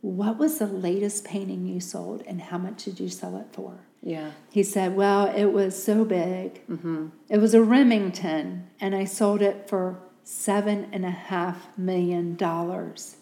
what 0.00 0.38
was 0.38 0.58
the 0.58 0.66
latest 0.66 1.24
painting 1.24 1.66
you 1.66 1.80
sold 1.80 2.22
and 2.26 2.40
how 2.40 2.58
much 2.58 2.84
did 2.84 3.00
you 3.00 3.08
sell 3.08 3.36
it 3.36 3.46
for? 3.52 3.78
Yeah. 4.02 4.30
He 4.50 4.62
said, 4.62 4.94
well, 4.94 5.26
it 5.34 5.46
was 5.46 5.82
so 5.82 6.04
big. 6.04 6.66
Mm-hmm. 6.68 7.08
It 7.28 7.38
was 7.38 7.54
a 7.54 7.62
Remington 7.62 8.68
and 8.80 8.94
I 8.94 9.04
sold 9.04 9.42
it 9.42 9.68
for 9.68 9.98
seven 10.22 10.88
and 10.92 11.04
a 11.04 11.10
half 11.10 11.76
million 11.78 12.36
dollars. 12.36 13.16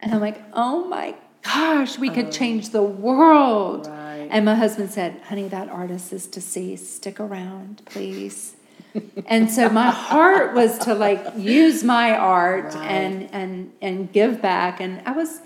And 0.00 0.14
I'm 0.14 0.20
like, 0.20 0.42
oh 0.52 0.86
my 0.86 1.14
gosh, 1.42 1.98
we 1.98 2.08
could 2.10 2.26
oh. 2.26 2.30
change 2.30 2.70
the 2.70 2.82
world. 2.82 3.86
Right. 3.86 4.09
And 4.30 4.44
my 4.44 4.54
husband 4.54 4.90
said, 4.90 5.20
honey, 5.24 5.48
that 5.48 5.68
artist 5.68 6.12
is 6.12 6.26
deceased. 6.26 6.94
Stick 6.94 7.18
around, 7.18 7.82
please. 7.84 8.54
and 9.26 9.50
so 9.50 9.68
my 9.68 9.90
heart 9.90 10.54
was 10.54 10.78
to 10.78 10.94
like 10.94 11.24
use 11.36 11.84
my 11.84 12.16
art 12.16 12.74
right. 12.74 12.90
and 12.90 13.28
and 13.32 13.72
and 13.80 14.12
give 14.12 14.40
back 14.42 14.80
and 14.80 15.00
i 15.06 15.12
was 15.12 15.40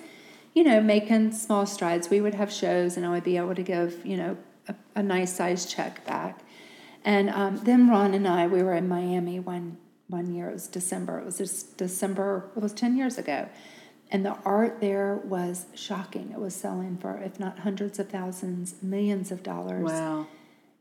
you 0.54 0.62
know 0.62 0.80
making 0.80 1.32
small 1.32 1.66
strides 1.66 2.08
we 2.08 2.20
would 2.20 2.34
have 2.34 2.50
shows 2.50 2.96
and 2.96 3.04
i 3.04 3.10
would 3.10 3.24
be 3.24 3.36
able 3.36 3.54
to 3.54 3.62
give 3.62 4.04
you 4.06 4.16
know 4.16 4.36
a, 4.68 4.74
a 4.94 5.02
nice 5.02 5.34
size 5.34 5.66
check 5.66 6.04
back 6.06 6.40
and 7.04 7.28
um, 7.30 7.56
then 7.64 7.88
ron 7.88 8.14
and 8.14 8.26
i 8.26 8.46
we 8.46 8.62
were 8.62 8.74
in 8.74 8.88
miami 8.88 9.38
one 9.38 9.76
one 10.08 10.32
year 10.32 10.48
it 10.48 10.52
was 10.54 10.68
december 10.68 11.18
it 11.18 11.24
was 11.24 11.38
just 11.38 11.76
december 11.76 12.48
it 12.56 12.60
was 12.62 12.72
10 12.72 12.96
years 12.96 13.18
ago 13.18 13.48
and 14.10 14.24
the 14.24 14.36
art 14.44 14.80
there 14.80 15.16
was 15.24 15.66
shocking. 15.74 16.30
It 16.32 16.38
was 16.38 16.54
selling 16.54 16.98
for, 16.98 17.16
if 17.18 17.40
not 17.40 17.60
hundreds 17.60 17.98
of 17.98 18.08
thousands, 18.08 18.76
millions 18.82 19.32
of 19.32 19.42
dollars. 19.42 19.90
Wow. 19.90 20.26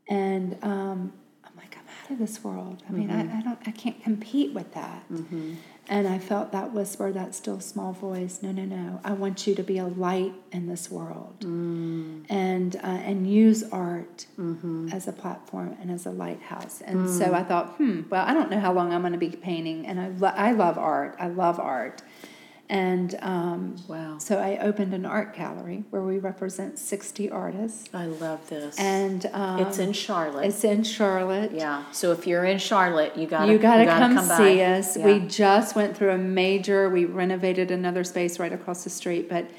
And 0.08 0.56
um, 0.62 1.12
I'm 1.42 1.52
like, 1.56 1.76
I'm 1.76 1.88
out 2.04 2.10
of 2.10 2.18
this 2.18 2.44
world. 2.44 2.82
I 2.88 2.92
mean, 2.92 3.08
mm-hmm. 3.08 3.34
I, 3.34 3.38
I, 3.38 3.42
don't, 3.42 3.58
I 3.66 3.70
can't 3.70 4.02
compete 4.02 4.52
with 4.52 4.72
that. 4.74 5.04
Mm-hmm. 5.10 5.54
And 5.86 6.08
I 6.08 6.18
felt 6.18 6.52
that 6.52 6.72
whisper, 6.72 7.12
that 7.12 7.34
still 7.34 7.60
small 7.60 7.92
voice. 7.92 8.40
No, 8.42 8.52
no, 8.52 8.64
no. 8.64 9.00
I 9.04 9.12
want 9.12 9.46
you 9.46 9.54
to 9.54 9.62
be 9.62 9.76
a 9.76 9.86
light 9.86 10.32
in 10.50 10.66
this 10.66 10.90
world, 10.90 11.40
mm. 11.40 12.24
and 12.30 12.74
uh, 12.76 12.86
and 12.86 13.30
use 13.30 13.62
art 13.64 14.24
mm-hmm. 14.38 14.88
as 14.90 15.08
a 15.08 15.12
platform 15.12 15.76
and 15.82 15.90
as 15.90 16.06
a 16.06 16.10
lighthouse. 16.10 16.80
And 16.80 17.06
mm. 17.06 17.18
so 17.18 17.34
I 17.34 17.42
thought, 17.42 17.74
hmm. 17.76 18.02
Well, 18.08 18.24
I 18.24 18.32
don't 18.32 18.50
know 18.50 18.60
how 18.60 18.72
long 18.72 18.94
I'm 18.94 19.02
going 19.02 19.12
to 19.12 19.18
be 19.18 19.28
painting, 19.28 19.86
and 19.86 20.00
I 20.00 20.08
lo- 20.08 20.32
I 20.34 20.52
love 20.52 20.78
art. 20.78 21.16
I 21.18 21.28
love 21.28 21.60
art. 21.60 22.00
And 22.68 23.14
um, 23.20 23.76
wow. 23.88 24.16
so 24.18 24.38
I 24.38 24.56
opened 24.58 24.94
an 24.94 25.04
art 25.04 25.36
gallery 25.36 25.84
where 25.90 26.02
we 26.02 26.18
represent 26.18 26.78
60 26.78 27.30
artists. 27.30 27.90
I 27.92 28.06
love 28.06 28.48
this. 28.48 28.78
And 28.78 29.26
um, 29.34 29.60
it's 29.60 29.78
in 29.78 29.92
Charlotte. 29.92 30.46
It's 30.46 30.64
in 30.64 30.82
Charlotte. 30.82 31.52
Yeah. 31.52 31.84
So 31.92 32.12
if 32.12 32.26
you're 32.26 32.44
in 32.44 32.58
Charlotte, 32.58 33.16
you 33.16 33.26
got 33.26 33.48
you 33.48 33.58
got 33.58 33.76
to 33.76 33.86
come, 33.86 34.14
come 34.14 34.24
see 34.24 34.56
by. 34.56 34.64
us. 34.64 34.96
Yeah. 34.96 35.06
We 35.06 35.20
just 35.20 35.76
went 35.76 35.94
through 35.94 36.12
a 36.12 36.18
major. 36.18 36.88
We 36.88 37.04
renovated 37.04 37.70
another 37.70 38.02
space 38.02 38.38
right 38.38 38.52
across 38.52 38.84
the 38.84 38.90
street, 38.90 39.28
but. 39.28 39.50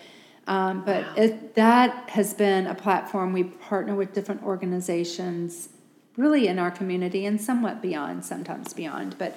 Um, 0.47 0.86
but 0.86 1.03
wow. 1.03 1.14
it, 1.18 1.56
that 1.56 2.12
has 2.12 2.36
been 2.36 2.68
a 2.68 2.76
platform. 2.76 3.34
We 3.34 3.45
partner 3.45 3.95
with 3.95 4.14
different 4.14 4.43
organizations, 4.43 5.70
really 6.18 6.47
in 6.47 6.60
our 6.60 6.70
community 6.70 7.26
and 7.26 7.41
somewhat 7.41 7.82
beyond, 7.82 8.26
sometimes 8.26 8.72
beyond. 8.72 9.18
But 9.18 9.36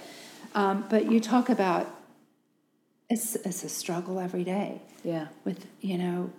um, 0.54 0.84
but 0.90 1.10
you 1.10 1.18
talk 1.18 1.48
about 1.48 1.97
it's 3.10 3.36
it's 3.36 3.64
a 3.64 3.68
struggle 3.68 4.18
every 4.18 4.44
day. 4.44 4.82
Yeah. 5.04 5.28
With 5.44 5.66
you 5.80 5.98
know, 5.98 6.30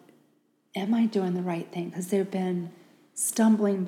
am 0.75 0.93
I 0.93 1.05
doing 1.05 1.33
the 1.33 1.41
right 1.41 1.71
thing? 1.71 1.89
Because 1.89 2.07
there've 2.07 2.31
been 2.31 2.71
stumbling 3.13 3.83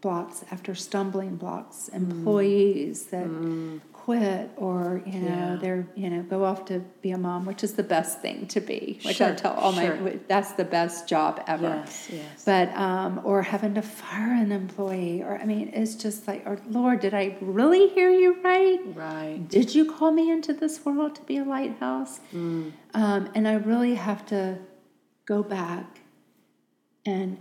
blocks 0.00 0.44
after 0.50 0.74
stumbling 0.74 1.36
blocks, 1.36 1.88
mm. 1.92 1.96
employees 1.96 3.04
mm. 3.04 3.10
that 3.10 3.26
mm 3.26 3.80
quit 4.04 4.50
or 4.56 5.02
you 5.06 5.18
know 5.18 5.28
yeah. 5.28 5.58
they're 5.58 5.86
you 5.94 6.10
know 6.10 6.22
go 6.24 6.44
off 6.44 6.66
to 6.66 6.78
be 7.00 7.12
a 7.12 7.16
mom 7.16 7.46
which 7.46 7.64
is 7.64 7.72
the 7.72 7.82
best 7.82 8.20
thing 8.20 8.46
to 8.46 8.60
be 8.60 9.00
which 9.02 9.16
sure. 9.16 9.28
i 9.28 9.32
tell 9.32 9.54
all 9.54 9.72
sure. 9.72 9.96
my 9.96 10.18
that's 10.28 10.52
the 10.52 10.64
best 10.64 11.08
job 11.08 11.42
ever 11.46 11.68
yes, 11.86 12.08
yes. 12.12 12.44
but 12.44 12.68
um 12.76 13.18
or 13.24 13.40
having 13.40 13.72
to 13.72 13.80
fire 13.80 14.34
an 14.34 14.52
employee 14.52 15.22
or 15.22 15.38
i 15.38 15.46
mean 15.46 15.70
it's 15.72 15.94
just 15.94 16.28
like 16.28 16.42
or 16.44 16.60
lord 16.68 17.00
did 17.00 17.14
i 17.14 17.34
really 17.40 17.88
hear 17.88 18.10
you 18.10 18.38
right 18.42 18.80
right 18.94 19.48
did 19.48 19.74
you 19.74 19.90
call 19.90 20.12
me 20.12 20.30
into 20.30 20.52
this 20.52 20.84
world 20.84 21.14
to 21.14 21.22
be 21.22 21.38
a 21.38 21.44
lighthouse 21.44 22.20
mm. 22.34 22.70
um, 22.92 23.30
and 23.34 23.48
i 23.48 23.54
really 23.54 23.94
have 23.94 24.26
to 24.26 24.58
go 25.24 25.42
back 25.42 26.00
and 27.06 27.38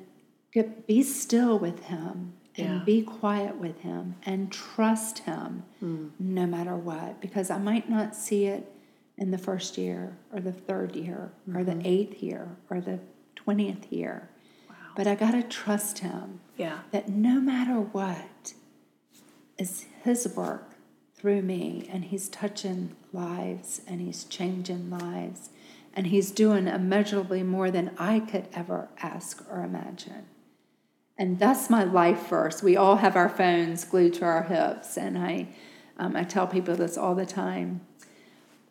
get 0.53 0.87
be 0.87 1.03
still 1.03 1.59
with 1.59 1.83
him 1.83 2.31
and 2.57 2.79
yeah. 2.79 2.83
be 2.85 3.01
quiet 3.01 3.57
with 3.57 3.79
him 3.81 4.15
and 4.23 4.51
trust 4.51 5.19
him 5.19 5.63
mm. 5.83 6.09
no 6.19 6.45
matter 6.45 6.75
what 6.75 7.19
because 7.21 7.49
i 7.49 7.57
might 7.57 7.89
not 7.89 8.15
see 8.15 8.45
it 8.45 8.71
in 9.17 9.31
the 9.31 9.37
first 9.37 9.77
year 9.77 10.17
or 10.31 10.39
the 10.39 10.51
third 10.51 10.95
year 10.95 11.31
mm-hmm. 11.47 11.57
or 11.57 11.63
the 11.63 11.71
mm-hmm. 11.71 11.87
eighth 11.87 12.21
year 12.21 12.55
or 12.69 12.81
the 12.81 12.99
20th 13.35 13.91
year 13.91 14.29
wow. 14.69 14.75
but 14.95 15.07
i 15.07 15.15
got 15.15 15.31
to 15.31 15.43
trust 15.43 15.99
him 15.99 16.39
yeah 16.57 16.79
that 16.91 17.09
no 17.09 17.39
matter 17.39 17.79
what 17.79 18.53
is 19.57 19.85
his 20.03 20.27
work 20.35 20.71
through 21.15 21.41
me 21.41 21.87
and 21.91 22.05
he's 22.05 22.27
touching 22.29 22.95
lives 23.11 23.81
and 23.87 24.01
he's 24.01 24.23
changing 24.25 24.89
lives 24.89 25.49
and 25.95 26.07
he's 26.07 26.31
doing 26.31 26.67
immeasurably 26.67 27.43
more 27.43 27.71
than 27.71 27.91
i 27.97 28.19
could 28.19 28.47
ever 28.53 28.89
ask 29.01 29.43
or 29.49 29.63
imagine 29.63 30.25
and 31.17 31.39
that's 31.39 31.69
my 31.69 31.83
life 31.83 32.27
verse. 32.27 32.63
We 32.63 32.75
all 32.75 32.97
have 32.97 33.15
our 33.15 33.29
phones 33.29 33.85
glued 33.85 34.15
to 34.15 34.25
our 34.25 34.43
hips, 34.43 34.97
and 34.97 35.17
I, 35.17 35.47
um, 35.97 36.15
I 36.15 36.23
tell 36.23 36.47
people 36.47 36.75
this 36.75 36.97
all 36.97 37.15
the 37.15 37.25
time. 37.25 37.81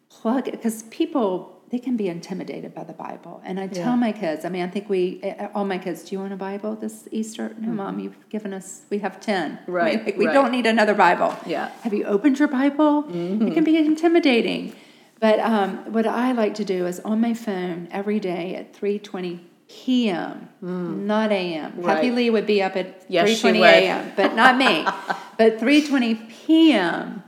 Plug 0.09 0.49
it 0.49 0.53
because 0.53 0.83
people 0.85 1.63
they 1.71 1.79
can 1.79 1.97
be 1.97 2.09
intimidated 2.09 2.75
by 2.75 2.85
the 2.85 2.93
Bible, 2.93 3.41
and 3.45 3.59
I 3.59 3.67
tell 3.67 3.93
yeah. 3.93 3.97
my 3.97 4.13
kids. 4.13 4.45
I 4.45 4.51
mean, 4.51 4.63
I 4.63 4.69
think 4.69 4.91
we 4.91 5.21
eh, 5.23 5.35
eh, 5.39 5.49
all 5.55 5.65
my 5.65 5.79
kids. 5.79 6.03
Do 6.03 6.15
you 6.15 6.21
want 6.21 6.33
a 6.33 6.37
Bible 6.37 6.77
this 6.77 7.09
Easter? 7.11 7.49
No, 7.57 7.69
mm-hmm. 7.69 7.77
mom. 7.77 7.99
You've 7.99 8.29
given 8.29 8.53
us. 8.53 8.83
We 8.91 8.99
have 8.99 9.21
ten. 9.21 9.59
Right. 9.67 10.05
Like, 10.05 10.19
we 10.19 10.27
right. 10.27 10.35
don't 10.35 10.53
need 10.53 10.67
another 10.67 10.93
Bible. 10.93 11.35
Yeah. 11.47 11.71
Have 11.83 11.95
you 11.95 12.05
opened 12.05 12.39
your 12.39 12.49
Bible? 12.49 13.05
Mm-hmm. 13.05 13.49
It 13.49 13.55
can 13.55 13.65
be 13.65 13.79
intimidating. 13.79 14.75
But 15.19 15.41
um, 15.41 15.93
what 15.93 16.07
I 16.07 16.33
like 16.33 16.55
to 16.57 16.65
do 16.65 16.87
is 16.87 17.01
on 17.01 17.21
my 17.21 17.33
phone 17.33 17.89
every 17.91 18.21
day 18.21 18.55
at 18.55 18.75
three 18.75 18.99
twenty 18.99 19.41
p.m., 19.85 20.49
mm. 20.63 20.97
not 21.07 21.33
a.m. 21.33 21.73
Right. 21.77 21.97
Kathie 21.97 22.11
Lee 22.11 22.31
would 22.31 22.47
be 22.47 22.63
up 22.63 22.77
at 22.77 23.05
yes, 23.09 23.29
3:20 23.43 23.61
a.m., 23.63 24.13
but 24.17 24.35
not 24.35 24.57
me. 24.57 24.87
But 25.39 25.59
3:20 25.59 26.29
p.m. 26.47 27.23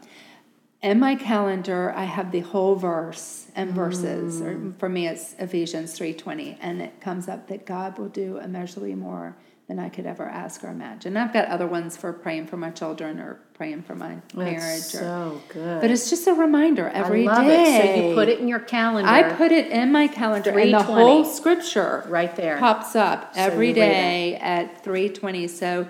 in 0.82 1.00
my 1.00 1.14
calendar, 1.16 1.92
I 1.96 2.04
have 2.04 2.30
the 2.30 2.40
whole 2.40 2.76
verse 2.76 3.46
and 3.56 3.72
verses. 3.72 4.40
Or 4.40 4.54
Mm. 4.54 4.76
for 4.78 4.88
me, 4.88 5.08
it's 5.08 5.34
Ephesians 5.38 5.98
3:20, 5.98 6.56
and 6.60 6.80
it 6.82 7.00
comes 7.00 7.28
up 7.28 7.48
that 7.48 7.64
God 7.66 7.98
will 7.98 8.08
do 8.10 8.38
immeasurably 8.38 8.94
more 8.94 9.36
than 9.66 9.78
I 9.78 9.88
could 9.88 10.04
ever 10.04 10.24
ask 10.24 10.62
or 10.62 10.68
imagine. 10.68 11.16
I've 11.16 11.32
got 11.32 11.48
other 11.48 11.66
ones 11.66 11.96
for 11.96 12.12
praying 12.12 12.48
for 12.48 12.58
my 12.58 12.70
children 12.70 13.18
or 13.18 13.40
praying 13.54 13.82
for 13.82 13.94
my 13.94 14.18
marriage. 14.34 14.60
That's 14.60 14.94
or, 14.96 14.98
so 14.98 15.42
good. 15.48 15.80
but 15.80 15.90
it's 15.90 16.10
just 16.10 16.26
a 16.26 16.34
reminder 16.34 16.88
every 16.88 17.24
day. 17.24 17.30
I 17.30 17.34
love 17.34 17.46
it. 17.46 17.82
So 17.96 18.08
you 18.08 18.14
put 18.14 18.28
it 18.28 18.40
in 18.40 18.48
your 18.48 18.58
calendar. 18.60 19.08
I 19.08 19.32
put 19.32 19.52
it 19.52 19.68
in 19.68 19.90
my 19.90 20.06
calendar, 20.06 20.58
and 20.58 20.74
the 20.74 20.82
whole 20.82 21.24
scripture 21.24 22.04
Right 22.08 22.34
there. 22.36 22.58
pops 22.58 22.94
up 22.94 23.32
every 23.36 23.70
it. 23.70 23.74
day 23.74 24.36
at 24.36 24.84
three 24.84 25.08
twenty. 25.08 25.48
So 25.48 25.88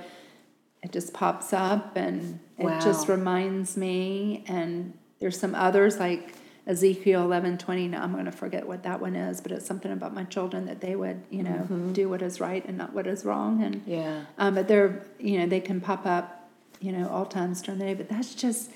it 0.83 0.93
just 0.93 1.13
pops 1.13 1.53
up, 1.53 1.97
and 1.97 2.39
it 2.59 2.81
just 2.81 3.09
reminds 3.09 3.77
me. 3.77 4.45
And 4.47 4.97
there's 5.19 5.39
some 5.39 5.55
others 5.57 5.99
like 5.99 6.35
Ezekiel 6.67 7.23
eleven 7.23 7.59
twenty. 7.59 7.89
Now 7.89 8.03
I'm 8.03 8.13
going 8.13 8.25
to 8.25 8.33
forget 8.33 8.67
what 8.67 8.83
that 8.85 9.01
one 9.01 9.15
is, 9.17 9.41
but 9.41 9.53
it's 9.53 9.67
something 9.67 9.93
about 9.93 10.15
my 10.15 10.25
children 10.25 10.65
that 10.67 10.81
they 10.81 10.97
would, 10.97 11.23
you 11.31 11.43
know, 11.43 11.67
do 11.93 12.09
what 12.09 12.23
is 12.23 12.41
right 12.41 12.65
and 12.67 12.79
not 12.79 12.95
what 12.95 13.07
is 13.07 13.25
wrong. 13.25 13.63
And 13.63 13.77
Mm-hmm. 13.83 13.91
Yeah. 13.91 14.21
um, 14.39 14.55
but 14.55 14.67
they're, 14.69 15.05
you 15.19 15.39
know, 15.39 15.47
they 15.47 15.61
can 15.61 15.81
pop 15.81 16.07
up, 16.07 16.49
you 16.81 16.91
know, 16.93 17.09
all 17.09 17.27
times 17.27 17.61
during 17.61 17.79
the 17.81 17.85
day. 17.87 17.95
But 17.95 18.09
that's 18.09 18.35
just 18.35 18.71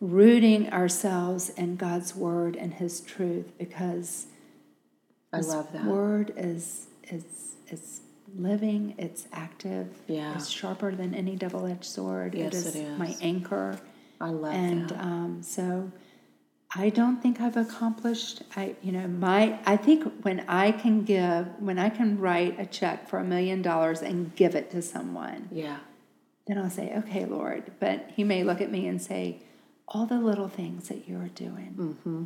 rooting 0.00 0.70
ourselves 0.72 1.48
in 1.50 1.76
God's 1.76 2.14
word 2.14 2.56
and 2.56 2.74
His 2.74 3.00
truth 3.00 3.56
because 3.58 4.26
I 5.32 5.38
His 5.38 5.48
love 5.48 5.72
that. 5.72 5.84
word 5.86 6.32
is 6.36 6.86
is 7.10 7.24
is 7.70 8.00
living. 8.36 8.94
It's 8.98 9.26
active. 9.32 9.88
Yeah. 10.06 10.34
it's 10.34 10.48
sharper 10.48 10.94
than 10.94 11.14
any 11.14 11.36
double-edged 11.36 11.84
sword. 11.84 12.34
Yes, 12.34 12.52
it 12.52 12.56
is, 12.56 12.76
it 12.76 12.80
is. 12.80 12.98
my 12.98 13.16
anchor. 13.22 13.78
I 14.20 14.28
love 14.30 14.52
and 14.54 14.88
that. 14.90 15.00
um, 15.00 15.42
so 15.42 15.90
I 16.74 16.88
don't 16.88 17.20
think 17.22 17.40
I've 17.40 17.56
accomplished. 17.56 18.42
I, 18.56 18.74
you 18.82 18.92
know, 18.92 19.06
my. 19.06 19.58
I 19.66 19.76
think 19.76 20.10
when 20.24 20.40
I 20.48 20.72
can 20.72 21.04
give, 21.04 21.46
when 21.58 21.78
I 21.78 21.90
can 21.90 22.18
write 22.18 22.58
a 22.58 22.66
check 22.66 23.08
for 23.08 23.18
a 23.18 23.24
million 23.24 23.60
dollars 23.62 24.00
and 24.00 24.34
give 24.36 24.54
it 24.54 24.70
to 24.70 24.80
someone, 24.80 25.48
yeah. 25.52 25.78
then 26.46 26.56
I'll 26.58 26.70
say, 26.70 26.92
"Okay, 26.98 27.26
Lord." 27.26 27.72
But 27.78 28.10
He 28.16 28.24
may 28.24 28.42
look 28.42 28.60
at 28.60 28.70
me 28.70 28.86
and 28.86 29.02
say, 29.02 29.42
"All 29.86 30.06
the 30.06 30.18
little 30.18 30.48
things 30.48 30.88
that 30.88 31.06
you're 31.06 31.28
doing, 31.28 31.74
Mm-hmm. 31.78 32.24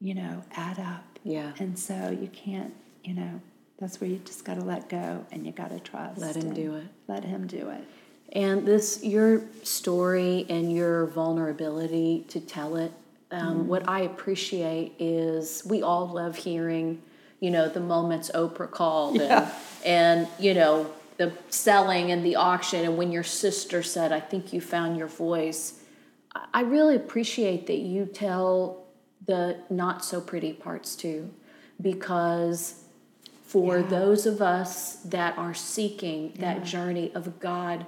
you 0.00 0.14
know, 0.14 0.44
add 0.52 0.78
up." 0.78 1.18
Yeah. 1.22 1.52
And 1.58 1.78
so 1.78 2.08
you 2.10 2.28
can't, 2.28 2.72
you 3.04 3.12
know, 3.12 3.40
that's 3.78 4.00
where 4.00 4.08
you 4.08 4.18
just 4.24 4.44
got 4.44 4.54
to 4.54 4.64
let 4.64 4.88
go 4.88 5.26
and 5.30 5.44
you 5.44 5.52
got 5.52 5.70
to 5.70 5.80
trust. 5.80 6.18
Let 6.20 6.36
him 6.36 6.54
do 6.54 6.76
it. 6.76 6.86
Let 7.06 7.24
Him 7.24 7.46
do 7.46 7.68
it. 7.68 7.84
And 8.32 8.66
this, 8.66 9.02
your 9.04 9.42
story 9.62 10.46
and 10.48 10.72
your 10.72 11.06
vulnerability 11.06 12.24
to 12.28 12.40
tell 12.40 12.76
it, 12.76 12.92
um, 13.30 13.68
what 13.68 13.88
I 13.88 14.00
appreciate 14.00 14.94
is 14.98 15.62
we 15.66 15.82
all 15.82 16.08
love 16.08 16.36
hearing, 16.36 17.02
you 17.40 17.50
know, 17.50 17.68
the 17.68 17.80
moments 17.80 18.30
Oprah 18.34 18.70
called 18.70 19.16
Yeah. 19.16 19.50
and, 19.84 20.20
and, 20.20 20.28
you 20.38 20.54
know, 20.54 20.90
the 21.18 21.32
selling 21.50 22.10
and 22.10 22.24
the 22.24 22.36
auction. 22.36 22.84
And 22.84 22.96
when 22.96 23.10
your 23.12 23.24
sister 23.24 23.82
said, 23.82 24.12
I 24.12 24.20
think 24.20 24.52
you 24.52 24.60
found 24.60 24.96
your 24.96 25.08
voice, 25.08 25.80
I- 26.54 26.60
really 26.62 26.94
appreciate 26.96 27.66
that 27.66 27.78
you 27.78 28.06
tell 28.06 28.84
the 29.26 29.56
not 29.68 30.04
so 30.04 30.20
pretty 30.20 30.52
parts 30.52 30.94
too, 30.96 31.30
because 31.80 32.82
for 33.44 33.78
Yeah. 33.78 33.86
those 33.86 34.26
of 34.26 34.40
us 34.40 34.96
that 35.04 35.36
are 35.36 35.54
seeking 35.54 36.34
that 36.38 36.64
journey 36.64 37.10
of 37.14 37.40
God, 37.40 37.86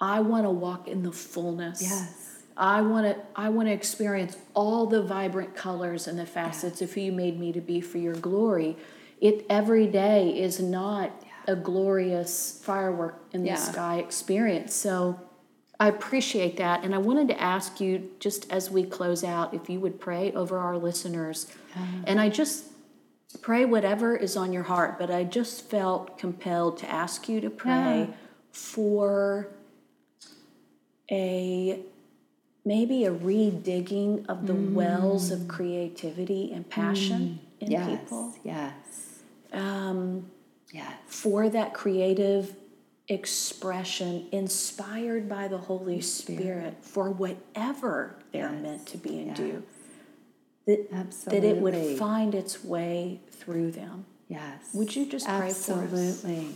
I 0.00 0.20
want 0.20 0.44
to 0.44 0.50
walk 0.50 0.86
in 0.86 1.02
the 1.02 1.12
fullness. 1.12 1.82
Yes. 1.82 2.27
I 2.58 2.82
want 2.82 3.06
to 3.06 3.16
I 3.36 3.48
want 3.50 3.68
to 3.68 3.72
experience 3.72 4.36
all 4.52 4.84
the 4.86 5.00
vibrant 5.02 5.54
colors 5.54 6.08
and 6.08 6.18
the 6.18 6.26
facets 6.26 6.82
of 6.82 6.92
who 6.92 7.00
you 7.02 7.12
made 7.12 7.38
me 7.38 7.52
to 7.52 7.60
be 7.60 7.80
for 7.80 7.98
your 7.98 8.14
glory. 8.14 8.76
It 9.20 9.46
every 9.48 9.86
day 9.86 10.30
is 10.38 10.60
not 10.60 11.10
a 11.46 11.54
glorious 11.54 12.60
firework 12.62 13.22
in 13.32 13.42
the 13.42 13.48
Yeah. 13.50 13.54
sky 13.56 13.98
experience. 13.98 14.74
So 14.74 15.20
I 15.80 15.86
appreciate 15.88 16.56
that 16.56 16.82
and 16.84 16.94
I 16.94 16.98
wanted 16.98 17.28
to 17.28 17.40
ask 17.40 17.80
you 17.80 18.10
just 18.18 18.50
as 18.50 18.70
we 18.72 18.82
close 18.82 19.22
out 19.22 19.54
if 19.54 19.70
you 19.70 19.78
would 19.78 20.00
pray 20.00 20.32
over 20.32 20.58
our 20.58 20.76
listeners. 20.76 21.46
And 22.04 22.20
I 22.20 22.28
just 22.28 22.64
pray 23.40 23.64
whatever 23.64 24.16
is 24.16 24.36
on 24.36 24.52
your 24.52 24.64
heart, 24.64 24.98
but 24.98 25.10
I 25.12 25.22
just 25.22 25.70
felt 25.70 26.18
compelled 26.18 26.78
to 26.78 26.90
ask 26.90 27.28
you 27.28 27.40
to 27.40 27.50
pray 27.50 28.08
Yeah. 28.08 28.14
for 28.50 29.48
a 31.10 31.80
maybe 32.68 33.06
a 33.06 33.10
redigging 33.10 34.28
of 34.28 34.46
the 34.46 34.54
wells 34.54 35.30
of 35.30 35.48
creativity 35.48 36.52
and 36.52 36.68
passion 36.68 37.40
in 37.60 37.70
Yes. 37.70 37.98
people 38.00 38.34
Yes. 38.44 38.72
um, 39.54 40.26
Yes. 40.70 40.92
for 41.06 41.48
that 41.48 41.72
creative 41.72 42.54
expression 43.08 44.26
inspired 44.32 45.30
by 45.30 45.48
the 45.48 45.56
Holy 45.56 46.02
Spirit, 46.02 46.74
for 46.82 47.08
whatever 47.10 48.16
they're 48.32 48.52
Yes. 48.52 48.62
meant 48.62 48.86
to 48.88 48.98
be 48.98 49.18
and 49.20 49.28
Yeah. 49.28 49.34
do. 49.34 49.62
That, 50.66 51.10
that 51.24 51.44
it 51.44 51.62
would 51.62 51.96
find 51.98 52.34
its 52.34 52.62
way 52.62 53.20
through 53.30 53.70
them. 53.70 54.04
Yes. 54.28 54.74
Would 54.74 54.94
you 54.94 55.06
just 55.06 55.24
pray 55.26 55.38
for 55.38 55.44
us? 55.46 55.68
Absolutely. 55.70 56.48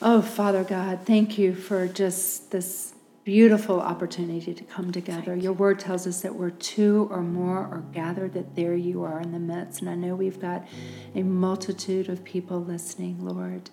Oh, 0.00 0.22
Father 0.22 0.64
God, 0.64 1.00
thank 1.04 1.36
you 1.36 1.54
for 1.54 1.86
just 1.86 2.50
this 2.50 2.93
beautiful 3.24 3.80
opportunity 3.80 4.52
to 4.52 4.64
come 4.64 4.92
together. 4.92 5.34
Your 5.34 5.54
word 5.54 5.78
tells 5.78 6.06
us 6.06 6.20
that 6.20 6.34
where 6.34 6.50
two 6.50 7.08
or 7.10 7.22
more 7.22 7.58
are 7.58 7.84
gathered, 7.92 8.34
that 8.34 8.54
there 8.54 8.74
you 8.74 9.02
are 9.02 9.20
in 9.20 9.32
the 9.32 9.38
midst. 9.38 9.80
And 9.80 9.88
I 9.88 9.94
know 9.94 10.14
we've 10.14 10.40
got 10.40 10.66
a 11.14 11.22
multitude 11.22 12.08
of 12.08 12.22
people 12.22 12.60
listening, 12.62 13.24
Lord. 13.24 13.70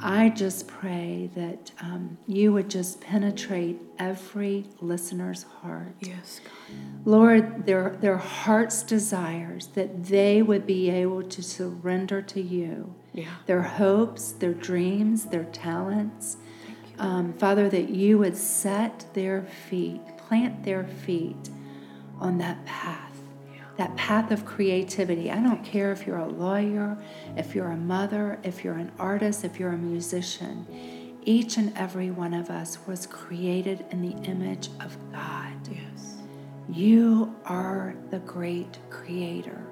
I 0.00 0.28
just 0.28 0.68
pray 0.68 1.30
that 1.34 1.72
um, 1.80 2.18
you 2.26 2.52
would 2.52 2.70
just 2.70 3.00
penetrate 3.00 3.80
every 3.98 4.66
listener's 4.80 5.42
heart. 5.42 5.94
Yes, 6.00 6.40
God. 6.44 7.06
Lord, 7.06 7.66
their, 7.66 7.96
their 8.00 8.16
heart's 8.16 8.82
desires 8.82 9.68
that 9.68 10.04
they 10.04 10.40
would 10.42 10.66
be 10.66 10.90
able 10.90 11.22
to 11.24 11.42
surrender 11.42 12.22
to 12.22 12.40
you. 12.40 12.94
Yeah. 13.12 13.26
Their 13.46 13.62
hopes, 13.62 14.32
their 14.32 14.54
dreams, 14.54 15.26
their 15.26 15.44
talents. 15.44 16.36
Um, 16.98 17.32
Father, 17.34 17.68
that 17.68 17.88
you 17.88 18.18
would 18.18 18.36
set 18.36 19.06
their 19.14 19.42
feet, 19.68 20.00
plant 20.16 20.64
their 20.64 20.84
feet 20.84 21.50
on 22.20 22.38
that 22.38 22.64
path, 22.64 23.16
that 23.76 23.96
path 23.96 24.30
of 24.30 24.44
creativity. 24.44 25.30
I 25.30 25.42
don't 25.42 25.64
care 25.64 25.90
if 25.92 26.06
you're 26.06 26.18
a 26.18 26.28
lawyer, 26.28 26.96
if 27.36 27.54
you're 27.54 27.70
a 27.70 27.76
mother, 27.76 28.38
if 28.42 28.62
you're 28.62 28.74
an 28.74 28.92
artist, 28.98 29.44
if 29.44 29.58
you're 29.58 29.72
a 29.72 29.78
musician. 29.78 30.66
Each 31.24 31.56
and 31.56 31.76
every 31.76 32.10
one 32.10 32.34
of 32.34 32.50
us 32.50 32.78
was 32.86 33.06
created 33.06 33.84
in 33.90 34.02
the 34.02 34.16
image 34.28 34.68
of 34.80 34.96
God. 35.12 35.52
Yes. 35.70 36.16
You 36.68 37.34
are 37.44 37.94
the 38.10 38.18
great 38.20 38.78
creator. 38.90 39.64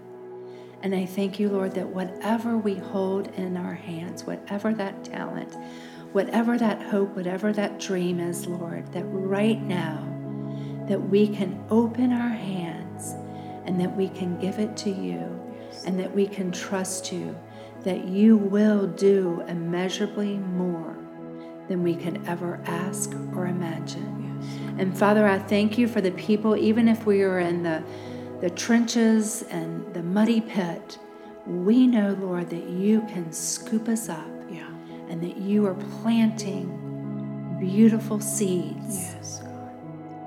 And 0.83 0.95
I 0.95 1.05
thank 1.05 1.39
you, 1.39 1.51
Lord, 1.51 1.75
that 1.75 1.87
whatever 1.87 2.57
we 2.57 2.75
hold 2.75 3.29
in 3.35 3.57
our 3.57 3.75
hands, 3.75 4.25
whatever 4.25 4.73
that 4.75 5.05
talent, 5.05 5.55
whatever 6.13 6.59
that 6.59 6.83
hope, 6.83 7.15
whatever 7.17 7.53
that 7.53 7.79
dream 7.79 8.21
is, 8.21 8.47
Lord, 8.47 8.93
that 8.93 9.05
right 9.05 9.61
now, 9.63 10.07
that 10.89 11.01
we 11.01 11.29
can 11.29 11.65
open 11.71 12.13
our 12.13 12.29
hands 12.29 13.15
and 13.65 13.81
that 13.81 13.97
we 13.97 14.09
can 14.09 14.39
give 14.41 14.59
it 14.59 14.77
to 14.79 14.91
you 14.91 15.41
and 15.87 15.99
that 16.01 16.15
we 16.15 16.27
can 16.27 16.51
trust 16.51 17.13
you 17.13 17.39
that 17.85 18.07
you 18.07 18.37
will 18.37 18.87
do 18.87 19.43
immeasurably 19.49 20.39
more 20.39 20.97
than 21.69 21.83
we 21.83 21.95
could 21.95 22.21
ever 22.27 22.61
ask 22.67 23.15
or 23.35 23.47
imagine. 23.47 24.77
And 24.79 24.97
Father, 24.97 25.27
I 25.27 25.39
thank 25.39 25.79
you 25.79 25.87
for 25.87 26.01
the 26.01 26.11
people, 26.13 26.57
even 26.57 26.89
if 26.89 27.07
we 27.07 27.23
are 27.23 27.39
in 27.39 27.63
the, 27.63 27.83
the 28.41 28.51
trenches 28.51 29.43
and 29.51 29.93
the 29.95 30.03
muddy 30.03 30.41
pit, 30.41 30.99
we 31.47 31.87
know, 31.87 32.17
Lord, 32.21 32.51
that 32.51 32.69
you 32.69 33.01
can 33.03 33.33
scoop 33.33 33.89
us 33.89 34.09
up. 34.09 34.40
And 35.11 35.21
that 35.23 35.37
you 35.37 35.67
are 35.67 35.75
planting 36.03 37.57
beautiful 37.61 38.21
seeds. 38.21 38.97
Yes, 39.15 39.41
God. 39.45 39.73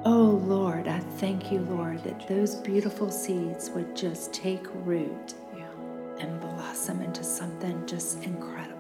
Oh, 0.06 0.42
Lord, 0.46 0.88
I 0.88 1.00
thank 1.00 1.52
you, 1.52 1.60
Lord, 1.62 2.04
that 2.04 2.28
those 2.28 2.56
beautiful 2.56 3.10
seeds 3.10 3.70
would 3.72 3.96
just 3.96 4.34
take 4.34 4.66
root 4.86 5.34
Yeah. 5.58 5.64
and 6.20 6.40
blossom 6.42 7.02
into 7.02 7.24
something 7.24 7.86
just 7.88 8.24
incredible. 8.24 8.74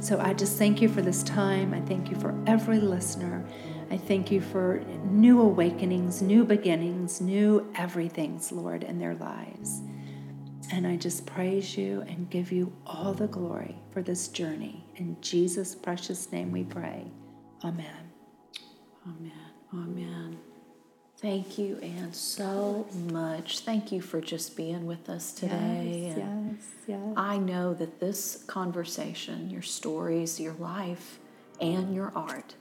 So 0.00 0.18
I 0.18 0.32
just 0.32 0.56
thank 0.56 0.80
you 0.80 0.88
for 0.88 1.02
this 1.02 1.22
time. 1.22 1.74
I 1.74 1.80
thank 1.82 2.08
you 2.08 2.16
for 2.16 2.34
every 2.46 2.80
listener. 2.80 3.44
I 3.90 3.98
thank 3.98 4.30
you 4.30 4.40
for 4.40 4.82
new 5.10 5.42
awakenings, 5.42 6.22
new 6.22 6.44
beginnings, 6.44 7.20
new 7.20 7.70
everythings, 7.74 8.50
Lord, 8.50 8.82
in 8.84 8.98
their 8.98 9.14
lives. 9.16 9.82
And 10.72 10.86
I 10.86 10.96
just 10.96 11.26
praise 11.26 11.76
you 11.76 12.00
and 12.08 12.30
give 12.30 12.50
you 12.52 12.72
all 12.86 13.12
the 13.12 13.26
glory 13.26 13.76
for 13.92 14.00
this 14.02 14.28
journey. 14.28 14.84
In 15.00 15.16
Jesus' 15.22 15.74
precious 15.74 16.30
name 16.30 16.52
we 16.52 16.62
pray. 16.62 17.10
Amen. 17.64 18.10
Amen. 19.08 19.32
Amen. 19.72 20.38
Thank 21.16 21.56
you, 21.58 21.78
Anne, 21.78 22.12
so 22.12 22.86
much. 23.10 23.60
Thank 23.60 23.92
you 23.92 24.02
for 24.02 24.20
just 24.20 24.58
being 24.58 24.84
with 24.84 25.08
us 25.08 25.32
today. 25.32 26.04
Yes, 26.08 26.18
yes, 26.18 26.66
yes. 26.86 27.14
I 27.16 27.38
know 27.38 27.72
that 27.74 27.98
this 27.98 28.44
conversation, 28.46 29.48
your 29.48 29.62
stories, 29.62 30.38
your 30.38 30.52
life, 30.54 31.18
and 31.62 31.94
your 31.94 32.12
art 32.14 32.54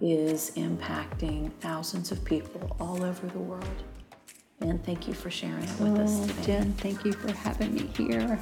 is 0.00 0.52
impacting 0.52 1.50
thousands 1.60 2.12
of 2.12 2.24
people 2.24 2.76
all 2.78 3.02
over 3.02 3.26
the 3.26 3.40
world. 3.40 3.82
And 4.60 4.84
thank 4.84 5.08
you 5.08 5.14
for 5.14 5.30
sharing 5.30 5.64
it 5.64 5.80
with 5.80 5.98
oh, 5.98 6.02
us 6.02 6.26
today. 6.26 6.42
Jen, 6.44 6.72
thank 6.74 7.04
you 7.04 7.12
for 7.12 7.32
having 7.32 7.74
me 7.74 7.90
here. 7.96 8.38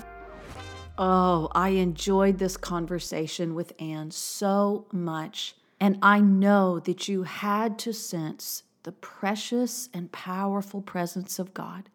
Oh, 0.97 1.49
I 1.53 1.71
enjoyed 1.71 2.39
this 2.39 2.57
conversation 2.57 3.55
with 3.55 3.73
Anne 3.81 4.13
so 4.13 4.87
much. 4.93 5.57
And 5.81 5.99
I 6.03 6.21
know 6.21 6.79
that 6.81 7.09
you 7.09 7.25
had 7.25 7.79
to 7.81 7.93
sense 7.93 8.63
the 8.85 8.93
precious 8.93 9.89
and 9.93 10.13
powerful 10.13 10.81
presence 10.81 11.39
of 11.39 11.53
God 11.53 11.89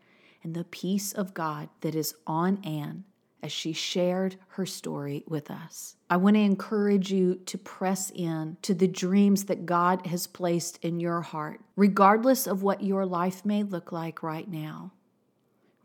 and 0.43 0.53
the 0.53 0.65
peace 0.65 1.13
of 1.13 1.33
God 1.33 1.69
that 1.81 1.95
is 1.95 2.13
on 2.27 2.59
Anne 2.65 3.05
as 3.41 3.53
she 3.53 3.71
shared 3.71 4.35
her 4.49 4.65
story 4.65 5.23
with 5.27 5.49
us. 5.49 5.95
I 6.09 6.17
want 6.17 6.35
to 6.35 6.41
encourage 6.41 7.09
you 7.09 7.35
to 7.45 7.57
press 7.57 8.11
in 8.13 8.57
to 8.63 8.73
the 8.73 8.87
dreams 8.87 9.45
that 9.45 9.65
God 9.65 10.05
has 10.07 10.27
placed 10.27 10.77
in 10.83 10.99
your 10.99 11.21
heart, 11.21 11.61
regardless 11.77 12.47
of 12.47 12.63
what 12.63 12.83
your 12.83 13.05
life 13.05 13.45
may 13.45 13.63
look 13.63 13.93
like 13.93 14.21
right 14.21 14.49
now. 14.49 14.91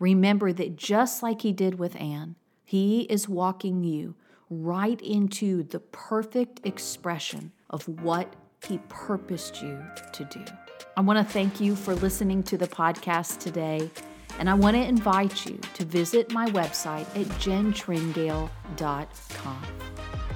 Remember 0.01 0.53
that 0.53 0.75
just 0.75 1.23
like 1.23 1.43
He 1.43 1.53
did 1.53 1.79
with 1.79 1.95
Anne, 1.95 2.35
He 2.65 3.03
is 3.03 3.29
walking 3.29 3.85
you 3.85 4.15
right 4.49 5.01
into 5.01 5.63
the 5.63 5.81
perfect 5.81 6.67
expression 6.67 7.53
of 7.71 7.87
what 8.03 8.35
He 8.67 8.79
purposed 8.89 9.63
you 9.63 9.81
to 10.13 10.25
do. 10.25 10.45
I 10.97 11.03
want 11.03 11.19
to 11.19 11.33
thank 11.33 11.61
you 11.61 11.77
for 11.77 11.95
listening 11.95 12.43
to 12.45 12.57
the 12.57 12.69
podcast 12.69 13.41
today. 13.41 13.91
And 14.39 14.49
I 14.51 14.55
want 14.55 14.77
to 14.77 14.83
invite 14.83 15.47
you 15.47 15.59
to 15.75 15.85
visit 15.85 16.33
my 16.33 16.47
website 16.47 17.07
at 17.17 17.27
jentringale.com. 17.39 19.63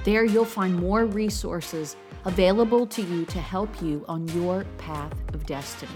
There 0.05 0.23
you'll 0.23 0.45
find 0.45 0.73
more 0.75 1.05
resources 1.05 1.97
available 2.25 2.85
to 2.87 3.01
you 3.01 3.25
to 3.25 3.39
help 3.39 3.81
you 3.81 4.05
on 4.07 4.27
your 4.29 4.63
path 4.77 5.13
of 5.33 5.45
destiny. 5.45 5.91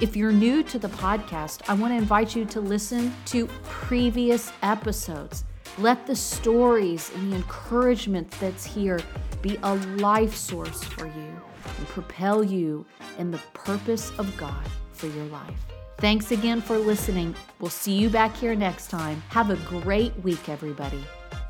If 0.00 0.16
you're 0.16 0.32
new 0.32 0.62
to 0.64 0.78
the 0.78 0.88
podcast, 0.88 1.62
I 1.68 1.74
want 1.74 1.92
to 1.92 1.96
invite 1.96 2.36
you 2.36 2.44
to 2.46 2.60
listen 2.60 3.14
to 3.26 3.46
previous 3.64 4.52
episodes. 4.62 5.44
Let 5.78 6.06
the 6.06 6.14
stories 6.14 7.10
and 7.14 7.32
the 7.32 7.36
encouragement 7.36 8.30
that's 8.40 8.64
here 8.64 9.00
be 9.42 9.58
a 9.62 9.74
life 9.96 10.34
source 10.34 10.84
for 10.84 11.06
you 11.06 11.42
and 11.64 11.88
propel 11.88 12.44
you 12.44 12.86
in 13.18 13.30
the 13.30 13.40
purpose 13.54 14.12
of 14.18 14.36
God 14.36 14.64
for 14.92 15.06
your 15.08 15.24
life. 15.26 15.58
Thanks 15.98 16.30
again 16.32 16.60
for 16.60 16.78
listening. 16.78 17.34
We'll 17.60 17.70
see 17.70 17.94
you 17.94 18.08
back 18.08 18.36
here 18.36 18.54
next 18.54 18.88
time. 18.88 19.22
Have 19.30 19.50
a 19.50 19.56
great 19.68 20.14
week, 20.22 20.48
everybody. 20.48 21.04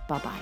Bye 0.08 0.18
bye. 0.18 0.40